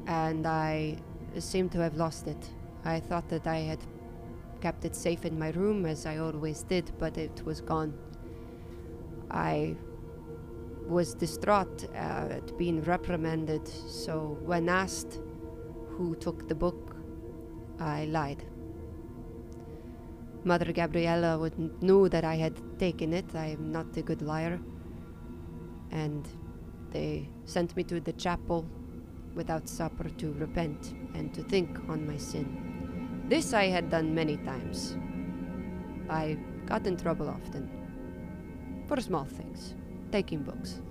and 0.07 0.47
I 0.47 0.99
seemed 1.39 1.73
to 1.73 1.79
have 1.79 1.97
lost 1.97 2.27
it. 2.27 2.51
I 2.85 3.01
thought 3.01 3.29
that 3.29 3.47
I 3.47 3.59
had 3.59 3.79
kept 4.61 4.85
it 4.85 4.95
safe 4.95 5.25
in 5.25 5.39
my 5.39 5.51
room 5.51 5.87
as 5.87 6.07
I 6.07 6.19
always 6.19 6.63
did, 6.63 6.93
but 6.99 7.19
it 7.19 7.43
was 7.45 7.61
gone. 7.61 7.93
I 9.31 9.77
was 10.87 11.15
distraught 11.15 11.89
uh, 11.95 12.39
at 12.39 12.57
being 12.59 12.83
reprimanded, 12.83 13.67
so 13.69 14.39
when 14.45 14.69
asked 14.69 15.21
who 15.91 16.15
took 16.17 16.49
the 16.49 16.55
book, 16.55 16.97
I 17.79 18.05
lied. 18.07 18.45
Mother 20.45 20.73
Gabriella 20.73 21.39
would 21.39 21.83
knew 21.83 22.09
that 22.09 22.25
I 22.25 22.35
had 22.35 22.79
taken 22.79 23.13
it. 23.13 23.35
I 23.35 23.47
am 23.47 23.71
not 23.71 23.97
a 23.97 24.03
good 24.03 24.23
liar. 24.23 24.61
And 25.93 26.27
they 26.91 27.29
sent 27.45 27.77
me 27.77 27.85
to 27.85 28.01
the 28.01 28.13
chapel 28.13 28.67
without 29.35 29.69
supper 29.69 30.09
to 30.09 30.33
repent 30.33 30.95
and 31.15 31.33
to 31.35 31.43
think 31.45 31.79
on 31.89 32.07
my 32.07 32.17
sin. 32.17 32.72
This 33.33 33.55
I 33.55 33.69
had 33.69 33.89
done 33.89 34.15
many 34.15 34.37
times. 34.37 34.95
I 36.11 36.37
got 36.67 36.87
in 36.87 36.99
trouble 36.99 37.31
often 37.31 37.67
for 38.87 39.01
small 39.01 39.25
things, 39.25 39.75
taking 40.11 40.43
books. 40.43 40.83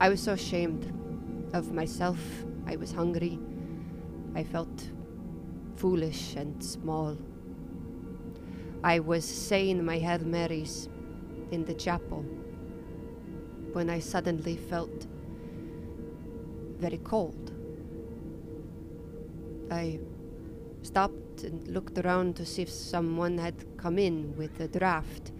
I 0.00 0.10
was 0.10 0.22
so 0.22 0.34
ashamed 0.34 0.84
of 1.54 1.72
myself. 1.72 2.20
I 2.68 2.76
was 2.76 2.92
hungry. 2.92 3.40
I 4.36 4.44
felt 4.44 4.92
foolish 5.74 6.36
and 6.36 6.62
small. 6.62 7.18
I 8.84 9.00
was 9.00 9.24
saying 9.24 9.84
my 9.84 9.98
Hail 9.98 10.20
Marys 10.20 10.88
in 11.50 11.64
the 11.64 11.74
chapel 11.74 12.24
when 13.72 13.90
I 13.90 13.98
suddenly 13.98 14.56
felt 14.56 15.08
very 16.78 16.98
cold. 16.98 17.57
I 19.70 19.98
stopped 20.82 21.42
and 21.44 21.66
looked 21.68 21.98
around 21.98 22.36
to 22.36 22.46
see 22.46 22.62
if 22.62 22.70
someone 22.70 23.38
had 23.38 23.54
come 23.76 23.98
in 23.98 24.36
with 24.36 24.58
a 24.60 24.68
draft. 24.68 25.32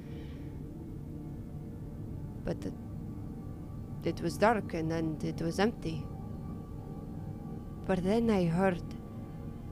But 2.44 2.56
it, 2.64 2.72
it 4.04 4.20
was 4.20 4.36
dark 4.36 4.74
and 4.74 4.90
then 4.90 5.18
it 5.22 5.40
was 5.40 5.58
empty. 5.58 6.04
But 7.86 8.04
then 8.04 8.30
I 8.30 8.44
heard 8.44 8.82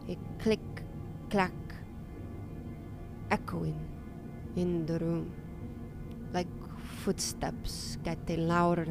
a 0.09 0.16
click, 0.42 0.61
clack, 1.30 1.52
echoing 3.30 3.78
in 4.57 4.86
the 4.86 4.98
room, 4.98 5.32
like 6.32 6.48
footsteps 7.04 7.98
getting 8.02 8.48
louder. 8.48 8.86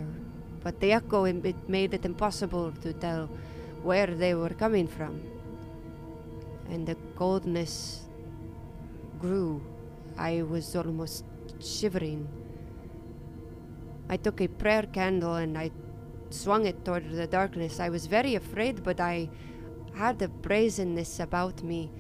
But 0.64 0.80
the 0.80 0.94
echo 0.94 1.26
it 1.26 1.70
made 1.70 1.94
it 1.94 2.06
impossible 2.06 2.72
to 2.82 2.94
tell 2.94 3.30
where 3.84 4.08
they 4.08 4.34
were 4.34 4.50
coming 4.50 4.88
from. 4.88 5.35
And 6.70 6.88
the 6.88 6.96
coldness 7.16 8.02
grew. 9.20 9.62
I 10.18 10.42
was 10.44 10.76
almost 10.76 11.26
shivering. 11.60 12.28
I 14.10 14.18
took 14.18 14.42
a 14.42 14.48
prayer 14.48 14.84
candle 14.84 15.36
and 15.36 15.58
I 15.58 15.72
swung 16.30 16.66
it 16.66 16.86
toward 16.86 17.10
the 17.12 17.28
darkness. 17.28 17.80
I 17.80 17.90
was 17.90 18.08
very 18.08 18.36
afraid, 18.36 18.84
but 18.84 19.00
I 19.00 19.30
had 19.96 20.22
a 20.22 20.28
brazenness 20.28 21.20
about 21.20 21.64
me. 21.64 21.92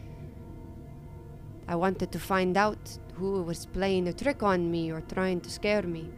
I 1.68 1.76
wanted 1.76 2.12
to 2.12 2.20
find 2.20 2.58
out 2.58 2.98
who 3.16 3.42
was 3.42 3.66
playing 3.66 4.08
a 4.08 4.14
trick 4.14 4.44
on 4.44 4.70
me 4.70 4.92
or 4.92 5.02
trying 5.02 5.42
to 5.42 5.50
scare 5.50 5.82
me. 5.82 6.10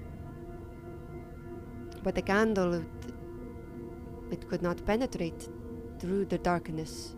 But 2.03 2.15
the 2.15 2.21
candle, 2.21 2.73
it, 2.73 2.85
it 4.31 4.49
could 4.49 4.61
not 4.61 4.85
penetrate 4.85 5.47
through 5.99 6.25
the 6.25 6.37
darkness. 6.37 7.16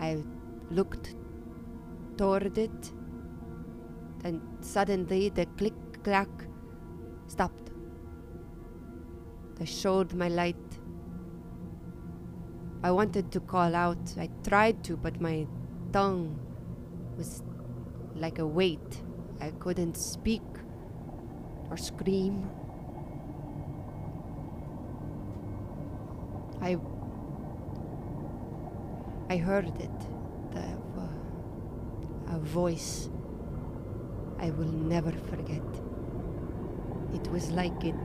I 0.00 0.22
looked 0.70 1.14
toward 2.16 2.58
it, 2.58 2.92
and 4.24 4.40
suddenly 4.60 5.28
the 5.28 5.46
click 5.58 5.74
clack 6.02 6.28
stopped. 7.26 7.70
I 9.60 9.64
showed 9.64 10.14
my 10.14 10.28
light. 10.28 10.56
I 12.82 12.90
wanted 12.90 13.32
to 13.32 13.40
call 13.40 13.74
out. 13.74 14.14
I 14.18 14.28
tried 14.46 14.84
to, 14.84 14.96
but 14.96 15.20
my 15.20 15.46
tongue 15.92 16.38
was 17.16 17.42
like 18.14 18.38
a 18.38 18.46
weight. 18.46 19.02
I 19.40 19.50
couldn't 19.50 19.96
speak 19.96 20.42
or 21.70 21.76
scream. 21.76 22.48
I 26.60 26.76
I 29.36 29.38
heard 29.38 29.68
it, 29.82 30.00
the 30.52 30.60
uh, 30.98 32.36
a 32.36 32.38
voice 32.38 33.10
I 34.38 34.48
will 34.48 34.72
never 34.72 35.12
forget. 35.12 35.68
It 37.12 37.30
was 37.30 37.50
like 37.50 37.84
it 37.84 38.02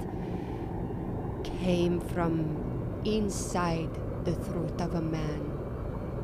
came 1.62 2.02
from 2.02 3.02
inside 3.06 3.94
the 4.26 4.34
throat 4.34 4.82
of 4.82 4.96
a 4.96 5.02
man, 5.02 5.42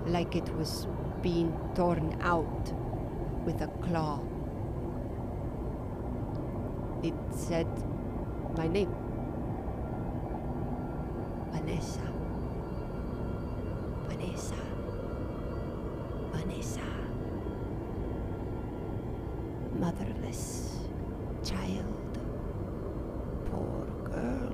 like 0.08 0.36
it 0.36 0.54
was 0.58 0.88
being 1.22 1.58
torn 1.74 2.18
out 2.20 2.74
with 3.46 3.62
a 3.62 3.70
claw. 3.88 4.20
It 7.02 7.16
said 7.32 7.70
my 8.58 8.68
name 8.68 8.94
Vanessa. 11.54 12.02
Vanessa. 12.02 12.17
Motherless 20.28 20.76
child. 21.42 22.20
Poor 23.46 23.86
girl. 24.04 24.52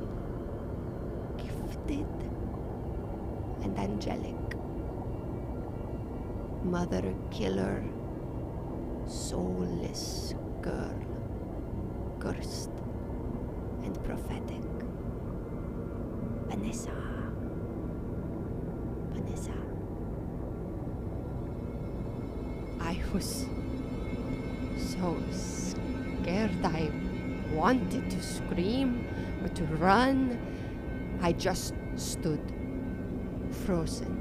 Gifted 1.36 2.06
and 3.64 3.76
angelic. 3.80 4.36
Mother 6.64 7.16
killer. 7.32 7.84
Soulless 9.08 10.36
girl. 10.62 10.94
Cursed 12.20 12.70
and 13.84 14.04
prophetic. 14.04 14.62
Vanessa. 16.50 16.92
Vanessa. 19.12 19.58
I 22.80 23.02
was 23.12 23.48
so 24.78 25.16
wanted 27.64 28.10
to 28.12 28.22
scream 28.22 29.08
or 29.42 29.48
to 29.48 29.64
run. 29.76 30.38
I 31.22 31.32
just 31.32 31.74
stood 31.96 32.44
frozen. 33.64 34.20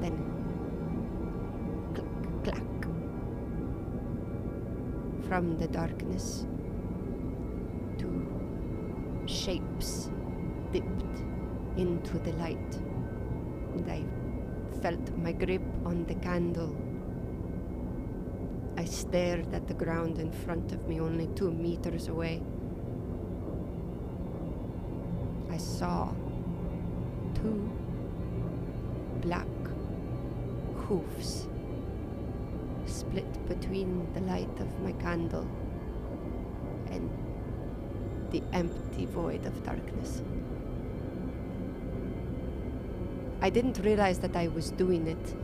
Then 0.00 0.16
click, 1.94 2.44
clack. 2.44 2.88
From 5.28 5.58
the 5.58 5.66
darkness, 5.66 6.46
two 7.98 8.22
shapes 9.26 10.10
dipped 10.70 11.24
into 11.76 12.20
the 12.20 12.34
light. 12.34 12.72
And 13.74 13.90
I 13.90 14.04
felt 14.80 15.10
my 15.18 15.32
grip 15.32 15.66
on 15.84 16.04
the 16.06 16.14
candle. 16.14 16.85
I 18.86 18.88
stared 18.88 19.52
at 19.52 19.66
the 19.66 19.74
ground 19.74 20.20
in 20.20 20.30
front 20.30 20.70
of 20.70 20.86
me, 20.86 21.00
only 21.00 21.26
two 21.34 21.50
meters 21.50 22.06
away. 22.06 22.40
I 25.50 25.56
saw 25.56 26.12
two 27.34 27.68
black 29.22 29.48
hoofs 30.76 31.48
split 32.84 33.48
between 33.48 34.06
the 34.14 34.20
light 34.20 34.60
of 34.60 34.78
my 34.78 34.92
candle 34.92 35.48
and 36.92 37.10
the 38.30 38.40
empty 38.52 39.06
void 39.06 39.44
of 39.46 39.64
darkness. 39.64 40.22
I 43.40 43.50
didn't 43.50 43.80
realize 43.80 44.20
that 44.20 44.36
I 44.36 44.46
was 44.46 44.70
doing 44.70 45.08
it, 45.08 45.34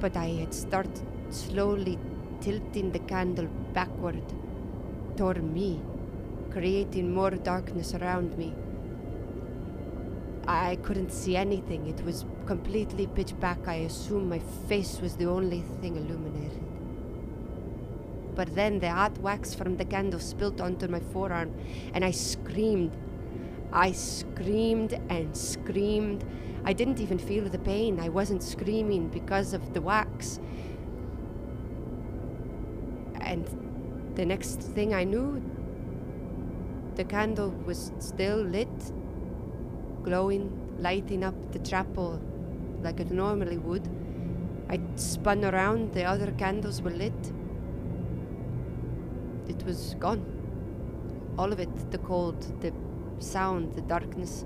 but 0.00 0.16
I 0.16 0.26
had 0.26 0.52
started 0.52 1.09
slowly 1.32 1.98
tilting 2.40 2.92
the 2.92 2.98
candle 3.00 3.46
backward 3.72 4.22
toward 5.16 5.42
me, 5.42 5.80
creating 6.50 7.12
more 7.12 7.30
darkness 7.30 7.94
around 7.94 8.36
me. 8.38 8.54
I 10.46 10.76
couldn't 10.82 11.12
see 11.12 11.36
anything. 11.36 11.86
It 11.86 12.02
was 12.04 12.24
completely 12.46 13.06
pitch 13.06 13.38
black. 13.38 13.68
I 13.68 13.74
assumed 13.74 14.28
my 14.28 14.40
face 14.68 15.00
was 15.00 15.16
the 15.16 15.26
only 15.26 15.62
thing 15.80 15.96
illuminated. 15.96 16.64
But 18.34 18.54
then 18.54 18.80
the 18.80 18.90
hot 18.90 19.16
wax 19.18 19.54
from 19.54 19.76
the 19.76 19.84
candle 19.84 20.18
spilled 20.18 20.60
onto 20.60 20.88
my 20.88 21.00
forearm, 21.00 21.54
and 21.94 22.04
I 22.04 22.10
screamed. 22.10 22.96
I 23.72 23.92
screamed 23.92 24.98
and 25.08 25.36
screamed. 25.36 26.24
I 26.64 26.72
didn't 26.72 27.00
even 27.00 27.18
feel 27.18 27.48
the 27.48 27.58
pain. 27.58 28.00
I 28.00 28.08
wasn't 28.08 28.42
screaming 28.42 29.08
because 29.08 29.52
of 29.52 29.72
the 29.72 29.80
wax. 29.80 30.40
The 34.20 34.26
next 34.26 34.60
thing 34.60 34.92
I 34.92 35.04
knew, 35.04 35.40
the 36.94 37.04
candle 37.04 37.52
was 37.64 37.90
still 38.00 38.36
lit, 38.36 38.92
glowing, 40.02 40.46
lighting 40.78 41.24
up 41.24 41.34
the 41.52 41.58
chapel 41.60 42.20
like 42.82 43.00
it 43.00 43.10
normally 43.10 43.56
would. 43.56 43.88
I 44.68 44.78
spun 44.96 45.42
around, 45.42 45.94
the 45.94 46.04
other 46.04 46.32
candles 46.32 46.82
were 46.82 46.90
lit. 46.90 47.32
It 49.48 49.64
was 49.64 49.96
gone. 49.98 50.22
All 51.38 51.50
of 51.50 51.58
it 51.58 51.90
the 51.90 51.96
cold, 51.96 52.60
the 52.60 52.74
sound, 53.20 53.74
the 53.74 53.80
darkness. 53.80 54.44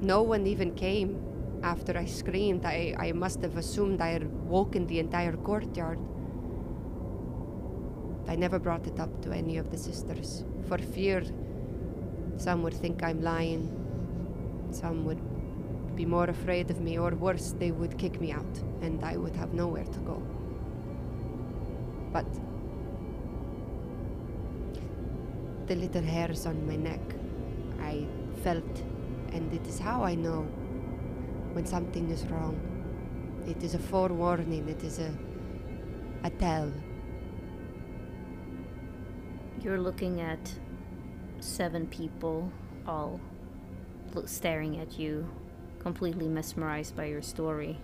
No 0.00 0.22
one 0.22 0.46
even 0.46 0.74
came 0.74 1.22
after 1.62 1.98
I 1.98 2.06
screamed. 2.06 2.64
I, 2.64 2.94
I 2.98 3.12
must 3.12 3.42
have 3.42 3.58
assumed 3.58 4.00
I 4.00 4.08
had 4.08 4.26
woken 4.48 4.86
the 4.86 5.00
entire 5.00 5.36
courtyard. 5.36 5.98
I 8.28 8.36
never 8.36 8.58
brought 8.58 8.86
it 8.86 9.00
up 9.00 9.22
to 9.22 9.32
any 9.32 9.56
of 9.56 9.70
the 9.70 9.78
sisters, 9.78 10.44
for 10.68 10.78
fear 10.78 11.22
some 12.36 12.62
would 12.62 12.74
think 12.74 13.02
I'm 13.02 13.20
lying. 13.20 13.68
Some 14.70 15.04
would 15.06 15.20
be 15.96 16.04
more 16.04 16.26
afraid 16.26 16.70
of 16.70 16.80
me, 16.80 16.98
or 16.98 17.10
worse, 17.10 17.54
they 17.58 17.72
would 17.72 17.98
kick 17.98 18.20
me 18.20 18.30
out, 18.30 18.58
and 18.80 19.02
I 19.02 19.16
would 19.16 19.34
have 19.34 19.54
nowhere 19.54 19.84
to 19.84 19.98
go. 20.00 20.22
But 22.12 22.26
the 25.66 25.74
little 25.74 26.02
hairs 26.02 26.46
on 26.46 26.66
my 26.66 26.76
neck, 26.76 27.00
I 27.80 28.06
felt 28.44 28.82
and 29.32 29.52
it 29.52 29.66
is 29.66 29.78
how 29.78 30.02
I 30.04 30.14
know 30.14 30.42
when 31.52 31.66
something 31.66 32.10
is 32.10 32.24
wrong. 32.26 32.58
It 33.46 33.62
is 33.62 33.74
a 33.74 33.78
forewarning, 33.78 34.68
it 34.68 34.82
is 34.84 34.98
a, 34.98 35.12
a 36.24 36.30
tell. 36.30 36.72
You're 39.68 39.78
looking 39.78 40.22
at 40.22 40.50
seven 41.40 41.88
people, 41.88 42.50
all 42.86 43.20
staring 44.24 44.80
at 44.80 44.98
you, 44.98 45.28
completely 45.78 46.26
mesmerized 46.26 46.96
by 46.96 47.04
your 47.04 47.20
story. 47.20 47.78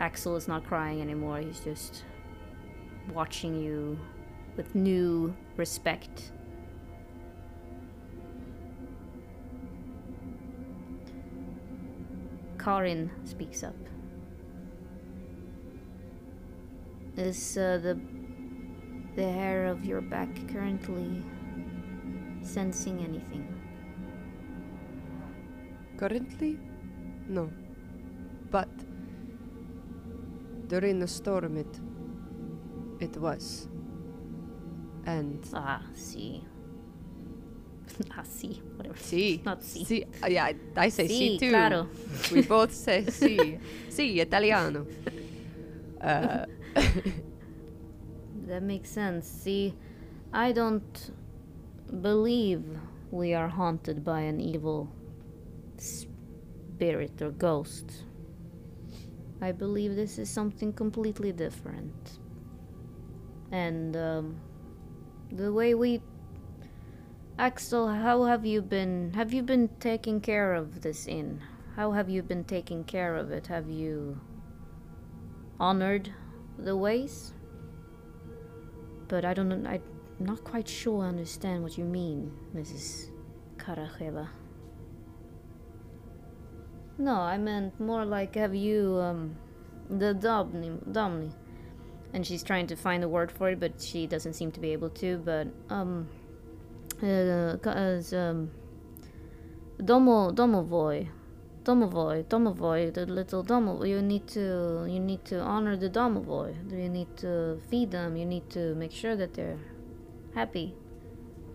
Axel 0.00 0.34
is 0.36 0.48
not 0.48 0.64
crying 0.64 1.02
anymore, 1.02 1.40
he's 1.40 1.60
just 1.60 2.04
watching 3.12 3.62
you 3.62 3.98
with 4.56 4.74
new 4.74 5.36
respect. 5.58 6.32
Karin 12.58 13.10
speaks 13.26 13.62
up. 13.62 13.76
Is 17.14 17.58
uh, 17.58 17.78
the 17.82 18.00
the 19.16 19.22
hair 19.30 19.66
of 19.66 19.84
your 19.84 20.00
back 20.00 20.28
currently 20.52 21.22
sensing 22.42 22.98
anything? 23.00 23.46
Currently? 25.96 26.58
No. 27.28 27.50
But 28.50 28.68
during 30.68 30.98
the 30.98 31.06
storm 31.08 31.56
it 31.56 31.80
it 33.00 33.16
was. 33.18 33.68
And 35.06 35.44
Ah, 35.52 35.82
see. 35.94 36.42
ah, 38.16 38.22
see. 38.24 38.60
Whatever. 38.76 38.96
see. 38.98 39.42
Not 39.44 39.62
see. 39.62 39.84
See, 39.84 40.04
uh, 40.22 40.26
yeah, 40.28 40.44
I, 40.46 40.56
I 40.76 40.88
say 40.88 41.06
see 41.06 41.38
too. 41.38 41.50
claro. 41.50 41.88
We 42.32 42.42
both 42.42 42.72
say 42.72 43.04
sì. 43.08 43.58
sì, 43.88 44.18
Italiano. 44.20 44.86
Uh, 46.00 46.44
That 48.54 48.62
makes 48.62 48.88
sense. 48.88 49.26
See, 49.26 49.74
I 50.32 50.52
don't 50.52 51.10
believe 52.02 52.62
we 53.10 53.34
are 53.34 53.48
haunted 53.48 54.04
by 54.04 54.20
an 54.20 54.40
evil 54.40 54.88
spirit 55.76 57.20
or 57.20 57.32
ghost. 57.32 58.04
I 59.42 59.50
believe 59.50 59.96
this 59.96 60.18
is 60.20 60.30
something 60.30 60.72
completely 60.72 61.32
different. 61.32 62.20
And 63.50 63.96
um, 63.96 64.36
the 65.32 65.52
way 65.52 65.74
we. 65.74 66.00
Axel, 67.40 67.88
how 67.88 68.22
have 68.22 68.46
you 68.46 68.62
been? 68.62 69.14
Have 69.14 69.32
you 69.32 69.42
been 69.42 69.68
taking 69.80 70.20
care 70.20 70.54
of 70.54 70.82
this 70.82 71.08
inn? 71.08 71.42
How 71.74 71.90
have 71.90 72.08
you 72.08 72.22
been 72.22 72.44
taking 72.44 72.84
care 72.84 73.16
of 73.16 73.32
it? 73.32 73.48
Have 73.48 73.68
you 73.68 74.20
honored 75.58 76.14
the 76.56 76.76
ways? 76.76 77.33
But 79.08 79.24
I 79.24 79.34
don't 79.34 79.66
I'm 79.66 79.82
not 80.18 80.44
quite 80.44 80.68
sure 80.68 81.04
I 81.04 81.08
understand 81.08 81.62
what 81.62 81.76
you 81.78 81.84
mean, 81.84 82.32
Mrs. 82.54 83.10
Karacheva. 83.56 84.28
No, 86.98 87.16
I 87.16 87.38
meant 87.38 87.78
more 87.80 88.04
like 88.04 88.36
have 88.36 88.54
you, 88.54 88.98
um, 89.00 89.36
the 89.90 90.14
Domni, 90.14 90.78
Domni. 90.92 91.32
And 92.12 92.24
she's 92.24 92.44
trying 92.44 92.68
to 92.68 92.76
find 92.76 93.02
a 93.02 93.08
word 93.08 93.32
for 93.32 93.50
it, 93.50 93.58
but 93.58 93.80
she 93.80 94.06
doesn't 94.06 94.34
seem 94.34 94.52
to 94.52 94.60
be 94.60 94.70
able 94.72 94.90
to, 94.90 95.18
but, 95.18 95.48
um, 95.68 96.08
uh, 97.02 97.56
as, 97.66 98.14
um, 98.14 98.52
Domo, 99.84 100.30
Domovoy. 100.30 101.08
Domovoy, 101.64 102.24
Domovoy, 102.26 102.92
the 102.92 103.06
little 103.06 103.42
Domovoy. 103.44 103.88
You 103.88 104.02
need 104.02 104.26
to, 104.28 104.86
you 104.88 105.00
need 105.00 105.24
to 105.26 105.40
honor 105.40 105.76
the 105.76 105.90
Domovoy. 105.90 106.54
You 106.70 106.88
need 106.88 107.16
to 107.18 107.60
feed 107.70 107.90
them. 107.90 108.16
You 108.16 108.26
need 108.26 108.50
to 108.50 108.74
make 108.74 108.92
sure 108.92 109.16
that 109.16 109.34
they're 109.34 109.58
happy. 110.34 110.74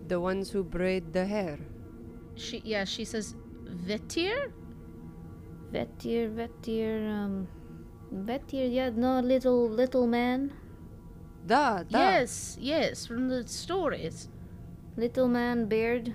the 0.08 0.18
ones 0.20 0.50
who 0.50 0.64
braid 0.64 1.12
the 1.12 1.24
hair. 1.26 1.58
She 2.34 2.62
yeah, 2.64 2.84
she 2.84 3.04
says 3.04 3.34
Vetir? 3.86 4.52
Vetir, 5.72 6.34
Vetir, 6.34 7.08
um, 7.08 7.48
Vetir. 8.12 8.72
Yeah, 8.72 8.90
no, 8.90 9.20
little, 9.20 9.68
little 9.70 10.06
man, 10.06 10.52
Da, 11.46 11.82
da. 11.84 11.98
Yes, 11.98 12.56
yes, 12.60 13.06
from 13.06 13.28
the 13.28 13.46
stories. 13.46 14.28
little 14.96 15.28
man, 15.28 15.66
beard. 15.66 16.14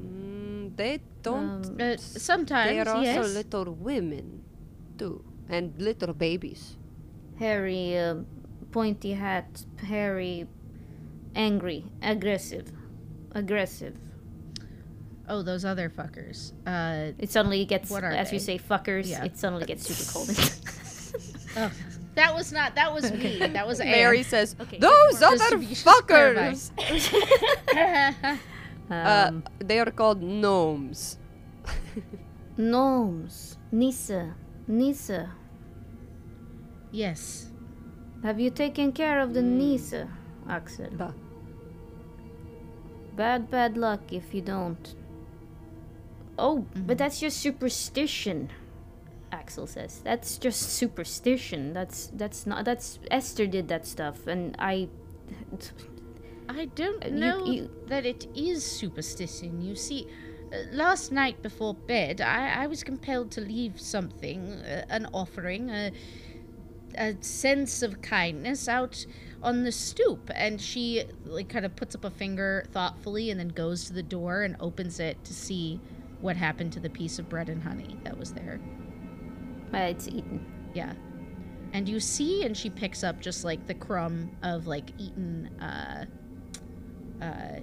Mm, 0.00 0.76
they 0.76 1.00
don't. 1.26 1.66
Um, 1.66 1.74
Uh, 1.74 1.78
they 1.78 1.96
sometimes, 1.98 2.88
are 2.88 2.94
also 2.96 3.22
little 3.40 3.68
women, 3.90 4.26
too, 4.98 5.22
and 5.48 5.74
little 5.88 6.14
babies. 6.14 6.62
hairy, 7.38 7.98
uh, 7.98 8.16
pointy 8.72 9.12
hat, 9.12 9.48
hairy, 9.90 10.46
angry, 11.34 11.84
aggressive, 12.02 12.66
aggressive. 13.34 13.94
Oh, 15.28 15.42
those 15.42 15.64
other 15.66 15.90
fuckers. 15.90 16.52
Uh, 16.64 17.12
It 17.18 17.30
suddenly 17.34 17.64
gets, 17.66 17.90
What 17.90 18.04
are 18.04 18.14
as 18.22 18.32
you 18.32 18.38
say, 18.38 18.56
fuckers. 18.58 19.06
Yeah. 19.10 19.24
It 19.28 19.34
suddenly 19.36 19.66
gets 19.66 19.82
super 19.84 20.06
cold. 20.14 20.28
oh, 21.60 21.70
that 22.14 22.30
was 22.34 22.52
not. 22.52 22.74
That 22.80 22.90
was 22.94 23.10
me. 23.12 23.38
That 23.58 23.66
was 23.66 23.78
Mary 23.80 24.18
Anne. 24.22 24.24
says, 24.32 24.54
Okay, 24.60 24.78
"Those 24.78 25.18
Just 25.20 25.22
other 25.24 25.48
to 25.50 25.56
be- 28.88 28.94
just 28.94 29.08
to 29.08 29.18
clarify. 29.22 29.22
fuckers." 29.22 29.26
Uh, 29.26 29.28
um, 29.28 29.44
they 29.58 29.78
are 29.78 29.90
called 29.90 30.22
gnomes. 30.22 31.18
gnomes, 32.56 33.58
Nisa, 33.72 34.34
Nisa. 34.66 35.30
yes. 36.92 37.50
Have 38.22 38.40
you 38.40 38.50
taken 38.50 38.92
care 38.92 39.20
of 39.20 39.34
the 39.34 39.40
Hmm. 39.42 39.58
Nisa, 39.58 40.08
Axel? 40.48 40.90
Da. 40.96 41.12
Bad, 43.14 43.50
bad 43.50 43.76
luck 43.76 44.12
if 44.12 44.34
you 44.34 44.42
don't. 44.42 44.94
Oh, 46.38 46.58
Mm-hmm. 46.74 46.86
but 46.86 46.98
that's 46.98 47.20
just 47.20 47.38
superstition. 47.40 48.50
Axel 49.32 49.66
says 49.66 50.00
that's 50.04 50.38
just 50.38 50.60
superstition. 50.62 51.72
That's 51.72 52.08
that's 52.14 52.46
not 52.46 52.64
that's 52.64 52.98
Esther 53.10 53.46
did 53.46 53.68
that 53.68 53.86
stuff, 53.86 54.26
and 54.26 54.54
I. 54.58 54.88
I 56.48 56.66
don't 56.66 57.04
Uh, 57.04 57.08
you- 57.08 57.14
know 57.14 57.44
you- 57.46 57.70
that 57.88 58.06
it 58.06 58.26
is 58.34 58.64
superstition. 58.64 59.60
You 59.62 59.74
see, 59.74 60.06
uh, 60.52 60.56
last 60.72 61.10
night 61.12 61.42
before 61.42 61.74
bed, 61.74 62.20
I, 62.20 62.62
I 62.64 62.66
was 62.66 62.82
compelled 62.84 63.30
to 63.32 63.40
leave 63.40 63.80
something, 63.80 64.52
uh, 64.52 64.84
an 64.88 65.06
offering, 65.12 65.70
a, 65.70 65.92
a 66.96 67.16
sense 67.20 67.82
of 67.82 68.00
kindness 68.00 68.68
out 68.68 69.04
on 69.42 69.64
the 69.64 69.72
stoop. 69.72 70.30
And 70.34 70.60
she, 70.60 71.04
like, 71.24 71.48
kind 71.48 71.66
of 71.66 71.74
puts 71.76 71.94
up 71.94 72.04
a 72.04 72.10
finger 72.10 72.64
thoughtfully 72.72 73.30
and 73.30 73.38
then 73.40 73.48
goes 73.48 73.84
to 73.86 73.92
the 73.92 74.02
door 74.02 74.42
and 74.42 74.56
opens 74.60 74.98
it 75.00 75.22
to 75.24 75.34
see 75.34 75.80
what 76.20 76.36
happened 76.36 76.72
to 76.72 76.80
the 76.80 76.88
piece 76.90 77.18
of 77.18 77.28
bread 77.28 77.48
and 77.48 77.62
honey 77.62 77.98
that 78.04 78.16
was 78.18 78.32
there. 78.32 78.60
Uh, 79.74 79.78
it's 79.78 80.08
eaten. 80.08 80.46
Yeah. 80.74 80.94
And 81.72 81.88
you 81.88 82.00
see, 82.00 82.44
and 82.44 82.56
she 82.56 82.70
picks 82.70 83.04
up 83.04 83.20
just 83.20 83.44
like 83.44 83.66
the 83.66 83.74
crumb 83.74 84.30
of 84.42 84.66
like 84.66 84.90
eaten, 84.98 85.50
uh, 87.22 87.60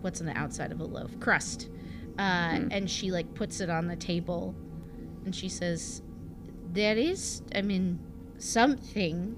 what's 0.00 0.20
on 0.20 0.26
the 0.26 0.36
outside 0.38 0.72
of 0.72 0.80
a 0.80 0.84
loaf? 0.84 1.18
Crust. 1.20 1.70
Uh, 2.18 2.60
And 2.70 2.88
she 2.90 3.10
like 3.10 3.34
puts 3.34 3.60
it 3.60 3.70
on 3.70 3.88
the 3.88 3.96
table 3.96 4.54
and 5.24 5.34
she 5.34 5.48
says, 5.48 6.02
There 6.72 6.96
is, 6.96 7.42
I 7.54 7.62
mean, 7.62 7.98
something 8.38 9.36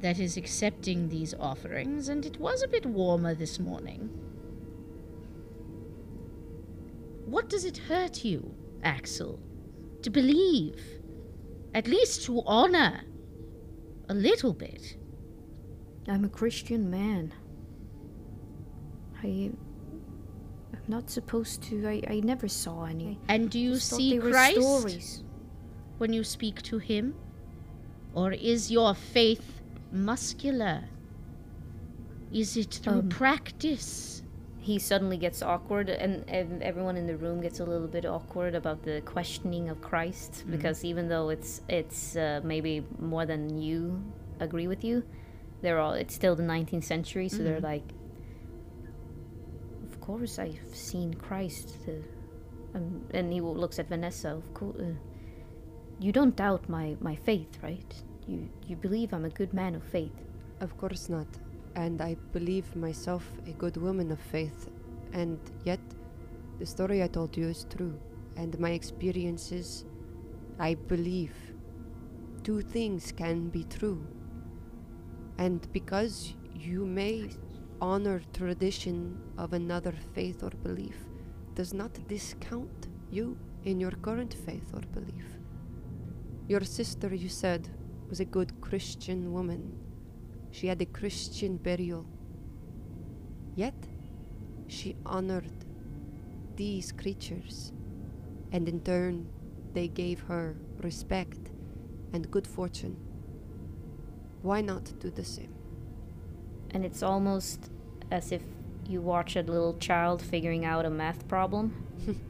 that 0.00 0.18
is 0.18 0.36
accepting 0.36 1.08
these 1.08 1.34
offerings, 1.34 2.08
and 2.08 2.24
it 2.24 2.38
was 2.38 2.62
a 2.62 2.68
bit 2.68 2.86
warmer 2.86 3.34
this 3.34 3.58
morning. 3.58 4.08
What 7.26 7.48
does 7.48 7.64
it 7.64 7.76
hurt 7.76 8.24
you, 8.24 8.54
Axel, 8.82 9.38
to 10.02 10.10
believe? 10.10 10.80
At 11.74 11.86
least 11.86 12.24
to 12.24 12.42
honor 12.46 13.02
a 14.08 14.14
little 14.14 14.54
bit. 14.54 14.96
I'm 16.08 16.24
a 16.24 16.28
Christian 16.28 16.90
man. 16.90 17.34
I. 19.22 19.50
I'm 20.72 20.82
not 20.86 21.10
supposed 21.10 21.62
to. 21.64 21.86
I, 21.86 22.02
I 22.08 22.20
never 22.20 22.48
saw 22.48 22.84
any. 22.84 23.18
And 23.28 23.50
do 23.50 23.58
you 23.58 23.76
see 23.76 24.18
Christ 24.18 24.60
stories. 24.60 25.24
when 25.98 26.12
you 26.12 26.24
speak 26.24 26.62
to 26.62 26.78
him? 26.78 27.14
Or 28.14 28.32
is 28.32 28.70
your 28.70 28.94
faith 28.94 29.60
muscular? 29.92 30.84
Is 32.32 32.56
it 32.56 32.74
through 32.82 33.00
Um, 33.00 33.08
practice? 33.08 34.22
He 34.58 34.78
suddenly 34.78 35.16
gets 35.16 35.40
awkward, 35.40 35.88
and, 35.88 36.28
and 36.28 36.62
everyone 36.62 36.96
in 36.98 37.06
the 37.06 37.16
room 37.16 37.40
gets 37.40 37.60
a 37.60 37.64
little 37.64 37.86
bit 37.88 38.04
awkward 38.04 38.54
about 38.54 38.82
the 38.82 39.00
questioning 39.06 39.70
of 39.70 39.80
Christ, 39.80 40.44
because 40.50 40.84
even 40.84 41.08
though 41.08 41.30
it's 41.30 41.62
it's 41.68 42.16
uh, 42.16 42.40
maybe 42.44 42.84
more 42.98 43.24
than 43.24 43.58
you 43.58 44.02
agree 44.40 44.66
with 44.66 44.84
you, 44.84 45.04
they're 45.62 45.78
all 45.78 45.92
it's 45.94 46.14
still 46.14 46.36
the 46.36 46.42
19th 46.42 46.84
century, 46.84 47.30
so 47.30 47.38
they're 47.42 47.60
like, 47.60 47.84
of 47.92 47.97
course 50.08 50.38
I've 50.38 50.74
seen 50.74 51.12
Christ. 51.12 51.76
The, 51.84 52.00
um, 52.74 53.04
and 53.12 53.30
he 53.30 53.42
looks 53.42 53.78
at 53.78 53.88
Vanessa. 53.88 54.30
Of 54.30 54.54
course, 54.54 54.80
uh, 54.80 54.94
you 56.00 56.12
don't 56.12 56.34
doubt 56.34 56.66
my 56.68 56.96
my 57.00 57.14
faith, 57.14 57.58
right? 57.62 57.92
You 58.26 58.48
you 58.66 58.76
believe 58.76 59.12
I'm 59.12 59.26
a 59.26 59.34
good 59.40 59.52
man 59.52 59.74
of 59.74 59.82
faith. 59.82 60.18
Of 60.60 60.76
course 60.78 61.10
not. 61.10 61.26
And 61.74 62.00
I 62.00 62.16
believe 62.32 62.74
myself 62.74 63.24
a 63.46 63.52
good 63.52 63.76
woman 63.76 64.10
of 64.10 64.18
faith. 64.18 64.70
And 65.12 65.38
yet, 65.64 65.80
the 66.58 66.66
story 66.66 67.02
I 67.02 67.08
told 67.08 67.36
you 67.36 67.46
is 67.46 67.66
true. 67.76 67.94
And 68.36 68.58
my 68.58 68.70
experiences, 68.70 69.84
I 70.58 70.74
believe. 70.74 71.36
Two 72.44 72.62
things 72.62 73.12
can 73.12 73.48
be 73.50 73.64
true. 73.64 74.00
And 75.36 75.60
because 75.72 76.34
you 76.54 76.86
may 76.86 77.30
honor 77.80 78.20
tradition 78.32 79.18
of 79.36 79.52
another 79.52 79.94
faith 80.14 80.42
or 80.42 80.50
belief, 80.62 80.96
does 81.54 81.72
not 81.74 82.06
discount 82.08 82.88
you 83.10 83.36
in 83.64 83.80
your 83.80 83.90
current 83.90 84.34
faith 84.46 84.70
or 84.74 84.80
belief. 84.92 85.24
Your 86.48 86.62
sister, 86.62 87.14
you 87.14 87.28
said, 87.28 87.68
was 88.08 88.20
a 88.20 88.24
good 88.24 88.60
Christian 88.60 89.32
woman. 89.32 89.72
She 90.50 90.66
had 90.66 90.80
a 90.80 90.86
Christian 90.86 91.56
burial. 91.56 92.06
Yet, 93.54 93.74
she 94.66 94.96
honored 95.04 95.64
these 96.56 96.92
creatures, 96.92 97.72
and 98.52 98.68
in 98.68 98.80
turn, 98.80 99.28
they 99.74 99.88
gave 99.88 100.20
her 100.22 100.56
respect 100.82 101.50
and 102.12 102.30
good 102.30 102.46
fortune. 102.46 102.96
Why 104.42 104.60
not 104.60 104.98
do 105.00 105.10
the 105.10 105.24
same? 105.24 105.57
And 106.72 106.84
it's 106.84 107.02
almost 107.02 107.70
as 108.10 108.32
if 108.32 108.42
you 108.88 109.00
watch 109.00 109.36
a 109.36 109.42
little 109.42 109.76
child 109.78 110.22
figuring 110.22 110.64
out 110.64 110.86
a 110.86 110.90
math 110.90 111.28
problem. 111.28 111.84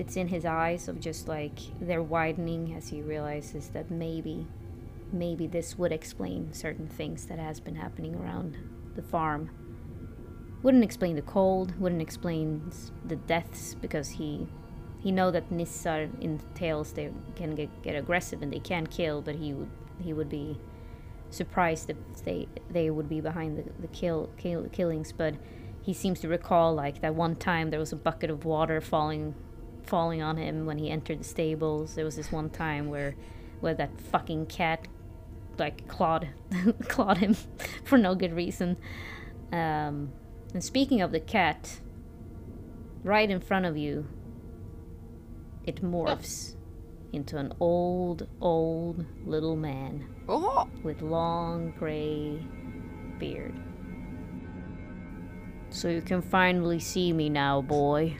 it's 0.00 0.16
in 0.16 0.28
his 0.28 0.46
eyes 0.46 0.88
of 0.88 0.98
just 0.98 1.28
like 1.28 1.58
they're 1.80 2.02
widening 2.02 2.74
as 2.74 2.88
he 2.88 3.02
realizes 3.02 3.68
that 3.68 3.90
maybe 3.90 4.46
maybe 5.12 5.46
this 5.46 5.76
would 5.76 5.92
explain 5.92 6.50
certain 6.52 6.88
things 6.88 7.26
that 7.26 7.38
has 7.38 7.60
been 7.60 7.74
happening 7.74 8.14
around 8.14 8.56
the 8.94 9.02
farm 9.02 9.50
wouldn't 10.62 10.84
explain 10.84 11.16
the 11.16 11.22
cold 11.22 11.78
wouldn't 11.78 12.00
explain 12.00 12.70
the 13.04 13.16
deaths 13.16 13.74
because 13.74 14.08
he 14.08 14.46
he 15.00 15.12
know 15.12 15.30
that 15.30 15.50
Nissar 15.50 16.08
in 16.20 16.40
tales 16.54 16.92
they 16.92 17.10
can 17.36 17.54
get, 17.54 17.82
get 17.82 17.94
aggressive 17.94 18.40
and 18.40 18.50
they 18.50 18.58
can 18.58 18.86
kill 18.86 19.20
but 19.20 19.34
he 19.34 19.52
would 19.52 19.70
he 20.02 20.14
would 20.14 20.30
be 20.30 20.56
surprised 21.30 21.90
if 21.90 21.96
they 22.24 22.48
they 22.70 22.90
would 22.90 23.08
be 23.08 23.20
behind 23.20 23.58
the, 23.58 23.64
the 23.80 23.88
kill, 23.88 24.30
kill 24.36 24.68
killings 24.70 25.12
but 25.12 25.34
he 25.82 25.94
seems 25.94 26.20
to 26.20 26.28
recall 26.28 26.74
like 26.74 27.00
that 27.00 27.14
one 27.14 27.36
time 27.36 27.70
there 27.70 27.80
was 27.80 27.92
a 27.92 27.96
bucket 27.96 28.30
of 28.30 28.44
water 28.44 28.80
falling 28.80 29.34
falling 29.84 30.22
on 30.22 30.36
him 30.36 30.66
when 30.66 30.78
he 30.78 30.90
entered 30.90 31.20
the 31.20 31.24
stables. 31.24 31.94
There 31.94 32.04
was 32.04 32.16
this 32.16 32.30
one 32.30 32.50
time 32.50 32.88
where 32.88 33.16
where 33.60 33.74
that 33.74 34.00
fucking 34.00 34.46
cat 34.46 34.86
like 35.58 35.86
clawed 35.88 36.28
clawed 36.88 37.18
him 37.18 37.34
for 37.84 37.98
no 37.98 38.14
good 38.14 38.32
reason. 38.32 38.76
Um, 39.52 40.12
and 40.54 40.62
speaking 40.62 41.00
of 41.00 41.12
the 41.12 41.20
cat, 41.20 41.80
right 43.02 43.28
in 43.28 43.40
front 43.40 43.66
of 43.66 43.76
you, 43.76 44.06
it 45.64 45.82
morphs 45.82 46.54
into 47.12 47.36
an 47.36 47.52
old, 47.58 48.28
old 48.40 49.04
little 49.24 49.56
man 49.56 50.08
Oh! 50.30 50.68
with 50.82 51.02
long 51.02 51.74
gray 51.78 52.40
beard. 53.18 53.54
So 55.70 55.88
you 55.88 56.00
can 56.00 56.22
finally 56.22 56.78
see 56.78 57.12
me 57.12 57.28
now, 57.28 57.60
boy 57.60 58.16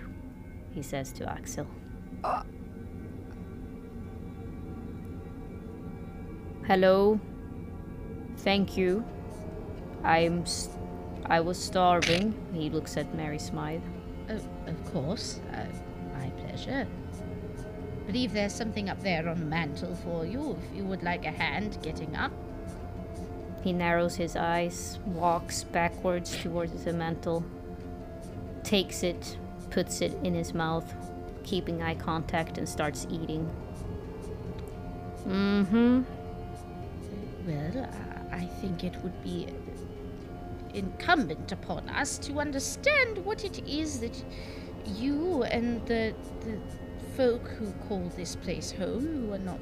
he 0.74 0.82
says 0.82 1.12
to 1.12 1.30
Axel. 1.30 1.66
Hello. 6.66 7.20
Thank 8.38 8.76
you. 8.76 9.04
I'm. 10.04 10.46
St- 10.46 10.76
I 11.26 11.40
was 11.40 11.62
starving. 11.62 12.34
He 12.52 12.70
looks 12.70 12.96
at 12.96 13.14
Mary 13.14 13.38
Smythe. 13.38 13.82
Oh, 14.28 14.40
of 14.66 14.92
course. 14.92 15.40
Uh, 15.52 15.66
my 16.14 16.30
pleasure. 16.30 16.86
Believe 18.10 18.32
there's 18.32 18.52
something 18.52 18.90
up 18.90 19.00
there 19.04 19.28
on 19.28 19.38
the 19.38 19.46
mantel 19.46 19.94
for 19.94 20.26
you 20.26 20.58
if 20.60 20.76
you 20.76 20.82
would 20.82 21.04
like 21.04 21.24
a 21.26 21.30
hand 21.30 21.78
getting 21.80 22.16
up. 22.16 22.32
He 23.62 23.72
narrows 23.72 24.16
his 24.16 24.34
eyes, 24.34 24.98
walks 25.06 25.62
backwards 25.62 26.36
towards 26.36 26.82
the 26.82 26.92
mantel, 26.92 27.44
takes 28.64 29.04
it, 29.04 29.38
puts 29.70 30.00
it 30.00 30.12
in 30.24 30.34
his 30.34 30.52
mouth, 30.52 30.92
keeping 31.44 31.82
eye 31.82 31.94
contact, 31.94 32.58
and 32.58 32.68
starts 32.68 33.06
eating. 33.08 33.48
Mm 35.24 35.66
hmm. 35.68 36.02
Well, 37.46 37.88
I 38.32 38.44
think 38.60 38.82
it 38.82 38.96
would 39.04 39.22
be 39.22 39.46
incumbent 40.74 41.52
upon 41.52 41.88
us 41.90 42.18
to 42.18 42.40
understand 42.40 43.24
what 43.24 43.44
it 43.44 43.64
is 43.68 44.00
that 44.00 44.20
you 44.96 45.44
and 45.44 45.86
the, 45.86 46.12
the 46.40 46.58
folk 47.16 47.48
who 47.48 47.72
call 47.88 48.10
this 48.16 48.36
place 48.36 48.72
home, 48.72 49.06
who 49.06 49.32
are 49.32 49.38
not 49.38 49.60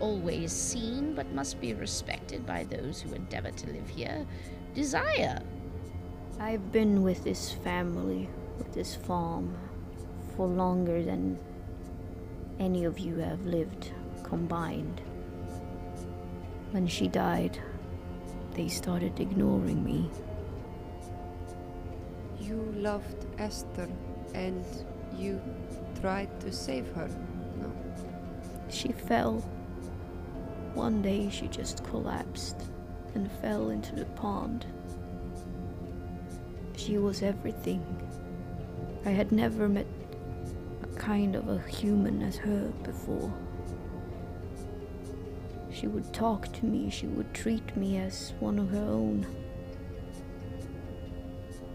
always 0.00 0.52
seen 0.52 1.14
but 1.14 1.30
must 1.32 1.60
be 1.60 1.74
respected 1.74 2.46
by 2.46 2.64
those 2.64 3.00
who 3.00 3.12
endeavor 3.14 3.50
to 3.50 3.66
live 3.68 3.88
here, 3.88 4.26
desire. 4.74 5.42
I've 6.38 6.72
been 6.72 7.02
with 7.02 7.22
this 7.24 7.52
family 7.52 8.28
with 8.60 8.72
this 8.72 8.94
farm 8.94 9.56
for 10.36 10.46
longer 10.46 11.02
than 11.02 11.38
any 12.58 12.84
of 12.84 12.98
you 12.98 13.16
have 13.16 13.44
lived 13.46 13.92
combined. 14.22 15.00
When 16.72 16.86
she 16.86 17.08
died, 17.08 17.58
they 18.54 18.68
started 18.68 19.18
ignoring 19.18 19.82
me. 19.82 20.10
You 22.38 22.72
loved 22.76 23.26
Esther 23.38 23.88
and 24.34 24.64
you 25.16 25.40
tried 26.00 26.40
to 26.40 26.52
save 26.52 26.92
her, 26.94 27.08
no? 27.60 27.72
She 28.70 28.92
fell. 28.92 29.40
One 30.74 31.02
day 31.02 31.28
she 31.30 31.48
just 31.48 31.84
collapsed 31.84 32.56
and 33.14 33.30
fell 33.42 33.70
into 33.70 33.94
the 33.96 34.04
pond. 34.06 34.66
She 36.76 36.96
was 36.96 37.22
everything 37.22 37.84
I 39.04 39.10
had 39.10 39.32
never 39.32 39.68
met 39.68 39.86
a 40.82 40.86
kind 40.98 41.34
of 41.34 41.48
a 41.48 41.58
human 41.68 42.22
as 42.22 42.36
her 42.36 42.68
before. 42.82 43.32
She 45.72 45.86
would 45.86 46.12
talk 46.12 46.52
to 46.52 46.66
me, 46.66 46.90
she 46.90 47.06
would 47.06 47.32
treat 47.32 47.76
me 47.76 47.96
as 47.96 48.34
one 48.40 48.58
of 48.58 48.70
her 48.70 48.78
own. 48.78 49.26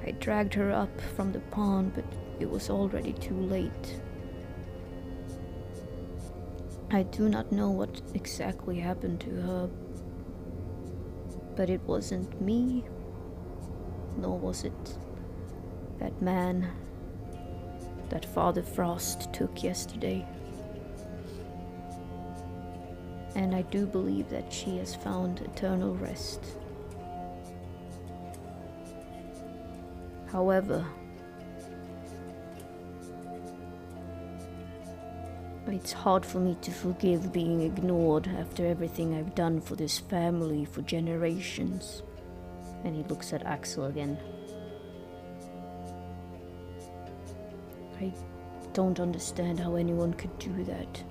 I 0.06 0.12
dragged 0.12 0.54
her 0.54 0.72
up 0.72 1.02
from 1.16 1.32
the 1.32 1.40
pond, 1.40 1.94
but 1.96 2.06
it 2.40 2.50
was 2.50 2.70
already 2.70 3.14
too 3.14 3.40
late. 3.40 4.00
I 6.96 7.04
do 7.04 7.28
not 7.28 7.52
know 7.52 7.72
what 7.72 8.02
exactly 8.14 8.80
happened 8.80 9.20
to 9.20 9.30
her, 9.42 9.70
but 11.58 11.70
it 11.70 11.82
wasn't 11.82 12.42
me, 12.42 12.86
nor 14.16 14.40
was 14.40 14.64
it 14.64 14.98
that 16.00 16.22
man 16.22 16.70
that 18.08 18.24
Father 18.24 18.64
Frost 18.64 19.34
took 19.34 19.62
yesterday. 19.62 20.26
And 23.36 23.54
I 23.54 23.64
do 23.64 23.86
believe 23.86 24.30
that 24.30 24.54
she 24.54 24.78
has 24.78 24.96
found 24.96 25.42
eternal 25.42 25.96
rest. 25.96 26.40
However, 30.28 30.86
it's 35.74 35.92
hard 35.92 36.26
for 36.26 36.40
me 36.40 36.56
to 36.62 36.72
forgive 36.72 37.34
being 37.34 37.62
ignored 37.62 38.28
after 38.28 38.66
everything 38.66 39.16
I've 39.16 39.34
done 39.34 39.60
for 39.62 39.76
this 39.76 39.98
family 39.98 40.66
for 40.66 40.82
generations. 40.82 42.04
And 42.84 42.96
he 42.96 43.04
looks 43.04 43.34
at 43.34 43.44
Axel 43.46 43.86
again. 43.86 44.18
I 48.00 48.14
don't 48.74 49.00
understand 49.00 49.60
how 49.60 49.76
anyone 49.76 50.14
could 50.14 50.38
do 50.38 50.64
that. 50.66 51.04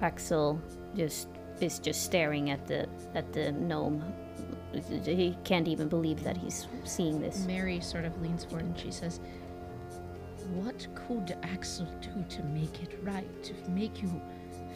Axel 0.00 0.60
just 0.96 1.28
is 1.60 1.78
just 1.78 2.02
staring 2.02 2.50
at 2.50 2.66
the 2.66 2.88
at 3.14 3.32
the 3.32 3.52
gnome. 3.52 4.04
He 5.04 5.36
can't 5.44 5.68
even 5.68 5.88
believe 5.88 6.24
that 6.24 6.36
he's 6.36 6.66
seeing 6.84 7.20
this. 7.20 7.46
Mary 7.46 7.80
sort 7.80 8.04
of 8.04 8.20
leans 8.20 8.44
forward 8.44 8.64
and 8.64 8.78
she 8.78 8.90
says, 8.90 9.20
What 10.50 10.86
could 10.94 11.36
Axel 11.42 11.86
do 12.00 12.24
to 12.36 12.42
make 12.44 12.82
it 12.82 12.98
right, 13.02 13.42
to 13.44 13.54
make 13.70 14.02
you 14.02 14.20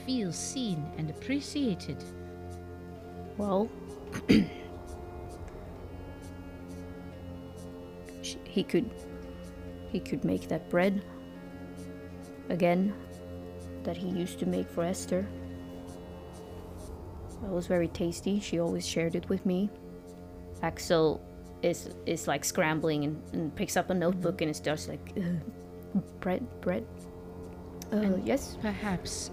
feel 0.05 0.33
seen 0.33 0.85
and 0.97 1.11
appreciated? 1.11 2.03
Well, 3.37 3.69
he 8.45 8.63
could 8.63 8.91
he 9.91 10.01
could 10.01 10.25
make 10.25 10.49
that 10.49 10.69
bread 10.71 11.05
again 12.49 12.95
that 13.85 13.97
he 13.97 14.09
used 14.09 14.39
to 14.41 14.47
make 14.47 14.69
for 14.69 14.83
Esther. 14.83 15.27
That 17.43 17.51
was 17.51 17.67
very 17.67 17.89
tasty. 17.89 18.41
She 18.41 18.59
always 18.59 18.87
shared 18.87 19.15
it 19.15 19.29
with 19.29 19.45
me. 19.47 19.71
Axel 20.63 21.21
is 21.63 21.91
is 22.07 22.27
like 22.29 22.45
scrambling 22.45 23.05
and, 23.05 23.23
and 23.33 23.55
picks 23.57 23.77
up 23.77 23.91
a 23.91 23.95
notebook 23.95 24.41
and 24.43 24.51
is 24.51 24.61
just 24.61 24.89
like 24.89 25.13
uh, 25.17 26.01
bread, 26.21 26.45
bread. 26.61 26.87
Uh, 27.93 27.97
And- 27.97 28.27
yes. 28.27 28.57
Perhaps 28.61 29.31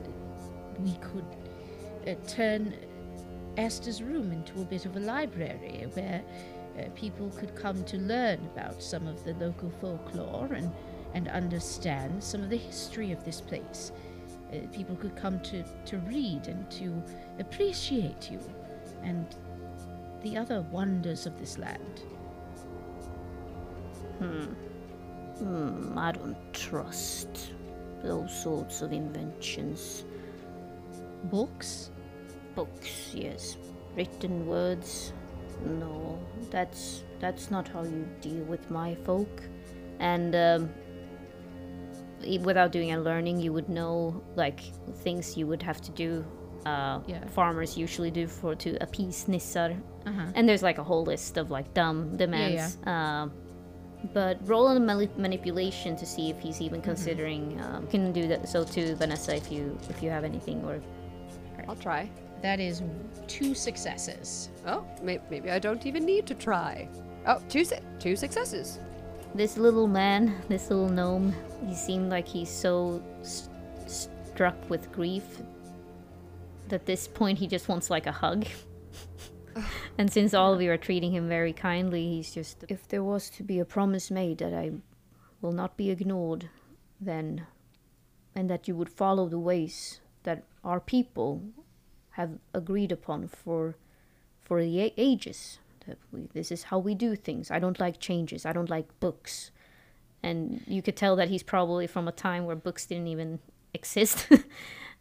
we 0.79 0.93
could 1.01 1.25
uh, 2.07 2.15
turn 2.27 2.73
Esther's 3.57 4.01
room 4.01 4.31
into 4.31 4.61
a 4.61 4.65
bit 4.65 4.85
of 4.85 4.95
a 4.95 4.99
library 4.99 5.87
where 5.93 6.21
uh, 6.79 6.83
people 6.95 7.29
could 7.37 7.55
come 7.55 7.83
to 7.85 7.97
learn 7.97 8.39
about 8.55 8.81
some 8.81 9.07
of 9.07 9.23
the 9.23 9.33
local 9.35 9.69
folklore 9.81 10.53
and, 10.53 10.71
and 11.13 11.27
understand 11.27 12.23
some 12.23 12.41
of 12.41 12.49
the 12.49 12.57
history 12.57 13.11
of 13.11 13.23
this 13.23 13.39
place. 13.41 13.91
Uh, 14.51 14.57
people 14.71 14.95
could 14.95 15.15
come 15.15 15.39
to, 15.41 15.63
to 15.85 15.97
read 15.99 16.47
and 16.47 16.69
to 16.71 17.03
appreciate 17.39 18.31
you 18.31 18.39
and 19.03 19.35
the 20.23 20.35
other 20.37 20.61
wonders 20.71 21.25
of 21.27 21.37
this 21.39 21.57
land. 21.59 22.01
Hmm, 25.39 25.97
I 25.97 26.11
don't 26.11 26.37
trust 26.53 27.53
those 28.03 28.31
sorts 28.43 28.81
of 28.81 28.91
inventions. 28.93 30.05
Books? 31.25 31.89
Books, 32.55 33.11
yes. 33.13 33.57
Written 33.95 34.45
words. 34.47 35.13
No, 35.65 36.19
that's 36.51 37.03
that's 37.19 37.49
not 37.51 37.67
how 37.67 37.83
you 37.83 38.05
deal 38.21 38.43
with 38.45 38.69
my 38.69 38.95
folk. 38.95 39.41
And 39.99 40.35
um, 40.35 40.69
without 42.41 42.71
doing 42.71 42.91
a 42.93 42.99
learning, 42.99 43.39
you 43.39 43.53
would 43.53 43.69
know 43.69 44.21
like 44.35 44.59
things 45.03 45.37
you 45.37 45.47
would 45.47 45.61
have 45.63 45.81
to 45.81 45.91
do. 45.91 46.25
Uh, 46.65 46.99
Yeah. 47.07 47.25
Farmers 47.27 47.77
usually 47.77 48.11
do 48.11 48.27
for 48.27 48.55
to 48.55 48.77
appease 48.81 49.25
Nissar, 49.27 49.75
Uh-huh. 50.05 50.25
and 50.35 50.47
there's 50.47 50.63
like 50.63 50.77
a 50.77 50.83
whole 50.83 51.03
list 51.03 51.37
of 51.37 51.51
like 51.51 51.73
dumb 51.73 52.15
demands. 52.17 52.77
Um, 52.85 53.31
but 54.13 54.37
roll 54.47 54.67
on 54.67 54.85
mani- 54.85 55.09
manipulation 55.17 55.95
to 55.95 56.05
see 56.05 56.29
if 56.29 56.39
he's 56.39 56.59
even 56.61 56.81
considering. 56.81 57.59
Um, 57.61 57.87
can 57.87 58.11
do 58.11 58.27
that 58.27 58.49
so 58.49 58.63
too, 58.63 58.95
Vanessa, 58.95 59.35
if 59.35 59.51
you 59.51 59.77
if 59.89 60.03
you 60.03 60.09
have 60.09 60.23
anything 60.23 60.63
or 60.65 60.81
I'll 61.67 61.75
try. 61.75 62.09
That 62.41 62.59
is 62.59 62.81
two 63.27 63.55
successes. 63.55 64.49
Oh, 64.67 64.85
may- 65.01 65.21
maybe 65.29 65.49
I 65.49 65.59
don't 65.59 65.85
even 65.85 66.03
need 66.05 66.25
to 66.27 66.33
try. 66.35 66.89
Oh, 67.25 67.41
two, 67.47 67.63
su- 67.63 67.77
two 67.99 68.17
successes. 68.17 68.79
This 69.33 69.57
little 69.57 69.87
man, 69.87 70.35
this 70.49 70.69
little 70.69 70.89
gnome, 70.89 71.33
he 71.65 71.73
seemed 71.73 72.09
like 72.09 72.27
he's 72.27 72.49
so 72.49 73.01
s- 73.21 73.49
struck 73.87 74.55
with 74.69 74.91
grief 74.91 75.23
that 76.67 76.81
at 76.81 76.85
this 76.85 77.07
point 77.07 77.39
he 77.39 77.47
just 77.47 77.69
wants 77.69 77.89
like 77.89 78.07
a 78.07 78.11
hug. 78.11 78.45
and 79.97 80.11
since 80.11 80.33
all 80.33 80.53
of 80.53 80.61
you 80.61 80.71
are 80.71 80.77
treating 80.77 81.11
him 81.13 81.27
very 81.29 81.53
kindly, 81.53 82.07
he's 82.07 82.31
just. 82.33 82.63
If 82.69 82.87
there 82.87 83.03
was 83.03 83.29
to 83.31 83.43
be 83.43 83.59
a 83.59 83.65
promise 83.65 84.11
made 84.11 84.37
that 84.39 84.53
I 84.53 84.71
will 85.41 85.51
not 85.51 85.77
be 85.77 85.89
ignored, 85.91 86.49
then. 86.99 87.45
and 88.35 88.49
that 88.49 88.67
you 88.67 88.75
would 88.75 88.89
follow 88.89 89.27
the 89.29 89.39
ways 89.39 90.01
that 90.23 90.43
our 90.63 90.79
people 90.79 91.41
have 92.11 92.39
agreed 92.53 92.91
upon 92.91 93.27
for 93.27 93.75
for 94.41 94.61
the 94.61 94.79
a- 94.81 94.93
ages 94.97 95.59
that 95.87 95.97
we, 96.11 96.27
this 96.33 96.51
is 96.51 96.63
how 96.63 96.79
we 96.79 96.95
do 96.95 97.15
things. 97.15 97.51
I 97.51 97.59
don't 97.59 97.79
like 97.79 97.99
changes. 97.99 98.45
I 98.45 98.53
don't 98.53 98.69
like 98.69 98.87
books. 98.99 99.51
And 100.21 100.61
you 100.67 100.81
could 100.81 100.95
tell 100.95 101.15
that 101.17 101.29
he's 101.29 101.43
probably 101.43 101.87
from 101.87 102.07
a 102.07 102.11
time 102.11 102.45
where 102.45 102.55
books 102.55 102.85
didn't 102.85 103.07
even 103.07 103.39
exist. 103.73 104.27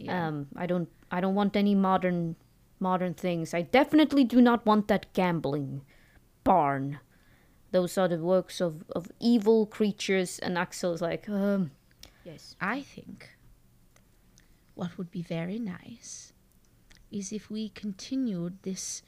um, 0.09 0.48
I 0.57 0.66
don't 0.66 0.88
I 1.11 1.20
don't 1.20 1.34
want 1.34 1.57
any 1.57 1.74
modern 1.74 2.36
modern 2.83 3.14
things. 3.14 3.55
I 3.55 3.62
definitely 3.62 4.24
do 4.24 4.41
not 4.41 4.66
want 4.66 4.89
that 4.89 5.12
gambling 5.12 5.83
barn. 6.45 6.99
Those 7.70 7.97
are 7.97 8.09
the 8.09 8.18
works 8.18 8.61
of, 8.61 8.85
of 8.91 9.11
evil 9.20 9.64
creatures 9.66 10.39
and 10.39 10.59
Axel's 10.59 11.01
like, 11.01 11.28
um 11.28 11.70
yes. 12.24 12.57
I 12.61 12.83
think 12.83 13.30
what 14.74 14.99
would 14.99 15.11
be 15.11 15.22
very 15.22 15.59
nice 15.59 16.33
is 17.11 17.33
if 17.33 17.51
we 17.51 17.68
continued 17.68 18.59
this 18.62 19.03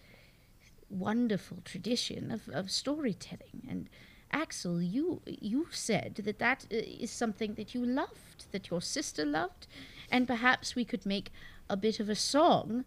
wonderful 0.89 1.59
tradition 1.64 2.31
of, 2.31 2.49
of 2.49 2.70
storytelling. 2.70 3.66
And 3.68 3.89
Axel, 4.31 4.83
you 4.83 5.22
you 5.27 5.66
said 5.70 6.16
that 6.25 6.39
that 6.39 6.66
uh, 6.72 7.07
something 7.07 7.55
that 7.55 7.75
you 7.75 7.85
loved, 7.85 8.47
that 8.53 8.70
your 8.70 8.81
sister 8.81 9.25
loved, 9.25 9.66
and 10.11 10.27
perhaps 10.27 10.75
we 10.75 10.85
could 10.85 11.07
make 11.07 11.31
a 11.70 11.77
bit 11.77 12.01
of 12.01 12.09
a 12.09 12.14
song 12.14 12.85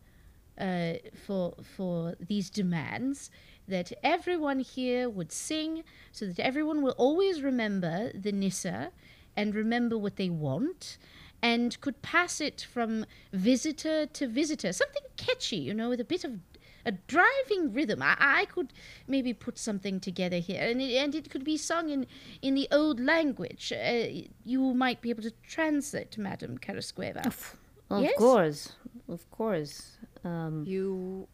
uh, 0.59 0.93
for 1.25 1.55
for 1.75 2.15
these 2.19 2.49
demands 2.49 3.29
that 3.67 3.91
everyone 4.03 4.59
here 4.61 5.09
would 5.09 5.31
sing, 5.31 5.83
so 6.11 6.25
that 6.25 6.39
everyone 6.39 6.81
will 6.81 6.95
always 6.97 7.41
remember 7.41 8.11
the 8.13 8.31
Nissa 8.31 8.91
and 9.35 9.53
remember 9.53 9.97
what 9.97 10.15
they 10.15 10.29
want, 10.29 10.97
and 11.41 11.79
could 11.81 12.01
pass 12.01 12.41
it 12.41 12.61
from 12.61 13.05
visitor 13.33 14.05
to 14.05 14.27
visitor. 14.27 14.73
Something 14.73 15.03
catchy, 15.17 15.57
you 15.57 15.73
know, 15.73 15.89
with 15.89 15.99
a 15.99 16.05
bit 16.05 16.23
of 16.23 16.39
a 16.85 16.93
driving 17.07 17.73
rhythm. 17.73 18.01
I, 18.01 18.15
I 18.17 18.45
could 18.45 18.71
maybe 19.07 19.33
put 19.33 19.57
something 19.57 19.99
together 19.99 20.37
here, 20.37 20.61
and 20.61 20.81
it, 20.81 20.95
and 20.95 21.13
it 21.13 21.29
could 21.29 21.43
be 21.43 21.57
sung 21.57 21.89
in, 21.89 22.07
in 22.41 22.55
the 22.55 22.67
old 22.71 23.01
language. 23.01 23.73
Uh, 23.73 24.25
you 24.45 24.73
might 24.73 25.01
be 25.01 25.09
able 25.09 25.23
to 25.23 25.33
translate, 25.45 26.17
Madam 26.17 26.57
Karacheva. 26.57 27.25
Of 27.27 27.57
Yes? 28.03 28.17
course. 28.17 28.71
Of 29.09 29.29
course. 29.31 29.96
Um 30.27 30.63
You 30.65 31.27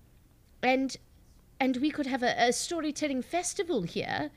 and 0.62 0.96
and 1.60 1.78
we 1.78 1.90
could 1.92 2.08
have 2.08 2.24
a, 2.24 2.34
a 2.38 2.54
storytelling 2.54 3.22
festival 3.22 3.84
here 3.84 4.32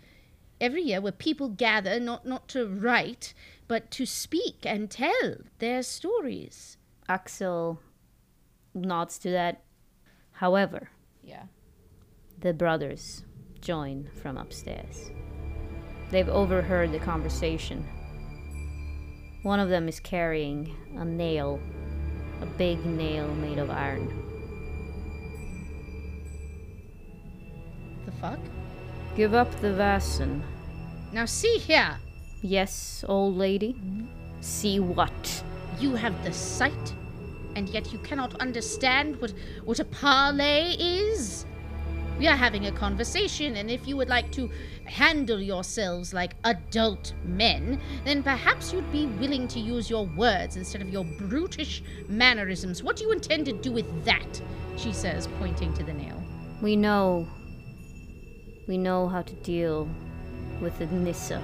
every 0.61 0.82
year 0.82 1.00
where 1.00 1.12
people 1.12 1.48
gather 1.48 2.00
not 2.00 2.24
not 2.26 2.48
to 2.48 2.66
write 2.66 3.34
but 3.68 3.90
to 3.90 4.07
speak 4.07 4.59
and 4.64 4.90
tell 4.90 5.28
their 5.59 5.82
stories 5.82 6.78
Axel 7.09 7.80
nods 8.74 9.18
to 9.18 9.30
that. 9.30 9.62
However, 10.32 10.90
yeah 11.22 11.44
the 12.40 12.52
brothers 12.52 13.24
join 13.61 14.09
from 14.22 14.36
upstairs. 14.36 15.11
They've 16.11 16.28
overheard 16.28 16.92
the 16.92 16.98
conversation. 16.98 17.84
One 19.42 19.61
of 19.61 19.68
them 19.68 19.88
is 19.88 20.00
carrying 20.00 20.74
a 20.96 21.04
nail, 21.04 21.61
a 22.42 22.46
big 22.46 22.84
nail 22.84 23.26
made 23.34 23.59
of 23.59 23.70
iron. 23.70 24.26
Fuck 28.21 28.39
Give 29.17 29.33
up 29.35 29.51
the 29.61 29.69
Vasen. 29.69 30.43
now 31.12 31.25
see 31.25 31.59
here 31.59 31.97
Yes, 32.43 33.05
old 33.09 33.37
lady. 33.37 33.75
See 34.41 34.79
what? 34.79 35.43
you 35.81 35.95
have 35.95 36.14
the 36.25 36.33
sight 36.33 36.95
and 37.55 37.69
yet 37.71 37.93
you 37.93 37.99
cannot 37.99 38.35
understand 38.41 39.21
what 39.21 39.33
what 39.64 39.79
a 39.79 39.85
parley 39.85 40.75
is 40.81 41.45
we 42.19 42.27
are 42.27 42.37
having 42.37 42.67
a 42.67 42.73
conversation 42.73 43.57
and 43.57 43.71
if 43.71 43.87
you 43.87 43.95
would 43.95 44.09
like 44.09 44.31
to 44.33 44.51
handle 44.85 45.39
yourselves 45.41 46.14
like 46.14 46.35
adult 46.45 47.12
men 47.25 47.79
then 48.07 48.23
perhaps 48.23 48.73
you'd 48.73 48.91
be 48.91 49.07
willing 49.21 49.47
to 49.47 49.61
use 49.61 49.91
your 49.91 50.07
words 50.17 50.57
instead 50.57 50.81
of 50.81 50.89
your 50.89 51.05
brutish 51.05 51.83
mannerisms 52.09 52.83
what 52.83 52.97
do 52.97 53.05
you 53.05 53.12
intend 53.12 53.45
to 53.45 53.53
do 53.53 53.71
with 53.71 54.05
that 54.05 54.41
she 54.79 54.93
says 54.95 55.29
pointing 55.39 55.75
to 55.75 55.83
the 55.85 55.93
nail 55.93 56.23
We 56.62 56.75
know. 56.75 57.29
We 58.67 58.79
know 58.79 59.09
how 59.09 59.23
to 59.23 59.35
deal 59.37 59.89
with 60.61 60.79
the 60.79 60.87
Nissa. 60.87 61.43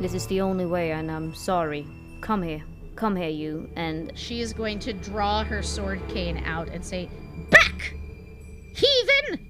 This 0.00 0.14
is 0.14 0.26
the 0.26 0.40
only 0.40 0.66
way, 0.66 0.92
and 0.92 1.10
I'm 1.10 1.34
sorry. 1.34 1.86
Come 2.20 2.42
here. 2.42 2.62
Come 2.96 3.16
here, 3.16 3.28
you. 3.28 3.68
And 3.76 4.12
she 4.16 4.40
is 4.40 4.52
going 4.52 4.78
to 4.80 4.92
draw 4.92 5.44
her 5.44 5.62
sword 5.62 6.00
cane 6.08 6.38
out 6.44 6.68
and 6.68 6.84
say 6.84 7.08
back 7.50 7.94
heathen 8.74 9.46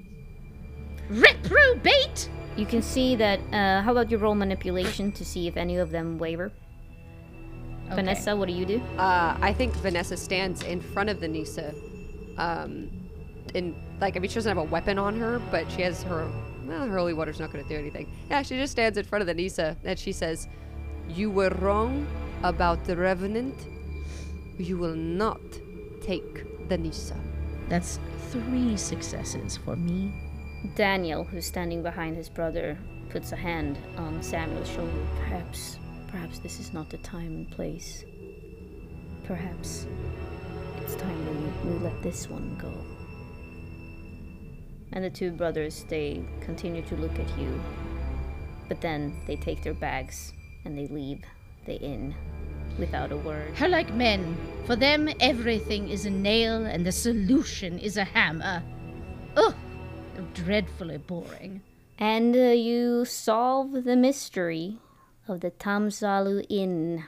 reprobate 1.08 2.28
you 2.56 2.66
can 2.66 2.82
see 2.82 3.16
that. 3.16 3.40
Uh, 3.52 3.80
how 3.80 3.92
about 3.92 4.10
your 4.10 4.20
roll 4.20 4.34
manipulation 4.34 5.12
to 5.12 5.24
see 5.24 5.46
if 5.46 5.56
any 5.56 5.78
of 5.78 5.90
them 5.90 6.18
waver? 6.18 6.52
Okay. 7.86 7.94
Vanessa, 7.94 8.36
what 8.36 8.48
do 8.48 8.54
you 8.54 8.66
do? 8.66 8.82
Uh, 8.98 9.36
I 9.40 9.52
think 9.52 9.72
Vanessa 9.76 10.16
stands 10.16 10.62
in 10.62 10.80
front 10.80 11.08
of 11.08 11.20
the 11.20 11.28
Nisa. 11.28 11.74
Um, 12.36 12.90
in 13.54 13.74
like, 14.00 14.16
I 14.16 14.20
mean, 14.20 14.28
she 14.28 14.34
doesn't 14.34 14.56
have 14.56 14.64
a 14.64 14.70
weapon 14.70 14.98
on 14.98 15.18
her, 15.18 15.38
but 15.50 15.70
she 15.72 15.82
has 15.82 16.02
her. 16.02 16.30
Well, 16.70 16.86
her 16.86 16.96
holy 16.96 17.14
water's 17.14 17.40
not 17.40 17.52
going 17.52 17.64
to 17.64 17.68
do 17.68 17.76
anything. 17.76 18.08
Yeah, 18.30 18.42
she 18.42 18.56
just 18.56 18.70
stands 18.70 18.96
in 18.96 19.04
front 19.04 19.22
of 19.22 19.26
the 19.26 19.34
Nisa 19.34 19.76
and 19.82 19.98
she 19.98 20.12
says, 20.12 20.46
"You 21.08 21.28
were 21.28 21.50
wrong 21.58 22.06
about 22.44 22.84
the 22.84 22.96
Revenant. 22.96 23.56
You 24.56 24.78
will 24.78 24.94
not 24.94 25.40
take 26.00 26.68
the 26.68 26.78
Nisa." 26.78 27.16
That's 27.68 27.98
three 28.30 28.76
successes 28.76 29.56
for 29.56 29.74
me. 29.74 30.12
Daniel, 30.76 31.24
who's 31.24 31.44
standing 31.44 31.82
behind 31.82 32.16
his 32.16 32.28
brother, 32.28 32.78
puts 33.08 33.32
a 33.32 33.36
hand 33.36 33.76
on 33.96 34.22
Samuel's 34.22 34.68
shoulder. 34.70 34.92
Perhaps, 35.18 35.76
perhaps 36.06 36.38
this 36.38 36.60
is 36.60 36.72
not 36.72 36.88
the 36.88 36.98
time 36.98 37.34
and 37.34 37.50
place. 37.50 38.04
Perhaps 39.24 39.88
it's 40.76 40.94
time 40.94 41.64
we, 41.64 41.72
we 41.72 41.78
let 41.80 42.00
this 42.00 42.30
one 42.30 42.56
go. 42.62 42.72
And 44.92 45.04
the 45.04 45.10
two 45.10 45.30
brothers, 45.30 45.84
they 45.88 46.22
continue 46.40 46.82
to 46.82 46.96
look 46.96 47.16
at 47.18 47.38
you. 47.38 47.60
But 48.68 48.80
then 48.80 49.14
they 49.26 49.36
take 49.36 49.62
their 49.62 49.74
bags 49.74 50.32
and 50.64 50.76
they 50.76 50.86
leave 50.88 51.22
the 51.66 51.80
inn 51.80 52.14
without 52.78 53.12
a 53.12 53.16
word. 53.16 53.54
How 53.54 53.68
like 53.68 53.92
men. 53.94 54.36
For 54.64 54.76
them, 54.76 55.08
everything 55.20 55.88
is 55.88 56.06
a 56.06 56.10
nail 56.10 56.64
and 56.66 56.84
the 56.86 56.92
solution 56.92 57.78
is 57.78 57.96
a 57.96 58.04
hammer. 58.04 58.62
Ugh, 59.36 59.54
dreadfully 60.34 60.98
boring. 60.98 61.62
And 61.98 62.34
uh, 62.34 62.54
you 62.54 63.04
solve 63.04 63.84
the 63.84 63.96
mystery 63.96 64.78
of 65.28 65.40
the 65.40 65.50
Tammusalu 65.50 66.46
Inn. 66.48 67.04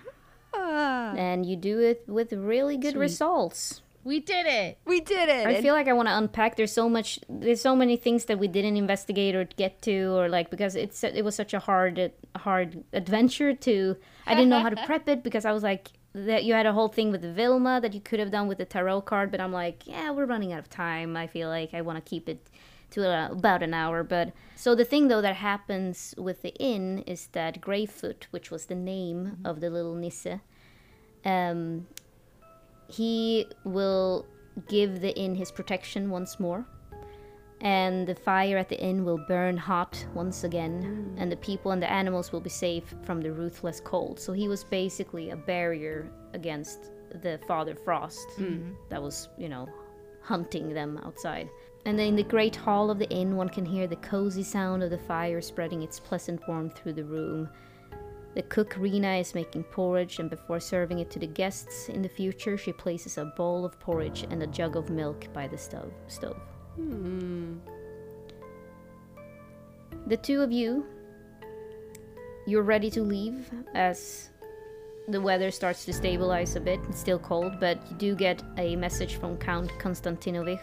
Ah, 0.55 1.15
And 1.17 1.47
you 1.47 1.57
do 1.57 1.81
it 1.81 2.05
with 2.07 2.33
really 2.33 2.77
good 2.77 2.93
Sweet. 2.93 3.01
results. 3.01 3.81
We 4.05 4.21
did 4.21 4.47
it. 4.47 4.79
we 4.85 5.01
did 5.01 5.29
it. 5.29 5.47
I 5.47 5.61
feel 5.61 5.75
like 5.75 5.87
I 5.89 5.93
want 5.93 6.09
to 6.09 6.17
unpack. 6.17 6.57
There's 6.57 6.73
so 6.73 6.89
much. 6.89 7.21
There's 7.29 7.61
so 7.61 7.77
many 7.77 7.97
things 7.97 8.25
that 8.27 8.39
we 8.39 8.49
didn't 8.49 8.77
investigate 8.77 9.35
or 9.35 9.45
get 9.45 9.81
to, 9.83 10.17
or 10.17 10.29
like 10.29 10.51
because 10.51 10.75
it's 10.75 11.05
it 11.05 11.25
was 11.25 11.35
such 11.35 11.55
a 11.55 11.61
hard 11.61 12.13
hard 12.37 12.83
adventure 12.93 13.55
to. 13.55 13.97
I 14.27 14.35
didn't 14.35 14.51
know 14.51 14.61
how 14.61 14.71
to 14.71 14.77
prep 14.87 15.09
it 15.09 15.23
because 15.23 15.45
I 15.45 15.53
was 15.53 15.63
like 15.63 15.93
that. 16.15 16.45
You 16.45 16.55
had 16.55 16.67
a 16.67 16.73
whole 16.73 16.89
thing 16.89 17.13
with 17.13 17.23
Vilma 17.23 17.81
that 17.81 17.95
you 17.95 18.01
could 18.01 18.19
have 18.19 18.31
done 18.33 18.49
with 18.49 18.59
the 18.59 18.65
tarot 18.65 19.03
card, 19.03 19.31
but 19.31 19.41
I'm 19.41 19.53
like, 19.53 19.87
yeah, 19.87 20.11
we're 20.11 20.27
running 20.27 20.53
out 20.53 20.59
of 20.59 20.69
time. 20.69 21.17
I 21.17 21.27
feel 21.27 21.49
like 21.49 21.73
I 21.73 21.81
want 21.83 22.05
to 22.05 22.09
keep 22.09 22.29
it 22.29 22.49
to 22.91 23.09
uh, 23.09 23.29
about 23.31 23.63
an 23.63 23.73
hour. 23.73 24.03
But 24.03 24.33
so 24.57 24.75
the 24.75 24.85
thing 24.85 25.09
though 25.09 25.23
that 25.23 25.37
happens 25.37 26.15
with 26.19 26.43
the 26.43 26.55
inn 26.57 27.05
is 27.07 27.29
that 27.29 27.61
Greyfoot, 27.61 28.25
which 28.31 28.51
was 28.51 28.67
the 28.67 28.75
name 28.75 29.39
of 29.45 29.61
the 29.61 29.71
little 29.71 29.95
Nisse, 29.95 30.41
um, 31.25 31.87
he 32.89 33.47
will 33.65 34.27
give 34.69 35.01
the 35.01 35.17
inn 35.19 35.35
his 35.35 35.51
protection 35.51 36.11
once 36.11 36.39
more. 36.39 36.65
And 37.61 38.09
the 38.09 38.15
fire 38.15 38.59
at 38.59 38.69
the 38.69 38.81
inn 38.81 39.05
will 39.05 39.25
burn 39.29 39.57
hot 39.57 40.05
once 40.15 40.43
again, 40.43 41.15
and 41.17 41.31
the 41.31 41.37
people 41.37 41.71
and 41.71 41.81
the 41.81 41.91
animals 41.91 42.33
will 42.33 42.41
be 42.41 42.51
safe 42.51 42.93
from 43.05 43.21
the 43.21 43.31
ruthless 43.31 43.81
cold. 43.81 44.19
So 44.19 44.33
he 44.33 44.49
was 44.49 44.65
basically 44.65 45.31
a 45.31 45.37
barrier 45.37 46.11
against 46.35 46.91
the 47.23 47.39
Father 47.47 47.77
Frost 47.77 48.27
mm-hmm. 48.37 48.73
that 48.89 49.01
was, 49.01 49.29
you 49.39 49.49
know, 49.49 49.69
hunting 50.23 50.75
them 50.75 50.99
outside. 51.05 51.49
And 51.85 52.01
in 52.01 52.17
the 52.17 52.25
great 52.25 52.57
hall 52.57 52.91
of 52.91 52.99
the 52.99 53.11
inn, 53.11 53.37
one 53.37 53.49
can 53.49 53.65
hear 53.65 53.87
the 53.87 53.97
cozy 53.97 54.43
sound 54.43 54.83
of 54.83 54.91
the 54.91 54.99
fire 54.99 55.41
spreading 55.41 55.83
its 55.83 56.01
pleasant 56.01 56.41
warmth 56.49 56.79
through 56.79 56.95
the 56.95 57.05
room. 57.05 57.49
The 58.35 58.43
cook 58.43 58.77
Rena 58.79 59.17
is 59.17 59.35
making 59.35 59.65
porridge, 59.65 60.19
and 60.19 60.31
before 60.31 60.59
serving 60.59 61.01
it 61.01 61.11
to 61.11 61.19
the 61.19 61.27
guests 61.27 61.89
in 61.89 62.01
the 62.01 62.09
future, 62.09 62.57
she 62.57 62.73
places 62.73 63.19
a 63.19 63.27
bowl 63.27 63.65
of 63.65 63.79
porridge 63.79 64.25
and 64.31 64.43
a 64.43 64.47
jug 64.47 64.77
of 64.77 64.89
milk 64.89 65.31
by 65.35 65.47
the 65.47 65.59
stove. 65.59 65.93
stove. 66.09 66.41
The 70.07 70.17
two 70.17 70.41
of 70.41 70.51
you, 70.51 70.87
you're 72.47 72.63
ready 72.63 72.91
to 72.91 73.03
leave 73.03 73.51
as 73.75 74.31
the 75.09 75.21
weather 75.21 75.51
starts 75.51 75.85
to 75.85 75.93
stabilize 75.93 76.57
a 76.57 76.61
bit. 76.61 76.81
It's 76.89 77.01
still 77.01 77.19
cold, 77.19 77.61
but 77.61 77.79
you 77.91 77.97
do 77.97 78.15
get 78.15 78.43
a 78.57 78.77
message 78.77 79.17
from 79.17 79.37
Count 79.37 79.71
Konstantinovich. 79.79 80.61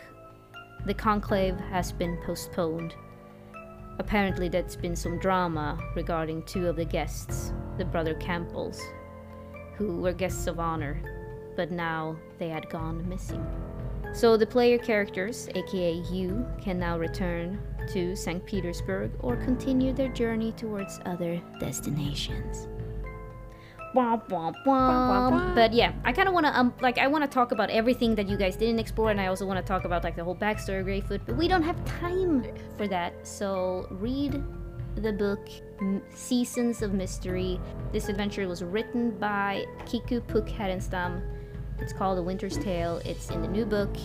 The 0.86 0.94
conclave 0.94 1.58
has 1.70 1.92
been 1.92 2.18
postponed. 2.26 2.96
Apparently, 4.00 4.48
there's 4.48 4.78
been 4.78 4.96
some 4.96 5.20
drama 5.20 5.78
regarding 5.94 6.42
two 6.44 6.68
of 6.68 6.78
the 6.78 6.86
guests, 6.86 7.54
the 7.78 7.84
brother 7.84 8.14
Campbells, 8.16 8.82
who 9.76 9.98
were 9.98 10.14
guests 10.14 10.48
of 10.48 10.58
honor, 10.58 11.02
but 11.58 11.70
now 11.70 12.18
they 12.38 12.48
had 12.48 12.70
gone 12.70 13.08
missing. 13.10 13.46
So 14.14 14.38
the 14.38 14.48
player 14.48 14.78
characters, 14.78 15.50
aka 15.54 15.94
you, 16.12 16.48
can 16.62 16.80
now 16.80 16.98
return 16.98 17.62
to 17.92 18.16
St. 18.16 18.44
Petersburg 18.46 19.12
or 19.20 19.36
continue 19.36 19.92
their 19.92 20.10
journey 20.10 20.54
towards 20.54 21.00
other 21.06 21.42
destinations. 21.60 22.70
But 25.56 25.74
yeah, 25.74 25.94
I 26.04 26.12
kind 26.12 26.28
of 26.28 26.34
want 26.34 26.46
to 26.46 26.58
um 26.58 26.74
like 26.82 26.98
I 26.98 27.08
want 27.08 27.24
to 27.24 27.30
talk 27.30 27.52
about 27.52 27.70
everything 27.70 28.16
that 28.16 28.28
you 28.28 28.38
guys 28.38 28.56
didn't 28.56 28.80
explore, 28.80 29.12
and 29.12 29.20
I 29.20 29.28
also 29.28 29.46
want 29.46 29.58
to 29.58 29.66
talk 29.66 29.86
about 29.86 30.04
like 30.04 30.16
the 30.16 30.24
whole 30.24 30.36
backstory 30.36 30.82
of 30.82 30.88
Greyfoot. 30.88 31.22
But 31.26 31.38
we 31.38 31.48
don't 31.48 31.64
have 31.64 31.84
time 31.86 32.46
for 32.78 32.88
that, 32.88 33.28
so 33.28 33.88
read 33.90 34.44
the 34.96 35.14
book 35.14 35.48
M- 35.82 36.02
Seasons 36.14 36.82
of 36.82 36.94
Mystery. 36.94 37.60
This 37.92 38.10
adventure 38.10 38.48
was 38.48 38.64
written 38.64 39.12
by 39.12 39.66
Kiku 39.86 40.22
Pukk 40.22 40.50
Härenstam. 40.54 41.22
It's 41.80 41.94
called 41.94 42.18
A 42.18 42.22
Winter's 42.22 42.58
Tale. 42.58 43.02
It's 43.06 43.30
in 43.30 43.42
the 43.42 43.48
new 43.48 43.66
book. 43.66 43.96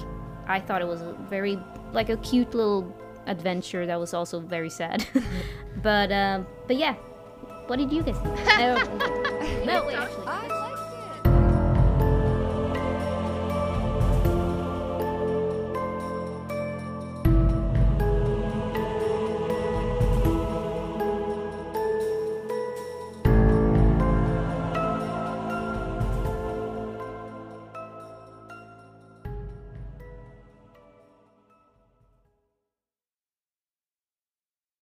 I 0.47 0.61
thought 0.61 0.81
it 0.81 0.89
was 0.89 1.01
a 1.03 1.17
very 1.29 1.59
like 1.93 2.11
a 2.11 2.17
cute 2.19 2.55
little 2.55 2.95
adventure 3.27 3.87
that 3.87 3.99
was 3.99 4.15
also 4.15 4.41
very 4.41 4.71
sad. 4.71 5.07
but 5.83 6.13
um, 6.13 6.47
but 6.67 6.77
yeah, 6.77 6.95
what 7.67 7.79
did 7.79 7.93
you 7.93 8.03
guys 8.03 8.17
think? 8.19 8.37
no, 8.59 8.75
no, 9.65 9.87
wait, 9.87 9.97
actually. 9.97 10.64